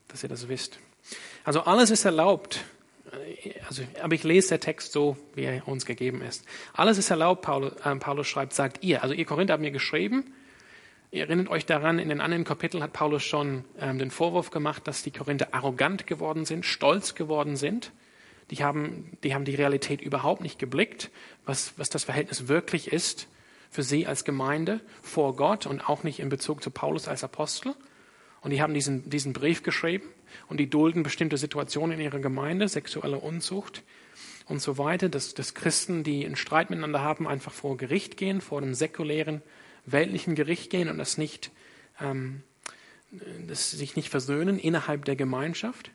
dass 0.08 0.22
ihr 0.22 0.28
das 0.28 0.48
wisst. 0.48 0.80
Also 1.44 1.62
alles 1.62 1.90
ist 1.90 2.04
erlaubt, 2.04 2.64
also, 3.68 3.82
aber 4.00 4.14
ich 4.14 4.24
lese 4.24 4.50
der 4.50 4.60
Text 4.60 4.92
so, 4.92 5.16
wie 5.34 5.42
er 5.42 5.68
uns 5.68 5.84
gegeben 5.84 6.22
ist. 6.22 6.44
Alles 6.72 6.98
ist 6.98 7.10
erlaubt, 7.10 7.42
Paulus, 7.42 7.72
äh, 7.84 7.96
Paulus 7.96 8.26
schreibt, 8.26 8.54
sagt 8.54 8.82
ihr. 8.82 9.02
Also 9.02 9.14
ihr 9.14 9.24
Korinther 9.24 9.52
habt 9.52 9.62
mir 9.62 9.70
geschrieben. 9.70 10.32
Ihr 11.14 11.24
erinnert 11.24 11.50
euch 11.50 11.66
daran, 11.66 11.98
in 11.98 12.08
den 12.08 12.22
anderen 12.22 12.44
Kapiteln 12.44 12.82
hat 12.82 12.94
Paulus 12.94 13.22
schon 13.22 13.66
ähm, 13.78 13.98
den 13.98 14.10
Vorwurf 14.10 14.48
gemacht, 14.48 14.88
dass 14.88 15.02
die 15.02 15.10
Korinther 15.10 15.48
arrogant 15.52 16.06
geworden 16.06 16.46
sind, 16.46 16.64
stolz 16.64 17.14
geworden 17.14 17.56
sind. 17.56 17.92
Die 18.50 18.64
haben, 18.64 19.18
die 19.22 19.34
haben 19.34 19.44
die 19.44 19.54
Realität 19.54 20.00
überhaupt 20.00 20.40
nicht 20.40 20.58
geblickt, 20.58 21.10
was, 21.44 21.74
was 21.76 21.90
das 21.90 22.04
Verhältnis 22.04 22.48
wirklich 22.48 22.90
ist 22.90 23.28
für 23.68 23.82
sie 23.82 24.06
als 24.06 24.24
Gemeinde 24.24 24.80
vor 25.02 25.36
Gott 25.36 25.66
und 25.66 25.86
auch 25.86 26.02
nicht 26.02 26.18
in 26.18 26.30
Bezug 26.30 26.62
zu 26.62 26.70
Paulus 26.70 27.08
als 27.08 27.22
Apostel. 27.22 27.74
Und 28.40 28.50
die 28.50 28.62
haben 28.62 28.72
diesen, 28.72 29.10
diesen 29.10 29.34
Brief 29.34 29.62
geschrieben 29.62 30.06
und 30.48 30.60
die 30.60 30.70
dulden 30.70 31.02
bestimmte 31.02 31.36
Situationen 31.36 31.98
in 31.98 32.04
ihrer 32.06 32.20
Gemeinde, 32.20 32.68
sexuelle 32.68 33.18
Unzucht 33.18 33.82
und 34.46 34.62
so 34.62 34.78
weiter, 34.78 35.10
dass, 35.10 35.34
dass 35.34 35.52
Christen, 35.52 36.04
die 36.04 36.24
einen 36.24 36.36
Streit 36.36 36.70
miteinander 36.70 37.02
haben, 37.02 37.28
einfach 37.28 37.52
vor 37.52 37.76
Gericht 37.76 38.16
gehen, 38.16 38.40
vor 38.40 38.62
einem 38.62 38.72
säkulären, 38.72 39.42
weltlichen 39.84 40.34
Gericht 40.34 40.70
gehen 40.70 40.88
und 40.88 40.98
das 40.98 41.18
nicht, 41.18 41.50
ähm, 42.00 42.42
das 43.46 43.70
sich 43.70 43.96
nicht 43.96 44.08
versöhnen 44.08 44.58
innerhalb 44.58 45.04
der 45.04 45.16
Gemeinschaft. 45.16 45.90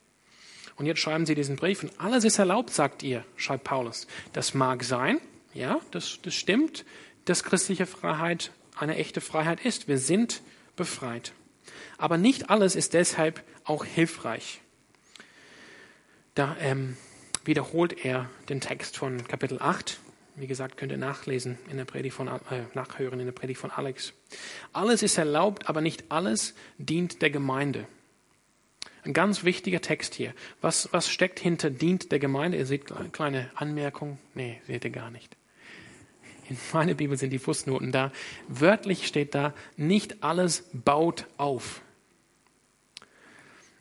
Und 0.76 0.86
jetzt 0.86 1.00
schreiben 1.00 1.26
sie 1.26 1.36
diesen 1.36 1.56
Brief 1.56 1.84
und 1.84 2.00
alles 2.00 2.24
ist 2.24 2.38
erlaubt, 2.38 2.70
sagt 2.70 3.02
ihr, 3.02 3.26
schreibt 3.36 3.64
Paulus. 3.64 4.08
Das 4.34 4.54
mag 4.54 4.84
sein, 4.84 5.20
ja, 5.54 5.80
das, 5.92 6.20
das 6.22 6.36
stimmt, 6.36 6.86
dass 7.26 7.44
christliche 7.44 7.88
Freiheit 7.88 8.52
eine 8.76 8.96
echte 8.96 9.22
Freiheit 9.22 9.66
ist. 9.66 9.88
Wir 9.88 9.98
sind 9.98 10.42
befreit. 10.76 11.34
Aber 11.98 12.18
nicht 12.18 12.50
alles 12.50 12.76
ist 12.76 12.94
deshalb 12.94 13.44
auch 13.64 13.84
hilfreich. 13.84 14.62
Da 16.36 16.56
ähm, 16.60 16.96
wiederholt 17.44 18.06
er 18.06 18.30
den 18.50 18.62
Text 18.62 18.98
von 18.98 19.28
Kapitel 19.28 19.60
8. 19.60 20.00
Wie 20.40 20.46
gesagt, 20.46 20.78
könnt 20.78 20.92
ihr 20.92 21.00
nachlesen 21.00 21.58
in 21.68 21.78
der 21.78 21.86
Predigt 21.86 22.16
von, 22.16 22.28
äh, 22.28 22.64
nachhören 22.76 23.20
in 23.20 23.26
der 23.26 23.34
Predigt 23.34 23.60
von 23.60 23.72
Alex. 23.72 24.14
Alles 24.72 25.02
ist 25.02 25.18
erlaubt, 25.18 25.68
aber 25.68 25.82
nicht 25.82 26.12
alles 26.12 26.54
dient 26.78 27.24
der 27.24 27.32
Gemeinde. 27.32 27.88
Ein 29.04 29.14
ganz 29.14 29.44
wichtiger 29.44 29.82
Text 29.82 30.14
hier. 30.14 30.36
Was, 30.62 30.90
was 30.92 31.10
steckt 31.10 31.40
hinter 31.40 31.72
dient 31.72 32.12
der 32.12 32.20
Gemeinde? 32.20 32.60
Ihr 32.60 32.68
seht 32.68 32.92
eine 32.92 33.10
kleine 33.10 33.50
Anmerkung. 33.56 34.20
Nee, 34.36 34.62
seht 34.68 34.86
ihr 34.86 34.92
gar 34.92 35.10
nicht. 35.10 35.36
In 36.50 36.58
meiner 36.72 36.94
Bibel 36.94 37.18
sind 37.18 37.32
die 37.32 37.40
Fußnoten 37.40 37.92
da. 37.92 38.12
Wörtlich 38.48 39.08
steht 39.08 39.34
da, 39.34 39.56
nicht 39.76 40.24
alles 40.24 40.70
baut 40.72 41.26
auf. 41.38 41.82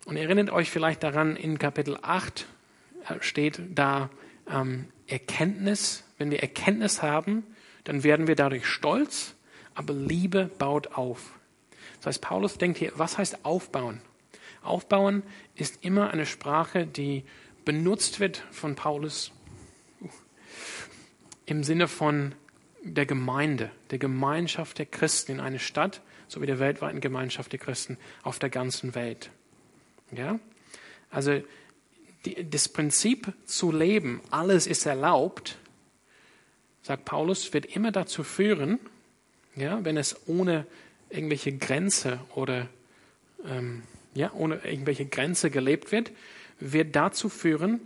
Und 0.06 0.16
erinnert 0.16 0.50
euch 0.50 0.70
vielleicht 0.70 1.02
daran, 1.02 1.36
in 1.36 1.58
Kapitel 1.58 1.98
8 2.00 2.46
äh, 3.08 3.14
steht 3.20 3.60
da 3.74 4.08
ähm, 4.50 4.86
Erkenntnis. 5.06 6.05
Wenn 6.18 6.30
wir 6.30 6.40
Erkenntnis 6.40 7.02
haben, 7.02 7.44
dann 7.84 8.02
werden 8.02 8.26
wir 8.26 8.36
dadurch 8.36 8.66
stolz, 8.66 9.34
aber 9.74 9.94
Liebe 9.94 10.50
baut 10.58 10.88
auf. 10.88 11.38
Das 11.98 12.06
heißt, 12.06 12.22
Paulus 12.22 12.58
denkt 12.58 12.78
hier, 12.78 12.92
was 12.96 13.18
heißt 13.18 13.44
aufbauen? 13.44 14.00
Aufbauen 14.62 15.22
ist 15.54 15.84
immer 15.84 16.10
eine 16.10 16.26
Sprache, 16.26 16.86
die 16.86 17.24
benutzt 17.64 18.20
wird 18.20 18.44
von 18.50 18.74
Paulus 18.74 19.32
im 21.46 21.62
Sinne 21.62 21.88
von 21.88 22.34
der 22.82 23.06
Gemeinde, 23.06 23.70
der 23.90 23.98
Gemeinschaft 23.98 24.78
der 24.78 24.86
Christen 24.86 25.32
in 25.32 25.40
einer 25.40 25.58
Stadt, 25.58 26.02
sowie 26.28 26.46
der 26.46 26.58
weltweiten 26.58 27.00
Gemeinschaft 27.00 27.52
der 27.52 27.58
Christen 27.58 27.98
auf 28.22 28.38
der 28.38 28.50
ganzen 28.50 28.94
Welt. 28.94 29.30
Ja? 30.10 30.38
Also 31.10 31.40
die, 32.24 32.48
das 32.48 32.68
Prinzip 32.68 33.32
zu 33.44 33.70
leben, 33.70 34.20
alles 34.30 34.66
ist 34.66 34.86
erlaubt, 34.86 35.58
sagt 36.86 37.04
Paulus, 37.04 37.52
wird 37.52 37.66
immer 37.66 37.90
dazu 37.90 38.22
führen, 38.22 38.78
ja, 39.56 39.84
wenn 39.84 39.96
es 39.96 40.28
ohne 40.28 40.68
irgendwelche 41.10 41.52
Grenze 41.52 42.20
oder 42.36 42.68
ähm, 43.44 43.82
ja, 44.14 44.32
ohne 44.32 44.64
irgendwelche 44.64 45.04
Grenze 45.04 45.50
gelebt 45.50 45.90
wird, 45.90 46.12
wird 46.60 46.94
dazu 46.94 47.28
führen, 47.28 47.80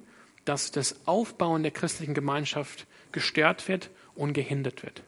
dass 0.44 0.70
das 0.70 1.07
Aufbauen 1.07 1.62
der 1.62 1.72
christlichen 1.72 2.12
Gemeinschaft 2.12 2.86
gestört 3.11 3.68
wird 3.68 3.88
und 4.14 4.34
gehindert 4.34 4.82
wird. 4.82 5.03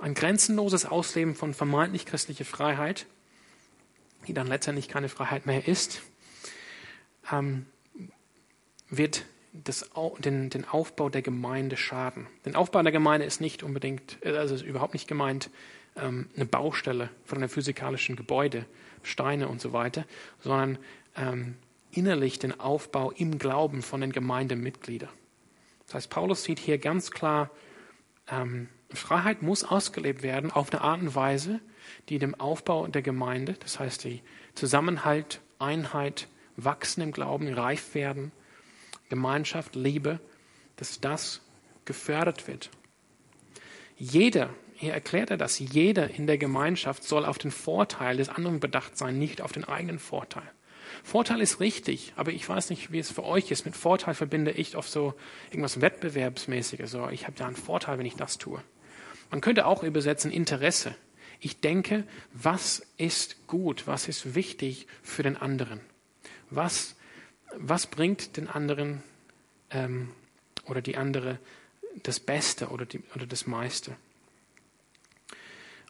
Ein 0.00 0.14
grenzenloses 0.14 0.86
Ausleben 0.86 1.36
von 1.36 1.54
vermeintlich 1.54 2.04
christlicher 2.04 2.44
Freiheit, 2.44 3.06
die 4.26 4.34
dann 4.34 4.48
letztendlich 4.48 4.88
keine 4.88 5.08
Freiheit 5.08 5.46
mehr 5.46 5.68
ist, 5.68 6.02
ähm, 7.30 7.66
wird 8.90 9.24
das, 9.64 9.90
den, 10.18 10.50
den 10.50 10.64
Aufbau 10.64 11.08
der 11.08 11.22
Gemeinde 11.22 11.76
schaden. 11.76 12.26
Den 12.44 12.56
Aufbau 12.56 12.82
der 12.82 12.92
Gemeinde 12.92 13.26
ist 13.26 13.40
nicht 13.40 13.62
unbedingt, 13.62 14.18
also 14.24 14.54
ist 14.54 14.62
überhaupt 14.62 14.94
nicht 14.94 15.08
gemeint, 15.08 15.50
ähm, 15.96 16.28
eine 16.36 16.46
Baustelle 16.46 17.10
von 17.24 17.38
einem 17.38 17.48
physikalischen 17.48 18.16
Gebäude, 18.16 18.66
Steine 19.02 19.48
und 19.48 19.60
so 19.60 19.72
weiter, 19.72 20.04
sondern 20.40 20.78
ähm, 21.16 21.56
innerlich 21.90 22.38
den 22.38 22.58
Aufbau 22.58 23.10
im 23.12 23.38
Glauben 23.38 23.82
von 23.82 24.00
den 24.00 24.12
Gemeindemitgliedern. 24.12 25.10
Das 25.86 25.94
heißt, 25.94 26.10
Paulus 26.10 26.44
sieht 26.44 26.58
hier 26.58 26.78
ganz 26.78 27.10
klar, 27.10 27.50
ähm, 28.28 28.68
Freiheit 28.90 29.42
muss 29.42 29.64
ausgelebt 29.64 30.22
werden 30.22 30.50
auf 30.50 30.72
eine 30.72 30.82
Art 30.82 31.00
und 31.00 31.14
Weise, 31.14 31.60
die 32.08 32.18
dem 32.18 32.34
Aufbau 32.34 32.86
der 32.86 33.02
Gemeinde, 33.02 33.54
das 33.54 33.78
heißt 33.78 34.04
die 34.04 34.22
Zusammenhalt, 34.54 35.40
Einheit, 35.58 36.28
Wachsen 36.56 37.02
im 37.02 37.12
Glauben, 37.12 37.52
reif 37.52 37.94
werden, 37.94 38.32
Gemeinschaft, 39.08 39.74
Liebe, 39.74 40.20
dass 40.76 41.00
das 41.00 41.40
gefördert 41.84 42.48
wird. 42.48 42.70
Jeder, 43.96 44.50
hier 44.74 44.92
erklärt 44.92 45.30
er 45.30 45.36
das, 45.36 45.58
jeder 45.58 46.10
in 46.10 46.26
der 46.26 46.38
Gemeinschaft 46.38 47.02
soll 47.04 47.24
auf 47.24 47.38
den 47.38 47.50
Vorteil 47.50 48.18
des 48.18 48.28
anderen 48.28 48.60
bedacht 48.60 48.98
sein, 48.98 49.18
nicht 49.18 49.40
auf 49.40 49.52
den 49.52 49.64
eigenen 49.64 49.98
Vorteil. 49.98 50.50
Vorteil 51.02 51.40
ist 51.40 51.60
richtig, 51.60 52.12
aber 52.16 52.32
ich 52.32 52.48
weiß 52.48 52.70
nicht, 52.70 52.92
wie 52.92 52.98
es 52.98 53.10
für 53.10 53.24
euch 53.24 53.50
ist. 53.50 53.64
Mit 53.64 53.76
Vorteil 53.76 54.14
verbinde 54.14 54.50
ich 54.50 54.76
oft 54.76 54.90
so 54.90 55.14
irgendwas 55.50 55.80
Wettbewerbsmäßiges. 55.80 56.90
So, 56.90 57.08
ich 57.08 57.26
habe 57.26 57.38
ja 57.38 57.46
einen 57.46 57.56
Vorteil, 57.56 57.98
wenn 57.98 58.06
ich 58.06 58.16
das 58.16 58.38
tue. 58.38 58.62
Man 59.30 59.40
könnte 59.40 59.66
auch 59.66 59.82
übersetzen 59.82 60.30
Interesse. 60.30 60.94
Ich 61.40 61.60
denke, 61.60 62.04
was 62.32 62.86
ist 62.96 63.46
gut, 63.46 63.86
was 63.86 64.08
ist 64.08 64.34
wichtig 64.34 64.86
für 65.02 65.22
den 65.22 65.36
anderen? 65.36 65.80
Was, 66.50 66.96
was 67.58 67.86
bringt 67.86 68.36
den 68.36 68.48
anderen 68.48 69.02
ähm, 69.70 70.10
oder 70.66 70.82
die 70.82 70.96
andere 70.96 71.38
das 72.02 72.20
Beste 72.20 72.68
oder, 72.68 72.86
die, 72.86 73.02
oder 73.14 73.26
das 73.26 73.46
meiste? 73.46 73.96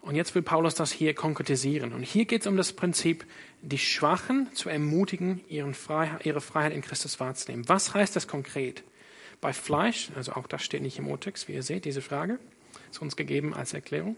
Und 0.06 0.14
jetzt 0.14 0.36
will 0.36 0.42
Paulus 0.42 0.76
das 0.76 0.92
hier 0.92 1.14
konkretisieren. 1.14 1.92
Und 1.92 2.04
hier 2.04 2.26
geht 2.26 2.42
es 2.42 2.46
um 2.46 2.56
das 2.56 2.72
Prinzip, 2.72 3.26
die 3.60 3.78
Schwachen 3.78 4.52
zu 4.54 4.68
ermutigen, 4.68 5.40
Freiheit, 5.74 6.24
ihre 6.24 6.40
Freiheit 6.40 6.72
in 6.72 6.80
Christus 6.80 7.18
wahrzunehmen. 7.18 7.68
Was 7.68 7.92
heißt 7.92 8.14
das 8.14 8.28
konkret? 8.28 8.84
Bei 9.40 9.52
Fleisch, 9.52 10.10
also 10.14 10.32
auch 10.32 10.46
das 10.46 10.62
steht 10.62 10.82
nicht 10.82 10.98
im 10.98 11.08
Urtext, 11.08 11.48
wie 11.48 11.54
ihr 11.54 11.64
seht, 11.64 11.84
diese 11.84 12.02
Frage 12.02 12.38
ist 12.90 13.02
uns 13.02 13.16
gegeben 13.16 13.52
als 13.52 13.74
Erklärung. 13.74 14.16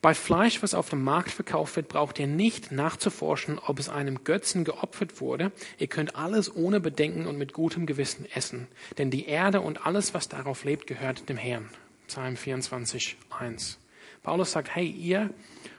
Bei 0.00 0.14
Fleisch, 0.14 0.62
was 0.62 0.74
auf 0.74 0.90
dem 0.90 1.02
Markt 1.02 1.30
verkauft 1.30 1.74
wird, 1.74 1.88
braucht 1.88 2.20
ihr 2.20 2.28
nicht 2.28 2.70
nachzuforschen, 2.70 3.58
ob 3.58 3.80
es 3.80 3.88
einem 3.88 4.22
Götzen 4.22 4.62
geopfert 4.62 5.20
wurde. 5.20 5.50
Ihr 5.76 5.88
könnt 5.88 6.14
alles 6.14 6.54
ohne 6.54 6.78
Bedenken 6.78 7.26
und 7.26 7.36
mit 7.36 7.52
gutem 7.52 7.84
Gewissen 7.84 8.24
essen. 8.32 8.68
Denn 8.96 9.10
die 9.10 9.26
Erde 9.26 9.60
und 9.60 9.86
alles, 9.86 10.14
was 10.14 10.28
darauf 10.28 10.62
lebt, 10.62 10.86
gehört 10.86 11.28
dem 11.28 11.36
Herrn. 11.36 11.68
Psalm 12.06 12.36
24, 12.36 13.16
1. 13.36 13.78
Paulus 14.22 14.52
sagt, 14.52 14.74
hey, 14.74 14.86
ihr, 14.86 15.30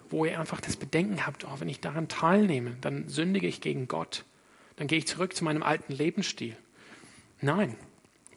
wo 0.09 0.25
ihr 0.25 0.37
einfach 0.37 0.59
das 0.59 0.75
Bedenken 0.75 1.25
habt, 1.25 1.45
oh, 1.45 1.59
wenn 1.59 1.69
ich 1.69 1.79
daran 1.79 2.09
teilnehme, 2.09 2.75
dann 2.81 3.07
sündige 3.07 3.47
ich 3.47 3.61
gegen 3.61 3.87
Gott. 3.87 4.25
Dann 4.75 4.87
gehe 4.87 4.97
ich 4.97 5.07
zurück 5.07 5.33
zu 5.33 5.45
meinem 5.45 5.63
alten 5.63 5.93
Lebensstil. 5.93 6.57
Nein, 7.41 7.75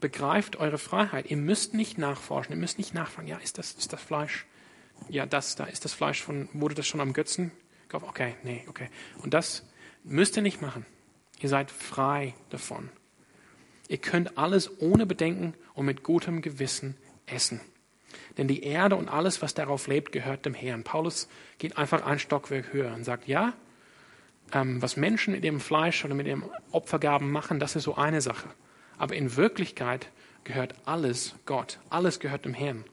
begreift 0.00 0.56
eure 0.56 0.78
Freiheit. 0.78 1.30
Ihr 1.30 1.36
müsst 1.36 1.74
nicht 1.74 1.98
nachforschen, 1.98 2.54
ihr 2.54 2.60
müsst 2.60 2.78
nicht 2.78 2.94
nachfragen, 2.94 3.26
ja, 3.26 3.38
ist 3.38 3.58
das, 3.58 3.72
ist 3.72 3.92
das 3.92 4.00
Fleisch? 4.00 4.46
Ja, 5.08 5.26
das, 5.26 5.56
da 5.56 5.64
ist 5.64 5.84
das 5.84 5.92
Fleisch 5.92 6.22
von, 6.22 6.48
wurde 6.52 6.74
das 6.74 6.86
schon 6.86 7.00
am 7.00 7.12
Götzen? 7.12 7.52
Okay, 7.92 8.36
nee, 8.42 8.64
okay. 8.68 8.88
Und 9.22 9.34
das 9.34 9.64
müsst 10.02 10.36
ihr 10.36 10.42
nicht 10.42 10.62
machen. 10.62 10.86
Ihr 11.40 11.48
seid 11.48 11.70
frei 11.70 12.34
davon. 12.50 12.88
Ihr 13.88 13.98
könnt 13.98 14.38
alles 14.38 14.80
ohne 14.80 15.04
Bedenken 15.04 15.54
und 15.74 15.84
mit 15.84 16.02
gutem 16.02 16.40
Gewissen 16.40 16.96
essen. 17.26 17.60
Denn 18.38 18.48
die 18.48 18.62
Erde 18.62 18.96
und 18.96 19.08
alles, 19.08 19.42
was 19.42 19.54
darauf 19.54 19.86
lebt, 19.86 20.12
gehört 20.12 20.46
dem 20.46 20.54
Herrn. 20.54 20.84
Paulus 20.84 21.28
geht 21.58 21.76
einfach 21.76 22.04
ein 22.04 22.18
Stockwerk 22.18 22.72
höher 22.72 22.94
und 22.94 23.04
sagt, 23.04 23.28
ja, 23.28 23.52
ähm, 24.52 24.80
was 24.80 24.96
Menschen 24.96 25.34
mit 25.34 25.44
ihrem 25.44 25.60
Fleisch 25.60 26.04
oder 26.04 26.14
mit 26.14 26.26
ihren 26.26 26.44
Opfergaben 26.70 27.30
machen, 27.30 27.58
das 27.58 27.76
ist 27.76 27.84
so 27.84 27.96
eine 27.96 28.20
Sache. 28.20 28.48
Aber 28.98 29.14
in 29.14 29.36
Wirklichkeit 29.36 30.10
gehört 30.44 30.74
alles 30.84 31.34
Gott. 31.46 31.78
Alles 31.90 32.20
gehört 32.20 32.44
dem 32.44 32.54
Herrn. 32.54 32.84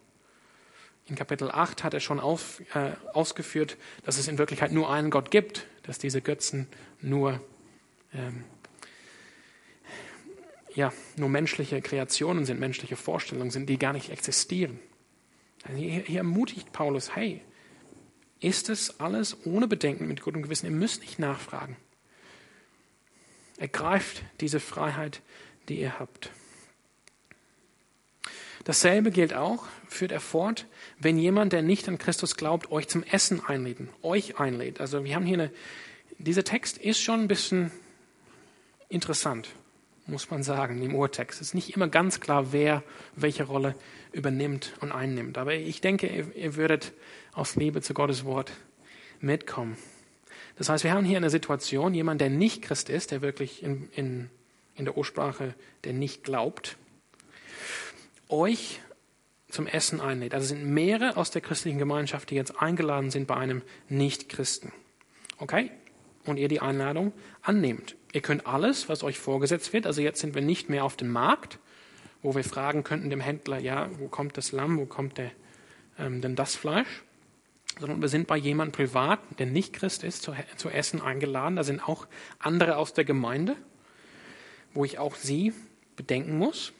In 1.09 1.15
Kapitel 1.15 1.49
8 1.49 1.83
hat 1.83 1.93
er 1.95 1.99
schon 1.99 2.19
auf, 2.19 2.61
äh, 2.75 2.91
ausgeführt, 3.13 3.77
dass 4.03 4.19
es 4.19 4.27
in 4.27 4.37
Wirklichkeit 4.37 4.71
nur 4.71 4.91
einen 4.91 5.09
Gott 5.09 5.31
gibt, 5.31 5.65
dass 5.83 5.97
diese 5.97 6.21
Götzen 6.21 6.67
nur, 7.01 7.41
ähm, 8.13 8.43
ja, 10.75 10.93
nur 11.15 11.29
menschliche 11.29 11.81
Kreationen 11.81 12.45
sind, 12.45 12.59
menschliche 12.59 12.95
Vorstellungen 12.95 13.49
sind, 13.49 13.67
die 13.67 13.79
gar 13.79 13.93
nicht 13.93 14.11
existieren. 14.11 14.79
Hier, 15.75 16.03
hier 16.03 16.19
ermutigt 16.19 16.71
Paulus, 16.71 17.15
hey, 17.15 17.41
ist 18.39 18.69
es 18.69 18.99
alles 18.99 19.35
ohne 19.45 19.67
Bedenken 19.67 20.07
mit 20.07 20.21
gutem 20.21 20.43
Gewissen? 20.43 20.67
Ihr 20.67 20.71
müsst 20.71 21.01
nicht 21.01 21.17
nachfragen. 21.17 21.75
Ergreift 23.57 24.23
diese 24.39 24.59
Freiheit, 24.59 25.21
die 25.67 25.81
ihr 25.81 25.99
habt. 25.99 26.29
Dasselbe 28.69 29.09
gilt 29.09 29.33
auch, 29.33 29.65
führt 29.87 30.11
er 30.11 30.19
fort, 30.19 30.67
wenn 30.99 31.17
jemand, 31.17 31.53
der 31.53 31.63
nicht 31.63 31.89
an 31.89 31.97
Christus 31.97 32.35
glaubt, 32.35 32.71
euch 32.71 32.87
zum 32.87 33.01
Essen 33.01 33.43
einlädt, 33.43 33.79
euch 34.03 34.39
einlädt. 34.39 34.79
Also 34.79 35.03
wir 35.03 35.15
haben 35.15 35.25
hier 35.25 35.39
eine, 35.39 35.51
dieser 36.19 36.43
Text 36.43 36.77
ist 36.77 37.01
schon 37.01 37.21
ein 37.21 37.27
bisschen 37.27 37.71
interessant, 38.87 39.49
muss 40.05 40.29
man 40.29 40.43
sagen, 40.43 40.83
im 40.83 40.93
Urtext. 40.93 41.41
Es 41.41 41.47
ist 41.47 41.53
nicht 41.55 41.75
immer 41.75 41.87
ganz 41.87 42.19
klar, 42.19 42.53
wer 42.53 42.83
welche 43.15 43.45
Rolle 43.45 43.73
übernimmt 44.11 44.73
und 44.81 44.91
einnimmt. 44.91 45.39
Aber 45.39 45.55
ich 45.55 45.81
denke, 45.81 46.05
ihr, 46.05 46.35
ihr 46.35 46.55
würdet 46.55 46.93
aus 47.33 47.55
Liebe 47.55 47.81
zu 47.81 47.95
Gottes 47.95 48.23
Wort 48.23 48.51
mitkommen. 49.19 49.77
Das 50.59 50.69
heißt, 50.69 50.83
wir 50.83 50.93
haben 50.93 51.05
hier 51.05 51.17
eine 51.17 51.31
Situation, 51.31 51.95
jemand, 51.95 52.21
der 52.21 52.29
nicht 52.29 52.61
Christ 52.61 52.89
ist, 52.89 53.09
der 53.09 53.23
wirklich 53.23 53.63
in, 53.63 53.89
in, 53.95 54.29
in 54.75 54.85
der 54.85 54.95
Ursprache, 54.95 55.55
der 55.85 55.93
nicht 55.93 56.23
glaubt, 56.23 56.77
euch 58.29 58.79
zum 59.49 59.67
Essen 59.67 59.99
einlädt. 59.99 60.33
Also 60.33 60.47
sind 60.47 60.65
mehrere 60.65 61.17
aus 61.17 61.31
der 61.31 61.41
christlichen 61.41 61.79
Gemeinschaft, 61.79 62.29
die 62.29 62.35
jetzt 62.35 62.61
eingeladen 62.61 63.11
sind 63.11 63.27
bei 63.27 63.35
einem 63.35 63.63
Nicht-Christen. 63.89 64.71
Okay? 65.37 65.71
Und 66.25 66.37
ihr 66.37 66.47
die 66.47 66.61
Einladung 66.61 67.13
annehmt. 67.41 67.95
Ihr 68.13 68.21
könnt 68.21 68.45
alles, 68.47 68.89
was 68.89 69.03
euch 69.03 69.19
vorgesetzt 69.19 69.73
wird, 69.73 69.85
also 69.85 70.01
jetzt 70.01 70.19
sind 70.19 70.35
wir 70.35 70.41
nicht 70.41 70.69
mehr 70.69 70.83
auf 70.83 70.95
dem 70.95 71.09
Markt, 71.09 71.59
wo 72.21 72.35
wir 72.35 72.43
fragen 72.43 72.83
könnten 72.83 73.09
dem 73.09 73.21
Händler, 73.21 73.59
ja, 73.59 73.89
wo 73.97 74.07
kommt 74.07 74.37
das 74.37 74.51
Lamm, 74.51 74.77
wo 74.77 74.85
kommt 74.85 75.17
der, 75.17 75.31
ähm, 75.97 76.21
denn 76.21 76.35
das 76.35 76.55
Fleisch? 76.55 77.03
Sondern 77.79 78.01
wir 78.01 78.09
sind 78.09 78.27
bei 78.27 78.35
jemandem 78.35 78.73
privat, 78.73 79.19
der 79.37 79.45
nicht 79.45 79.73
Christ 79.73 80.03
ist, 80.03 80.21
zu, 80.21 80.33
zu 80.57 80.69
essen 80.69 81.01
eingeladen. 81.01 81.55
Da 81.55 81.63
sind 81.63 81.87
auch 81.87 82.07
andere 82.39 82.77
aus 82.77 82.93
der 82.93 83.05
Gemeinde, 83.05 83.55
wo 84.73 84.83
ich 84.83 84.99
auch 84.99 85.15
sie 85.15 85.53
bedenken 85.95 86.37
muss. 86.37 86.73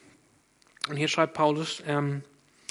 Und 0.88 0.96
hier 0.96 1.08
schreibt 1.08 1.34
Paulus, 1.34 1.82
ähm, 1.86 2.22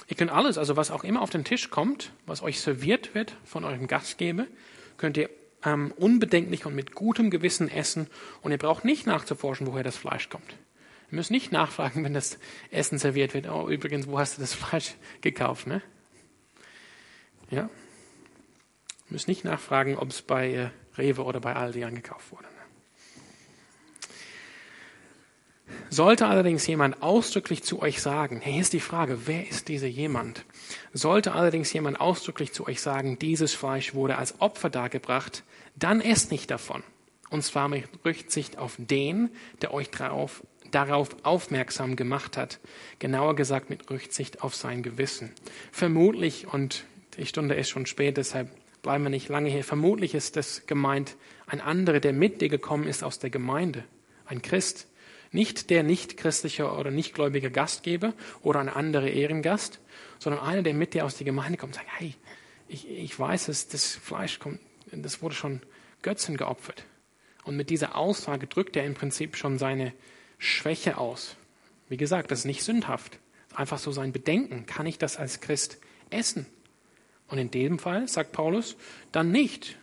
ihr 0.07 0.17
könnt 0.17 0.31
alles, 0.31 0.57
also 0.57 0.75
was 0.75 0.91
auch 0.91 1.03
immer 1.03 1.21
auf 1.21 1.29
den 1.29 1.43
Tisch 1.43 1.69
kommt, 1.69 2.11
was 2.25 2.41
euch 2.41 2.59
serviert 2.59 3.13
wird 3.15 3.35
von 3.45 3.63
eurem 3.63 3.87
Gastgeber, 3.87 4.47
könnt 4.97 5.17
ihr 5.17 5.29
ähm, 5.63 5.93
unbedenklich 5.97 6.65
und 6.65 6.75
mit 6.75 6.95
gutem 6.95 7.29
Gewissen 7.29 7.69
essen 7.69 8.07
und 8.41 8.51
ihr 8.51 8.57
braucht 8.57 8.85
nicht 8.85 9.05
nachzuforschen, 9.05 9.67
woher 9.67 9.83
das 9.83 9.97
Fleisch 9.97 10.29
kommt. 10.29 10.55
Wir 11.09 11.17
müssen 11.17 11.33
nicht 11.33 11.51
nachfragen, 11.51 12.03
wenn 12.03 12.13
das 12.13 12.37
Essen 12.69 12.99
serviert 12.99 13.33
wird. 13.33 13.49
Oh, 13.49 13.67
übrigens, 13.67 14.07
wo 14.07 14.19
hast 14.19 14.37
du 14.37 14.41
das 14.41 14.53
Fleisch 14.53 14.93
gekauft? 15.21 15.67
Ne? 15.67 15.81
Ja. 17.49 17.63
Wir 19.07 19.13
müssen 19.13 19.31
nicht 19.31 19.43
nachfragen, 19.43 19.97
ob 19.97 20.09
es 20.09 20.21
bei 20.21 20.53
äh, 20.53 20.69
Rewe 20.97 21.23
oder 21.23 21.39
bei 21.39 21.55
Aldi 21.55 21.83
angekauft 21.83 22.31
wurde. 22.31 22.43
Ne? 22.43 22.49
Sollte 25.89 26.27
allerdings 26.27 26.67
jemand 26.67 27.01
ausdrücklich 27.01 27.63
zu 27.63 27.81
euch 27.81 28.01
sagen, 28.01 28.41
hier 28.43 28.61
ist 28.61 28.73
die 28.73 28.79
Frage, 28.79 29.25
wer 29.25 29.47
ist 29.47 29.67
dieser 29.67 29.87
jemand? 29.87 30.45
Sollte 30.93 31.31
allerdings 31.31 31.73
jemand 31.73 31.99
ausdrücklich 31.99 32.53
zu 32.53 32.67
euch 32.67 32.81
sagen, 32.81 33.17
dieses 33.17 33.53
Fleisch 33.53 33.93
wurde 33.93 34.17
als 34.17 34.39
Opfer 34.39 34.69
dargebracht, 34.69 35.43
dann 35.75 36.01
esst 36.01 36.31
nicht 36.31 36.51
davon 36.51 36.83
Und 37.29 37.43
zwar 37.43 37.69
mit 37.69 37.85
Rücksicht 38.05 38.57
auf 38.57 38.75
den, 38.77 39.29
der 39.61 39.73
euch 39.73 39.89
darauf, 39.89 40.43
darauf 40.71 41.09
aufmerksam 41.23 41.95
gemacht 41.95 42.37
hat. 42.37 42.59
Genauer 42.99 43.35
gesagt 43.35 43.69
mit 43.69 43.89
Rücksicht 43.89 44.43
auf 44.43 44.55
sein 44.55 44.83
Gewissen. 44.83 45.31
Vermutlich, 45.71 46.47
und 46.47 46.85
die 47.17 47.25
Stunde 47.25 47.55
ist 47.55 47.69
schon 47.69 47.85
spät, 47.85 48.17
deshalb 48.17 48.49
bleiben 48.81 49.03
wir 49.03 49.09
nicht 49.09 49.29
lange 49.29 49.49
hier. 49.49 49.63
Vermutlich 49.63 50.13
ist 50.13 50.35
das 50.35 50.65
gemeint 50.67 51.15
ein 51.47 51.61
anderer, 51.61 51.99
der 51.99 52.13
mit 52.13 52.41
dir 52.41 52.49
gekommen 52.49 52.87
ist 52.87 53.03
aus 53.03 53.19
der 53.19 53.29
Gemeinde. 53.29 53.83
Ein 54.25 54.41
Christ. 54.41 54.87
Nicht 55.31 55.69
der 55.69 55.83
nicht 55.83 56.17
christliche 56.17 56.71
oder 56.71 56.91
nicht 56.91 57.13
gläubige 57.13 57.51
Gastgeber 57.51 58.13
oder 58.41 58.59
ein 58.59 58.69
anderer 58.69 59.07
Ehrengast, 59.07 59.79
sondern 60.17 60.41
einer, 60.41 60.63
der 60.63 60.73
mit 60.73 60.93
dir 60.93 61.05
aus 61.05 61.17
der 61.17 61.25
Gemeinde 61.25 61.57
kommt 61.57 61.75
und 61.75 61.75
sagt, 61.75 61.99
hey, 61.99 62.15
ich, 62.67 62.89
ich 62.89 63.17
weiß 63.17 63.47
es, 63.47 63.67
das 63.67 63.95
Fleisch 63.95 64.39
kommt, 64.39 64.59
das 64.91 65.21
wurde 65.21 65.35
schon 65.35 65.61
Götzen 66.01 66.37
geopfert. 66.37 66.83
Und 67.43 67.55
mit 67.55 67.69
dieser 67.69 67.95
Aussage 67.95 68.47
drückt 68.47 68.75
er 68.75 68.85
im 68.85 68.93
Prinzip 68.93 69.35
schon 69.35 69.57
seine 69.57 69.93
Schwäche 70.37 70.97
aus. 70.97 71.35
Wie 71.89 71.97
gesagt, 71.97 72.31
das 72.31 72.39
ist 72.39 72.45
nicht 72.45 72.63
sündhaft. 72.63 73.19
Einfach 73.55 73.79
so 73.79 73.91
sein 73.91 74.11
Bedenken. 74.11 74.65
Kann 74.65 74.85
ich 74.85 74.97
das 74.97 75.17
als 75.17 75.41
Christ 75.41 75.79
essen? 76.11 76.45
Und 77.27 77.37
in 77.37 77.51
dem 77.51 77.79
Fall, 77.79 78.07
sagt 78.07 78.31
Paulus, 78.31 78.75
dann 79.11 79.31
nicht. 79.31 79.77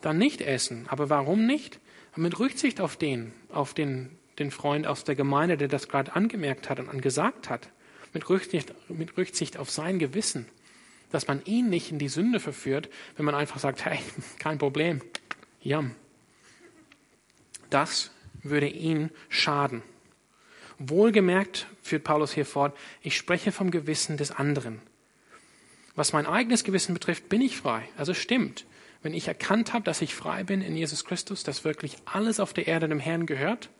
Dann 0.00 0.18
nicht 0.18 0.40
essen. 0.40 0.86
Aber 0.88 1.10
warum 1.10 1.46
nicht? 1.46 1.80
Mit 2.14 2.38
Rücksicht 2.38 2.80
auf 2.80 2.96
den, 2.96 3.32
auf 3.50 3.74
den, 3.74 4.18
den 4.38 4.50
Freund 4.50 4.86
aus 4.86 5.04
der 5.04 5.14
Gemeinde, 5.14 5.56
der 5.56 5.68
das 5.68 5.88
gerade 5.88 6.14
angemerkt 6.14 6.68
hat 6.68 6.78
und 6.78 6.88
angesagt 6.88 7.48
hat. 7.50 7.68
Mit 8.12 8.28
Rücksicht, 8.28 8.72
mit 8.88 9.16
Rücksicht 9.16 9.56
auf 9.56 9.70
sein 9.70 9.98
Gewissen. 9.98 10.46
Dass 11.10 11.26
man 11.26 11.44
ihn 11.44 11.68
nicht 11.68 11.90
in 11.90 11.98
die 11.98 12.08
Sünde 12.08 12.40
verführt, 12.40 12.88
wenn 13.16 13.24
man 13.24 13.34
einfach 13.34 13.58
sagt, 13.58 13.84
hey, 13.84 13.98
kein 14.38 14.58
Problem. 14.58 15.00
Jam. 15.60 15.94
Das 17.70 18.10
würde 18.42 18.68
ihn 18.68 19.10
schaden. 19.28 19.82
Wohlgemerkt 20.78 21.66
führt 21.82 22.04
Paulus 22.04 22.32
hier 22.32 22.46
fort, 22.46 22.76
ich 23.02 23.16
spreche 23.16 23.50
vom 23.50 23.70
Gewissen 23.70 24.16
des 24.16 24.30
anderen. 24.30 24.80
Was 25.94 26.12
mein 26.12 26.26
eigenes 26.26 26.64
Gewissen 26.64 26.92
betrifft, 26.92 27.28
bin 27.28 27.40
ich 27.40 27.56
frei. 27.56 27.88
Also 27.96 28.12
stimmt. 28.12 28.66
Wenn 29.02 29.14
ich 29.14 29.28
erkannt 29.28 29.72
habe, 29.72 29.84
dass 29.84 30.02
ich 30.02 30.14
frei 30.14 30.44
bin 30.44 30.60
in 30.60 30.76
Jesus 30.76 31.04
Christus, 31.04 31.42
dass 31.42 31.64
wirklich 31.64 31.96
alles 32.04 32.40
auf 32.40 32.52
der 32.52 32.66
Erde 32.66 32.88
dem 32.88 32.98
Herrn 32.98 33.24
gehört, 33.24 33.70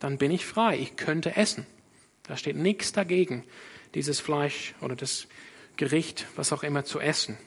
dann 0.00 0.18
bin 0.18 0.30
ich 0.30 0.46
frei. 0.46 0.78
Ich 0.78 0.96
könnte 0.96 1.36
essen. 1.36 1.66
Da 2.24 2.36
steht 2.36 2.56
nichts 2.56 2.92
dagegen, 2.92 3.44
dieses 3.94 4.20
Fleisch 4.20 4.74
oder 4.80 4.96
das 4.96 5.26
Gericht, 5.76 6.26
was 6.36 6.52
auch 6.52 6.62
immer, 6.62 6.84
zu 6.84 7.00
essen. 7.00 7.38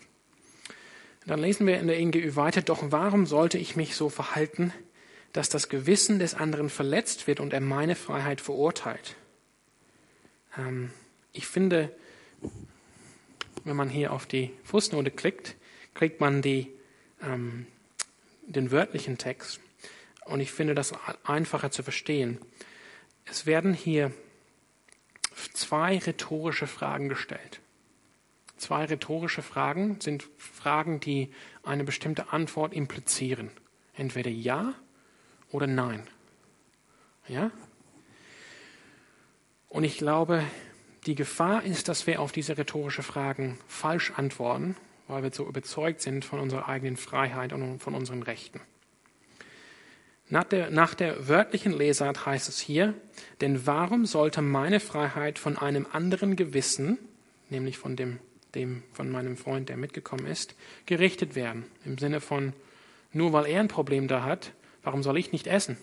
Dann 1.26 1.42
lesen 1.42 1.68
wir 1.68 1.80
in 1.80 1.88
der 1.88 2.00
NGÜ 2.00 2.36
weiter, 2.36 2.62
doch 2.62 2.92
warum 2.92 3.26
sollte 3.26 3.58
ich 3.58 3.76
mich 3.76 3.96
so 3.96 4.10
verhalten, 4.10 4.74
dass 5.34 5.50
das 5.50 5.70
Gewissen 5.70 6.18
des 6.18 6.34
anderen 6.34 6.70
verletzt 6.70 7.28
wird 7.28 7.40
und 7.40 7.54
er 7.54 7.62
meine 7.62 7.96
Freiheit 7.96 8.42
verurteilt? 8.42 9.16
Ähm, 10.58 10.92
ich 11.34 11.46
finde, 11.46 11.96
wenn 13.64 13.76
man 13.76 13.90
hier 13.90 14.14
auf 14.14 14.26
die 14.26 14.52
Fußnote 14.64 15.12
klickt, 15.12 15.56
kriegt 15.94 16.20
man 16.22 16.42
die, 16.42 16.72
ähm, 17.22 17.68
den 18.48 18.72
wörtlichen 18.72 19.18
Text. 19.18 19.60
Und 20.30 20.42
ich 20.42 20.52
finde 20.52 20.76
das 20.76 20.94
einfacher 21.24 21.72
zu 21.72 21.82
verstehen. 21.82 22.40
Es 23.26 23.46
werden 23.48 23.74
hier 23.74 24.12
zwei 25.54 25.98
rhetorische 25.98 26.68
Fragen 26.68 27.10
gestellt. 27.10 27.62
Zwei 28.58 28.86
rhetorische 28.86 29.42
Fragen 29.42 30.00
sind 30.02 30.28
Fragen, 30.38 31.00
die 31.00 31.34
eine 31.64 31.84
bestimmte 31.84 32.32
Antwort 32.32 32.74
implizieren. 32.74 33.50
Entweder 33.96 34.30
ja 34.30 34.76
oder 35.52 35.66
nein. 35.66 36.08
Ja? 37.28 37.52
Und 39.68 39.84
ich 39.84 39.98
glaube, 39.98 40.44
die 41.08 41.16
Gefahr 41.16 41.64
ist, 41.64 41.88
dass 41.88 42.06
wir 42.06 42.22
auf 42.22 42.32
diese 42.32 42.58
rhetorische 42.58 43.04
Fragen 43.04 43.58
falsch 43.68 44.12
antworten, 44.16 44.76
weil 45.08 45.24
wir 45.24 45.32
so 45.32 45.48
überzeugt 45.48 46.02
sind 46.02 46.24
von 46.24 46.40
unserer 46.40 46.68
eigenen 46.68 46.98
Freiheit 46.98 47.52
und 47.52 47.80
von 47.80 47.96
unseren 47.96 48.22
Rechten. 48.22 48.62
Nach 50.30 50.44
der, 50.44 50.70
nach 50.70 50.94
der 50.94 51.28
wörtlichen 51.28 51.72
Lesart 51.72 52.26
heißt 52.26 52.50
es 52.50 52.60
hier, 52.60 52.94
denn 53.42 53.66
warum 53.66 54.06
sollte 54.06 54.42
meine 54.42 54.80
Freiheit 54.80 55.40
von 55.40 55.58
einem 55.58 55.88
anderen 55.92 56.36
Gewissen, 56.36 57.00
nämlich 57.50 57.78
von 57.78 57.96
dem, 57.96 58.20
dem, 58.54 58.84
von 58.94 59.10
meinem 59.10 59.38
Freund, 59.38 59.70
der 59.70 59.78
mitgekommen 59.78 60.28
ist, 60.28 60.56
gerichtet 60.86 61.36
werden? 61.36 61.66
Im 61.84 61.98
Sinne 61.98 62.22
von, 62.22 62.54
nur 63.12 63.34
weil 63.34 63.48
er 63.48 63.60
ein 63.60 63.68
Problem 63.68 64.08
da 64.08 64.24
hat, 64.24 64.54
warum 64.84 65.02
soll 65.02 65.18
ich 65.18 65.32
nicht 65.32 65.48
essen? 65.48 65.78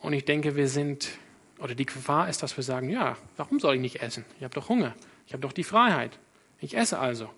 Und 0.00 0.12
ich 0.12 0.24
denke, 0.24 0.56
wir 0.56 0.68
sind 0.68 1.10
oder 1.58 1.74
die 1.74 1.86
Gefahr 1.86 2.28
ist, 2.28 2.42
dass 2.42 2.56
wir 2.56 2.64
sagen, 2.64 2.90
ja, 2.90 3.16
warum 3.36 3.60
soll 3.60 3.76
ich 3.76 3.80
nicht 3.80 4.02
essen? 4.02 4.24
Ich 4.38 4.44
habe 4.44 4.54
doch 4.54 4.68
Hunger. 4.68 4.94
Ich 5.26 5.32
habe 5.32 5.40
doch 5.40 5.52
die 5.52 5.64
Freiheit. 5.64 6.18
Ich 6.60 6.76
esse 6.76 6.98
also. 6.98 7.30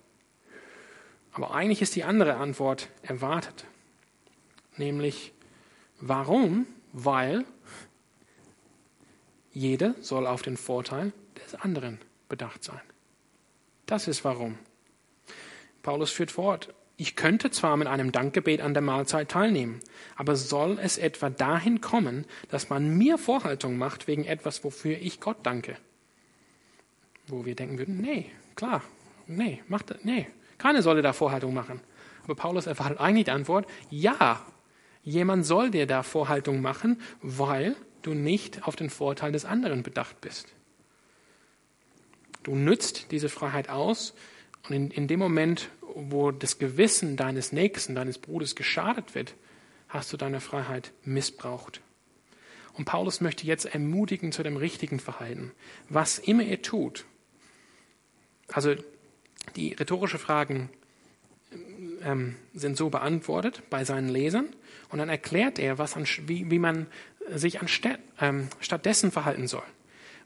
Aber 1.33 1.55
eigentlich 1.55 1.83
ist 1.83 1.95
die 1.95 2.05
andere 2.05 2.37
Antwort 2.37 2.89
erwartet. 3.03 3.65
Nämlich, 4.77 5.33
warum? 6.01 6.67
Weil 6.93 7.45
jeder 9.53 9.95
soll 10.01 10.27
auf 10.27 10.43
den 10.43 10.57
Vorteil 10.57 11.13
des 11.45 11.55
anderen 11.55 11.99
bedacht 12.29 12.63
sein. 12.63 12.81
Das 13.87 14.07
ist 14.07 14.25
warum. 14.25 14.59
Paulus 15.83 16.11
führt 16.11 16.31
fort, 16.31 16.75
ich 17.01 17.15
könnte 17.15 17.51
zwar 17.51 17.77
mit 17.77 17.87
einem 17.87 18.11
Dankgebet 18.11 18.61
an 18.61 18.75
der 18.75 18.83
Mahlzeit 18.83 19.31
teilnehmen, 19.31 19.81
aber 20.17 20.35
soll 20.35 20.79
es 20.83 20.99
etwa 20.99 21.31
dahin 21.31 21.81
kommen, 21.81 22.27
dass 22.51 22.71
man 22.71 22.99
mir 22.99 23.19
Vorhaltung 23.19 23.79
macht 23.79 24.09
wegen 24.09 24.25
etwas, 24.25 24.65
wofür 24.65 24.99
ich 24.99 25.21
Gott 25.21 25.39
danke? 25.45 25.77
Wo 27.29 27.45
wir 27.45 27.55
denken 27.55 27.79
würden, 27.79 28.01
nee, 28.01 28.27
klar, 28.57 28.83
nee, 29.29 29.63
macht, 29.69 30.05
nee, 30.05 30.27
keiner 30.59 30.83
solle 30.83 31.01
da 31.01 31.13
Vorhaltung 31.13 31.55
machen. 31.55 31.81
Aber 32.25 32.35
Paulus 32.35 32.67
erwartet 32.67 32.99
eigentlich 32.99 33.27
die 33.27 33.31
Antwort, 33.31 33.67
ja, 33.91 34.45
jemand 35.09 35.47
soll 35.47 35.71
dir 35.71 35.87
da 35.87 36.03
Vorhaltung 36.03 36.61
machen, 36.61 37.01
weil 37.23 37.75
du 38.03 38.15
nicht 38.15 38.67
auf 38.67 38.77
den 38.77 38.91
Vorteil 38.91 39.33
des 39.33 39.45
anderen 39.45 39.83
bedacht 39.83 40.21
bist. 40.21 40.49
Du 42.43 42.55
nützt 42.55 43.11
diese 43.11 43.29
Freiheit 43.29 43.69
aus 43.69 44.15
und 44.69 44.75
in, 44.75 44.91
in 44.91 45.09
dem 45.09 45.19
Moment, 45.19 45.71
wo 45.95 46.31
das 46.31 46.59
Gewissen 46.59 47.17
deines 47.17 47.53
Nächsten, 47.53 47.95
deines 47.95 48.19
Bruders 48.19 48.55
geschadet 48.55 49.15
wird, 49.15 49.35
hast 49.89 50.13
du 50.13 50.17
deine 50.17 50.41
Freiheit 50.41 50.93
missbraucht. 51.05 51.81
Und 52.75 52.85
Paulus 52.85 53.21
möchte 53.21 53.47
jetzt 53.47 53.65
ermutigen 53.65 54.31
zu 54.31 54.43
dem 54.43 54.57
richtigen 54.57 55.01
Verhalten. 55.01 55.53
Was 55.89 56.19
immer 56.19 56.43
ihr 56.43 56.63
tut, 56.63 57.07
also 58.49 58.75
die 59.57 59.73
rhetorischen 59.73 60.19
Fragen 60.19 60.71
ähm, 62.05 62.37
sind 62.55 62.77
so 62.77 62.91
beantwortet 62.91 63.63
bei 63.71 63.85
seinen 63.85 64.09
Lesern 64.09 64.47
und 64.91 64.99
dann 64.99 65.09
erklärt 65.09 65.59
er, 65.59 65.79
was 65.79 65.97
an, 65.97 66.07
wie, 66.27 66.51
wie 66.51 66.59
man 66.59 66.87
sich 67.31 67.61
anstatt, 67.61 67.99
ähm, 68.21 68.49
stattdessen 68.61 69.11
verhalten 69.11 69.49
soll. 69.49 69.63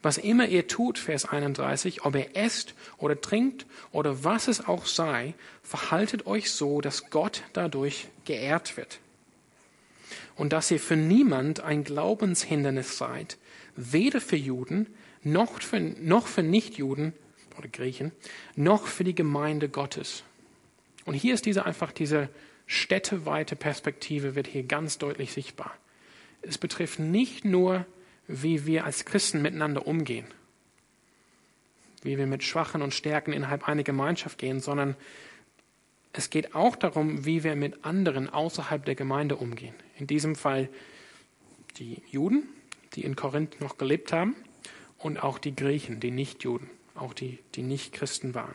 Was 0.03 0.19
immer 0.19 0.49
ihr 0.49 0.67
tut, 0.67 0.99
Vers 0.99 1.25
31, 1.27 2.05
ob 2.05 2.17
ihr 2.17 2.37
esst 2.37 2.75
oder 2.99 3.21
trinkt 3.21 3.67
oder 3.93 4.25
was 4.25 4.49
es 4.49 4.67
auch 4.67 4.87
sei, 4.87 5.35
verhaltet 5.63 6.27
euch 6.27 6.51
so, 6.51 6.81
dass 6.81 7.11
Gott 7.11 7.45
dadurch 7.53 8.09
geehrt 8.25 8.77
wird. 8.77 8.99
Und 10.35 10.53
dass 10.53 10.71
ihr 10.71 10.81
für 10.81 10.97
niemand 10.97 11.61
ein 11.61 11.85
Glaubenshindernis 11.85 12.99
seid, 12.99 13.39
weder 13.77 14.21
für 14.21 14.37
Juden 14.37 14.89
noch 15.23 15.61
für, 15.61 15.79
noch 15.79 16.27
für 16.27 16.43
Nichtjuden 16.43 17.13
oder 17.59 17.69
Griechen, 17.69 18.13
noch 18.57 18.87
für 18.87 19.05
die 19.05 19.15
Gemeinde 19.15 19.69
Gottes. 19.69 20.25
Und 21.05 21.15
hier 21.15 21.35
ist 21.35 21.47
diese 21.47 21.65
einfach 21.65 21.93
diese 21.93 22.29
städteweite 22.67 23.57
Perspektive 23.57 24.35
wird 24.35 24.47
hier 24.47 24.63
ganz 24.63 24.99
deutlich 24.99 25.33
sichtbar. 25.33 25.75
Es 26.43 26.59
betrifft 26.59 26.99
nicht 26.99 27.45
nur 27.45 27.87
wie 28.29 28.67
wir 28.67 28.85
als 28.85 29.05
Christen 29.05 29.43
miteinander 29.43 29.87
umgehen, 29.87 30.27
wie 32.03 32.19
wir 32.19 32.27
mit 32.27 32.45
Schwachen 32.45 32.83
und 32.83 32.95
Stärken 32.95 33.33
innerhalb 33.33 33.69
einer 33.69 33.83
Gemeinschaft 33.83 34.39
gehen, 34.39 34.61
sondern 34.61 34.97
es 36.13 36.31
geht 36.31 36.55
auch 36.55 36.77
darum, 36.77 37.25
wie 37.25 37.43
wir 37.43 37.57
mit 37.57 37.85
anderen 37.85 38.29
außerhalb 38.29 38.85
der 38.85 38.95
Gemeinde 38.95 39.37
umgehen. 39.37 39.75
In 39.99 40.07
diesem 40.07 40.37
Fall 40.37 40.69
die 41.79 42.03
Juden, 42.11 42.49
die 42.95 43.03
in 43.05 43.17
Korinth 43.17 43.61
noch 43.61 43.79
gelebt 43.79 44.13
haben, 44.13 44.37
und 44.99 45.23
auch 45.23 45.39
die 45.39 45.57
Griechen, 45.57 46.01
die 46.01 46.11
Nichtjuden, 46.11 46.71
auch 46.95 47.13
die, 47.13 47.39
die 47.55 47.63
nicht 47.63 47.93
Christen 47.93 48.35
waren. 48.35 48.55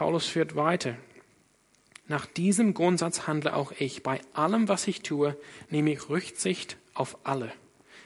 Paulus 0.00 0.26
führt 0.28 0.56
weiter. 0.56 0.96
Nach 2.08 2.24
diesem 2.24 2.72
Grundsatz 2.72 3.26
handle 3.26 3.54
auch 3.54 3.70
ich. 3.72 4.02
Bei 4.02 4.22
allem, 4.32 4.66
was 4.66 4.88
ich 4.88 5.02
tue, 5.02 5.36
nehme 5.68 5.92
ich 5.92 6.08
Rücksicht 6.08 6.78
auf 6.94 7.18
alle. 7.24 7.52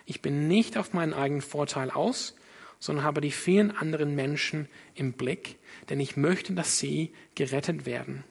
Ich 0.04 0.20
bin 0.20 0.48
nicht 0.48 0.76
auf 0.76 0.92
meinen 0.92 1.14
eigenen 1.14 1.40
Vorteil 1.40 1.92
aus, 1.92 2.34
sondern 2.80 3.04
habe 3.04 3.20
die 3.20 3.30
vielen 3.30 3.70
anderen 3.70 4.16
Menschen 4.16 4.68
im 4.96 5.12
Blick, 5.12 5.56
denn 5.88 6.00
ich 6.00 6.16
möchte, 6.16 6.52
dass 6.54 6.80
sie 6.80 7.12
gerettet 7.36 7.86
werden. 7.86 8.24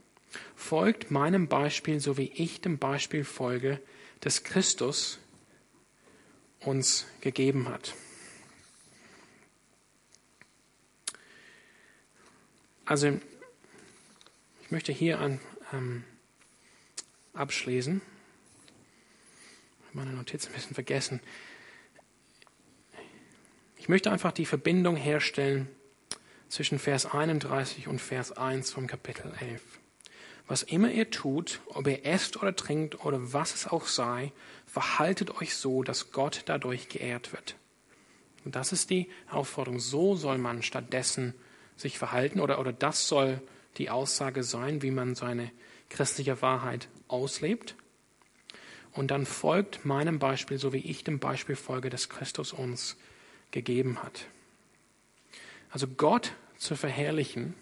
Folgt 0.57 1.09
meinem 1.09 1.47
Beispiel, 1.47 2.01
so 2.01 2.17
wie 2.17 2.33
ich 2.35 2.59
dem 2.59 2.79
Beispiel 2.79 3.23
folge, 3.23 3.79
das 4.19 4.43
Christus 4.43 5.19
uns 6.59 7.07
gegeben 7.21 7.69
hat. 7.69 7.95
Also, 12.83 13.19
möchte 14.73 14.91
hier 14.91 15.19
an, 15.19 15.39
ähm, 15.71 16.03
abschließen. 17.33 18.01
Ich 18.01 19.87
habe 19.87 19.97
meine 19.97 20.17
Notiz 20.17 20.47
ein 20.47 20.51
bisschen 20.51 20.73
vergessen. 20.73 21.19
Ich 23.77 23.87
möchte 23.87 24.11
einfach 24.11 24.31
die 24.31 24.47
Verbindung 24.47 24.95
herstellen 24.95 25.67
zwischen 26.49 26.79
Vers 26.79 27.05
31 27.05 27.87
und 27.87 27.99
Vers 27.99 28.31
1 28.31 28.71
vom 28.71 28.87
Kapitel 28.87 29.31
11. 29.39 29.61
Was 30.47 30.63
immer 30.63 30.89
ihr 30.89 31.11
tut, 31.11 31.61
ob 31.67 31.85
ihr 31.85 32.03
esst 32.03 32.41
oder 32.41 32.55
trinkt 32.55 33.05
oder 33.05 33.31
was 33.31 33.53
es 33.53 33.67
auch 33.67 33.85
sei, 33.85 34.31
verhaltet 34.65 35.39
euch 35.39 35.55
so, 35.55 35.83
dass 35.83 36.11
Gott 36.11 36.41
dadurch 36.47 36.89
geehrt 36.89 37.31
wird. 37.31 37.57
Und 38.43 38.55
das 38.55 38.71
ist 38.71 38.89
die 38.89 39.07
Aufforderung. 39.29 39.79
So 39.79 40.15
soll 40.15 40.39
man 40.39 40.63
stattdessen 40.63 41.35
sich 41.77 41.99
verhalten 41.99 42.39
oder, 42.39 42.59
oder 42.59 42.73
das 42.73 43.07
soll 43.07 43.39
die 43.77 43.89
Aussage 43.89 44.43
sein, 44.43 44.81
wie 44.81 44.91
man 44.91 45.15
seine 45.15 45.51
christliche 45.89 46.41
Wahrheit 46.41 46.87
auslebt. 47.07 47.75
Und 48.91 49.09
dann 49.11 49.25
folgt 49.25 49.85
meinem 49.85 50.19
Beispiel, 50.19 50.57
so 50.57 50.73
wie 50.73 50.77
ich 50.77 51.03
dem 51.03 51.19
Beispiel 51.19 51.55
folge, 51.55 51.89
das 51.89 52.09
Christus 52.09 52.53
uns 52.53 52.97
gegeben 53.51 54.01
hat. 54.03 54.27
Also 55.69 55.87
Gott 55.87 56.33
zu 56.57 56.75
verherrlichen, 56.75 57.55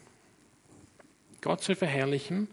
Gott 1.40 1.64
zu 1.64 1.76
verherrlichen, 1.76 2.50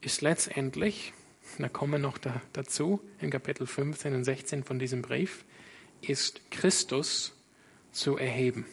ist 0.00 0.20
letztendlich, 0.22 1.12
da 1.58 1.68
kommen 1.68 1.92
wir 1.92 1.98
noch 1.98 2.18
da, 2.18 2.42
dazu, 2.52 3.00
in 3.20 3.30
Kapitel 3.30 3.66
15 3.66 4.14
und 4.14 4.24
16 4.24 4.64
von 4.64 4.78
diesem 4.78 5.02
Brief, 5.02 5.44
ist 6.00 6.40
Christus 6.50 7.34
zu 7.92 8.16
erheben. 8.16 8.66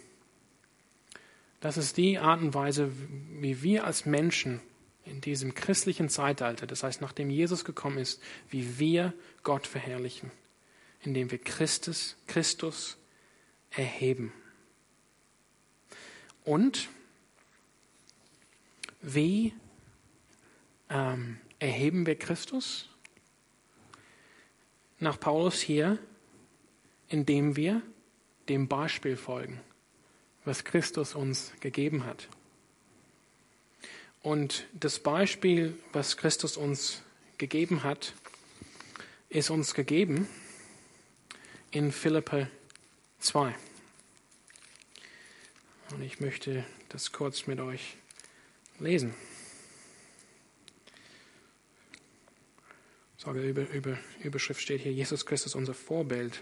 Das 1.60 1.78
ist 1.78 1.98
die 1.98 2.20
Art 2.20 2.42
und 2.42 2.54
Weise, 2.54 2.92
wie 3.40 3.62
wir 3.64 3.86
als 3.86 4.06
Menschen 4.06 4.62
in 5.06 5.22
diesem 5.22 5.54
christlichen 5.54 6.10
Zeitalter, 6.10 6.68
das 6.68 6.84
heißt 6.84 7.02
nachdem 7.02 7.30
Jesus 7.30 7.64
gekommen 7.64 8.00
ist, 8.00 8.22
wie 8.50 8.80
wir 8.80 9.14
Gott 9.44 9.68
verherrlichen, 9.68 10.32
indem 11.02 11.32
wir 11.32 11.38
Christus, 11.38 12.18
Christus 12.28 12.98
erheben. 13.70 14.34
Und 16.44 16.90
wie 19.02 19.54
ähm, 20.90 21.40
erheben 21.60 22.06
wir 22.06 22.18
Christus? 22.18 22.90
Nach 25.00 25.20
Paulus 25.20 25.60
hier, 25.62 26.00
indem 27.10 27.56
wir 27.56 27.82
dem 28.50 28.68
Beispiel 28.68 29.18
folgen, 29.18 29.60
was 30.46 30.64
Christus 30.64 31.16
uns 31.16 31.52
gegeben 31.60 32.06
hat. 32.06 32.28
Und 34.22 34.66
das 34.74 35.00
Beispiel, 35.00 35.78
was 35.94 36.18
Christus 36.18 36.58
uns 36.58 37.02
gegeben 37.38 37.84
hat, 37.84 38.14
ist 39.30 39.50
uns 39.50 39.74
gegeben 39.74 40.28
in 41.72 41.92
Philippe 41.92 42.50
2. 43.20 43.56
Und 45.92 46.02
ich 46.02 46.20
möchte 46.20 46.66
das 46.90 47.12
kurz 47.12 47.48
mit 47.48 47.60
euch 47.60 47.98
lesen. 48.80 49.14
Sage 53.18 53.42
über, 53.42 53.68
über, 53.70 53.98
Überschrift 54.24 54.62
steht 54.62 54.82
hier, 54.82 54.94
Jesus 54.94 55.26
Christus 55.26 55.56
unser 55.56 55.74
Vorbild. 55.74 56.42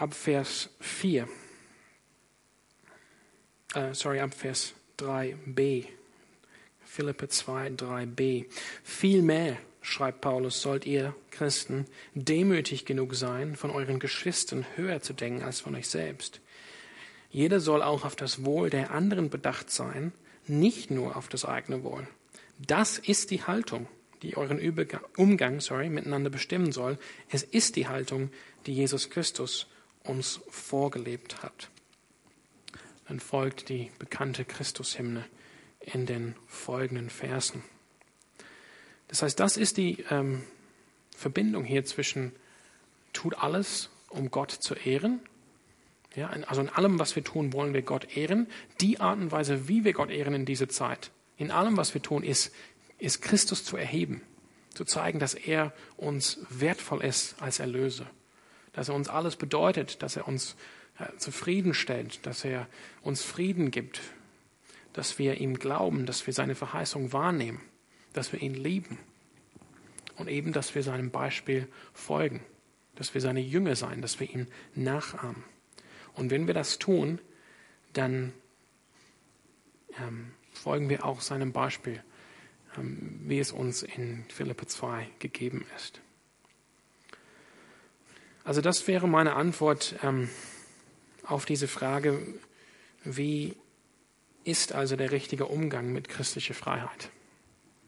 Ab 0.00 0.14
Vers 0.14 0.70
4, 0.80 1.28
äh, 3.74 3.92
sorry, 3.92 4.20
ab 4.20 4.32
Vers 4.32 4.72
3b, 4.98 5.84
Philippe 6.82 7.28
2, 7.28 7.72
3b. 7.72 8.46
Vielmehr 8.82 9.58
schreibt 9.82 10.22
Paulus, 10.22 10.62
sollt 10.62 10.86
ihr 10.86 11.14
Christen 11.30 11.84
demütig 12.14 12.86
genug 12.86 13.14
sein, 13.14 13.56
von 13.56 13.70
euren 13.70 13.98
Geschwistern 13.98 14.64
höher 14.74 15.02
zu 15.02 15.12
denken 15.12 15.42
als 15.42 15.60
von 15.60 15.74
euch 15.74 15.88
selbst. 15.88 16.40
Jeder 17.30 17.60
soll 17.60 17.82
auch 17.82 18.06
auf 18.06 18.16
das 18.16 18.42
Wohl 18.42 18.70
der 18.70 18.92
anderen 18.92 19.28
bedacht 19.28 19.68
sein, 19.68 20.14
nicht 20.46 20.90
nur 20.90 21.14
auf 21.14 21.28
das 21.28 21.44
eigene 21.44 21.84
Wohl. 21.84 22.08
Das 22.56 22.96
ist 22.96 23.30
die 23.30 23.42
Haltung, 23.42 23.86
die 24.22 24.38
euren 24.38 24.60
Umgang 25.18 25.60
sorry, 25.60 25.90
miteinander 25.90 26.30
bestimmen 26.30 26.72
soll. 26.72 26.96
Es 27.28 27.42
ist 27.42 27.76
die 27.76 27.86
Haltung, 27.86 28.30
die 28.64 28.72
Jesus 28.72 29.10
Christus 29.10 29.66
uns 30.04 30.40
vorgelebt 30.50 31.42
hat. 31.42 31.68
Dann 33.08 33.20
folgt 33.20 33.68
die 33.68 33.90
bekannte 33.98 34.44
Christushymne 34.44 35.24
in 35.80 36.06
den 36.06 36.36
folgenden 36.46 37.10
Versen. 37.10 37.62
Das 39.08 39.22
heißt, 39.22 39.40
das 39.40 39.56
ist 39.56 39.76
die 39.76 40.04
ähm, 40.10 40.44
Verbindung 41.16 41.64
hier 41.64 41.84
zwischen 41.84 42.32
tut 43.12 43.34
alles, 43.38 43.90
um 44.08 44.30
Gott 44.30 44.52
zu 44.52 44.74
ehren. 44.74 45.20
Ja, 46.14 46.28
also 46.28 46.60
in 46.60 46.68
allem, 46.68 46.98
was 46.98 47.14
wir 47.14 47.24
tun, 47.24 47.52
wollen 47.52 47.74
wir 47.74 47.82
Gott 47.82 48.16
ehren. 48.16 48.48
Die 48.80 49.00
Art 49.00 49.18
und 49.18 49.32
Weise, 49.32 49.68
wie 49.68 49.84
wir 49.84 49.92
Gott 49.92 50.10
ehren 50.10 50.34
in 50.34 50.44
dieser 50.44 50.68
Zeit, 50.68 51.10
in 51.36 51.50
allem, 51.50 51.76
was 51.76 51.94
wir 51.94 52.02
tun, 52.02 52.22
ist, 52.22 52.52
ist 52.98 53.22
Christus 53.22 53.64
zu 53.64 53.76
erheben, 53.76 54.22
zu 54.74 54.84
zeigen, 54.84 55.18
dass 55.18 55.34
er 55.34 55.72
uns 55.96 56.38
wertvoll 56.48 57.02
ist 57.02 57.40
als 57.40 57.60
Erlöser, 57.60 58.10
dass 58.80 58.88
er 58.88 58.94
uns 58.94 59.08
alles 59.08 59.36
bedeutet, 59.36 60.02
dass 60.02 60.16
er 60.16 60.26
uns 60.26 60.56
äh, 60.98 61.04
zufriedenstellt, 61.18 62.24
dass 62.24 62.44
er 62.44 62.66
uns 63.02 63.22
Frieden 63.22 63.70
gibt, 63.70 64.00
dass 64.94 65.18
wir 65.18 65.40
ihm 65.40 65.58
glauben, 65.58 66.06
dass 66.06 66.26
wir 66.26 66.34
seine 66.34 66.54
Verheißung 66.54 67.12
wahrnehmen 67.12 67.60
dass 68.12 68.32
wir 68.32 68.42
ihn 68.42 68.54
lieben 68.54 68.98
und 70.16 70.28
eben, 70.28 70.52
dass 70.52 70.74
wir 70.74 70.82
seinem 70.82 71.10
Beispiel 71.10 71.68
folgen, 71.92 72.40
dass 72.96 73.14
wir 73.14 73.20
seine 73.20 73.40
Jünger 73.40 73.76
sein, 73.76 74.02
dass 74.02 74.20
wir 74.20 74.28
ihn 74.28 74.48
nachahmen. 74.74 75.44
Und 76.14 76.30
wenn 76.30 76.46
wir 76.46 76.54
das 76.54 76.78
tun, 76.78 77.20
dann 77.92 78.32
ähm, 79.98 80.32
folgen 80.52 80.88
wir 80.88 81.04
auch 81.04 81.20
seinem 81.20 81.52
Beispiel, 81.52 82.02
ähm, 82.76 83.20
wie 83.24 83.38
es 83.38 83.52
uns 83.52 83.82
in 83.82 84.24
Philippe 84.28 84.66
2 84.66 85.06
gegeben 85.18 85.64
ist. 85.76 86.00
Also 88.44 88.60
das 88.60 88.86
wäre 88.88 89.06
meine 89.06 89.34
Antwort 89.34 89.96
ähm, 90.02 90.28
auf 91.24 91.44
diese 91.44 91.68
Frage, 91.68 92.18
wie 93.04 93.56
ist 94.44 94.72
also 94.72 94.96
der 94.96 95.10
richtige 95.10 95.46
Umgang 95.46 95.92
mit 95.92 96.08
christlicher 96.08 96.54
Freiheit? 96.54 97.10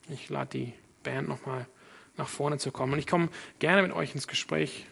Ich 0.09 0.29
lade 0.29 0.59
die 0.59 0.73
Band 1.03 1.29
nochmal 1.29 1.67
nach 2.17 2.29
vorne 2.29 2.59
zu 2.59 2.71
kommen. 2.71 2.93
Und 2.93 2.99
ich 2.99 3.07
komme 3.07 3.29
gerne 3.59 3.83
mit 3.83 3.93
euch 3.93 4.15
ins 4.15 4.29
Gespräch, 4.29 4.87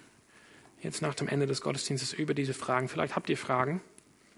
jetzt 0.82 1.02
nach 1.02 1.14
dem 1.14 1.28
Ende 1.28 1.46
des 1.46 1.60
Gottesdienstes, 1.60 2.12
über 2.12 2.34
diese 2.34 2.54
Fragen. 2.54 2.88
Vielleicht 2.88 3.14
habt 3.16 3.28
ihr 3.28 3.36
Fragen 3.36 3.80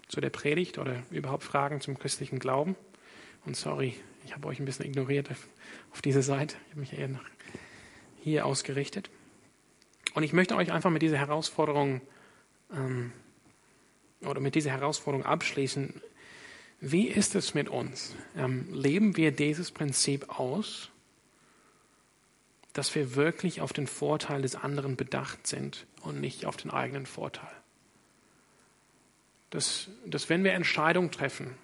zu 0.07 0.19
der 0.19 0.29
Predigt 0.29 0.77
oder 0.77 1.03
überhaupt 1.09 1.43
Fragen 1.43 1.81
zum 1.81 1.97
christlichen 1.97 2.39
Glauben. 2.39 2.75
Und 3.45 3.55
sorry, 3.55 3.95
ich 4.25 4.33
habe 4.33 4.47
euch 4.47 4.59
ein 4.59 4.65
bisschen 4.65 4.85
ignoriert 4.85 5.29
auf 5.91 6.01
diese 6.01 6.21
Seite. 6.21 6.55
Ich 6.65 6.71
habe 6.71 6.81
mich 6.81 6.93
eher 6.93 7.07
nach 7.07 7.23
hier 8.21 8.45
ausgerichtet. 8.45 9.09
Und 10.13 10.23
ich 10.23 10.33
möchte 10.33 10.55
euch 10.55 10.71
einfach 10.71 10.89
mit 10.89 11.01
dieser 11.01 11.17
Herausforderung 11.17 12.01
ähm, 12.71 13.11
oder 14.21 14.39
mit 14.39 14.55
dieser 14.55 14.71
Herausforderung 14.71 15.25
abschließen, 15.25 16.01
wie 16.79 17.07
ist 17.07 17.35
es 17.35 17.53
mit 17.53 17.69
uns? 17.69 18.15
Ähm, 18.35 18.67
leben 18.73 19.15
wir 19.15 19.31
dieses 19.31 19.71
Prinzip 19.71 20.37
aus, 20.37 20.89
dass 22.73 22.93
wir 22.93 23.15
wirklich 23.15 23.61
auf 23.61 23.73
den 23.73 23.87
Vorteil 23.87 24.41
des 24.41 24.55
anderen 24.55 24.95
bedacht 24.95 25.47
sind 25.47 25.85
und 26.01 26.19
nicht 26.19 26.45
auf 26.45 26.57
den 26.57 26.71
eigenen 26.71 27.05
Vorteil? 27.05 27.51
Dass, 29.49 29.89
dass 30.05 30.29
wenn 30.29 30.43
wir 30.43 30.53
Entscheidungen 30.53 31.11
treffen, 31.11 31.55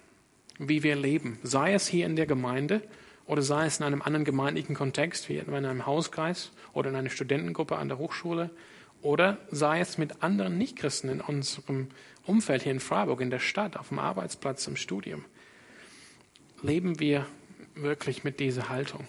wie 0.58 0.82
wir 0.82 0.96
leben, 0.96 1.38
sei 1.42 1.74
es 1.74 1.86
hier 1.86 2.06
in 2.06 2.16
der 2.16 2.26
Gemeinde 2.26 2.82
oder 3.30 3.42
sei 3.42 3.66
es 3.66 3.78
in 3.78 3.84
einem 3.84 4.02
anderen 4.02 4.24
gemeindlichen 4.24 4.74
Kontext, 4.74 5.28
wie 5.28 5.36
in 5.36 5.54
einem 5.54 5.86
Hauskreis 5.86 6.50
oder 6.72 6.90
in 6.90 6.96
einer 6.96 7.10
Studentengruppe 7.10 7.76
an 7.76 7.86
der 7.86 7.98
Hochschule, 7.98 8.50
oder 9.02 9.38
sei 9.52 9.78
es 9.78 9.98
mit 9.98 10.20
anderen 10.24 10.58
Nichtchristen 10.58 11.08
in 11.08 11.20
unserem 11.20 11.90
Umfeld 12.26 12.64
hier 12.64 12.72
in 12.72 12.80
Freiburg, 12.80 13.20
in 13.20 13.30
der 13.30 13.38
Stadt, 13.38 13.76
auf 13.76 13.90
dem 13.90 14.00
Arbeitsplatz, 14.00 14.66
im 14.66 14.74
Studium. 14.74 15.24
Leben 16.60 16.98
wir 16.98 17.24
wirklich 17.76 18.24
mit 18.24 18.40
dieser 18.40 18.68
Haltung? 18.68 19.06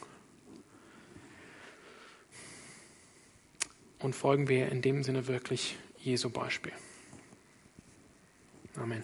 Und 3.98 4.16
folgen 4.16 4.48
wir 4.48 4.72
in 4.72 4.84
dem 4.84 5.02
Sinne 5.02 5.26
wirklich 5.26 5.78
Jesu 5.98 6.30
Beispiel? 6.30 6.74
Amen. 8.76 9.02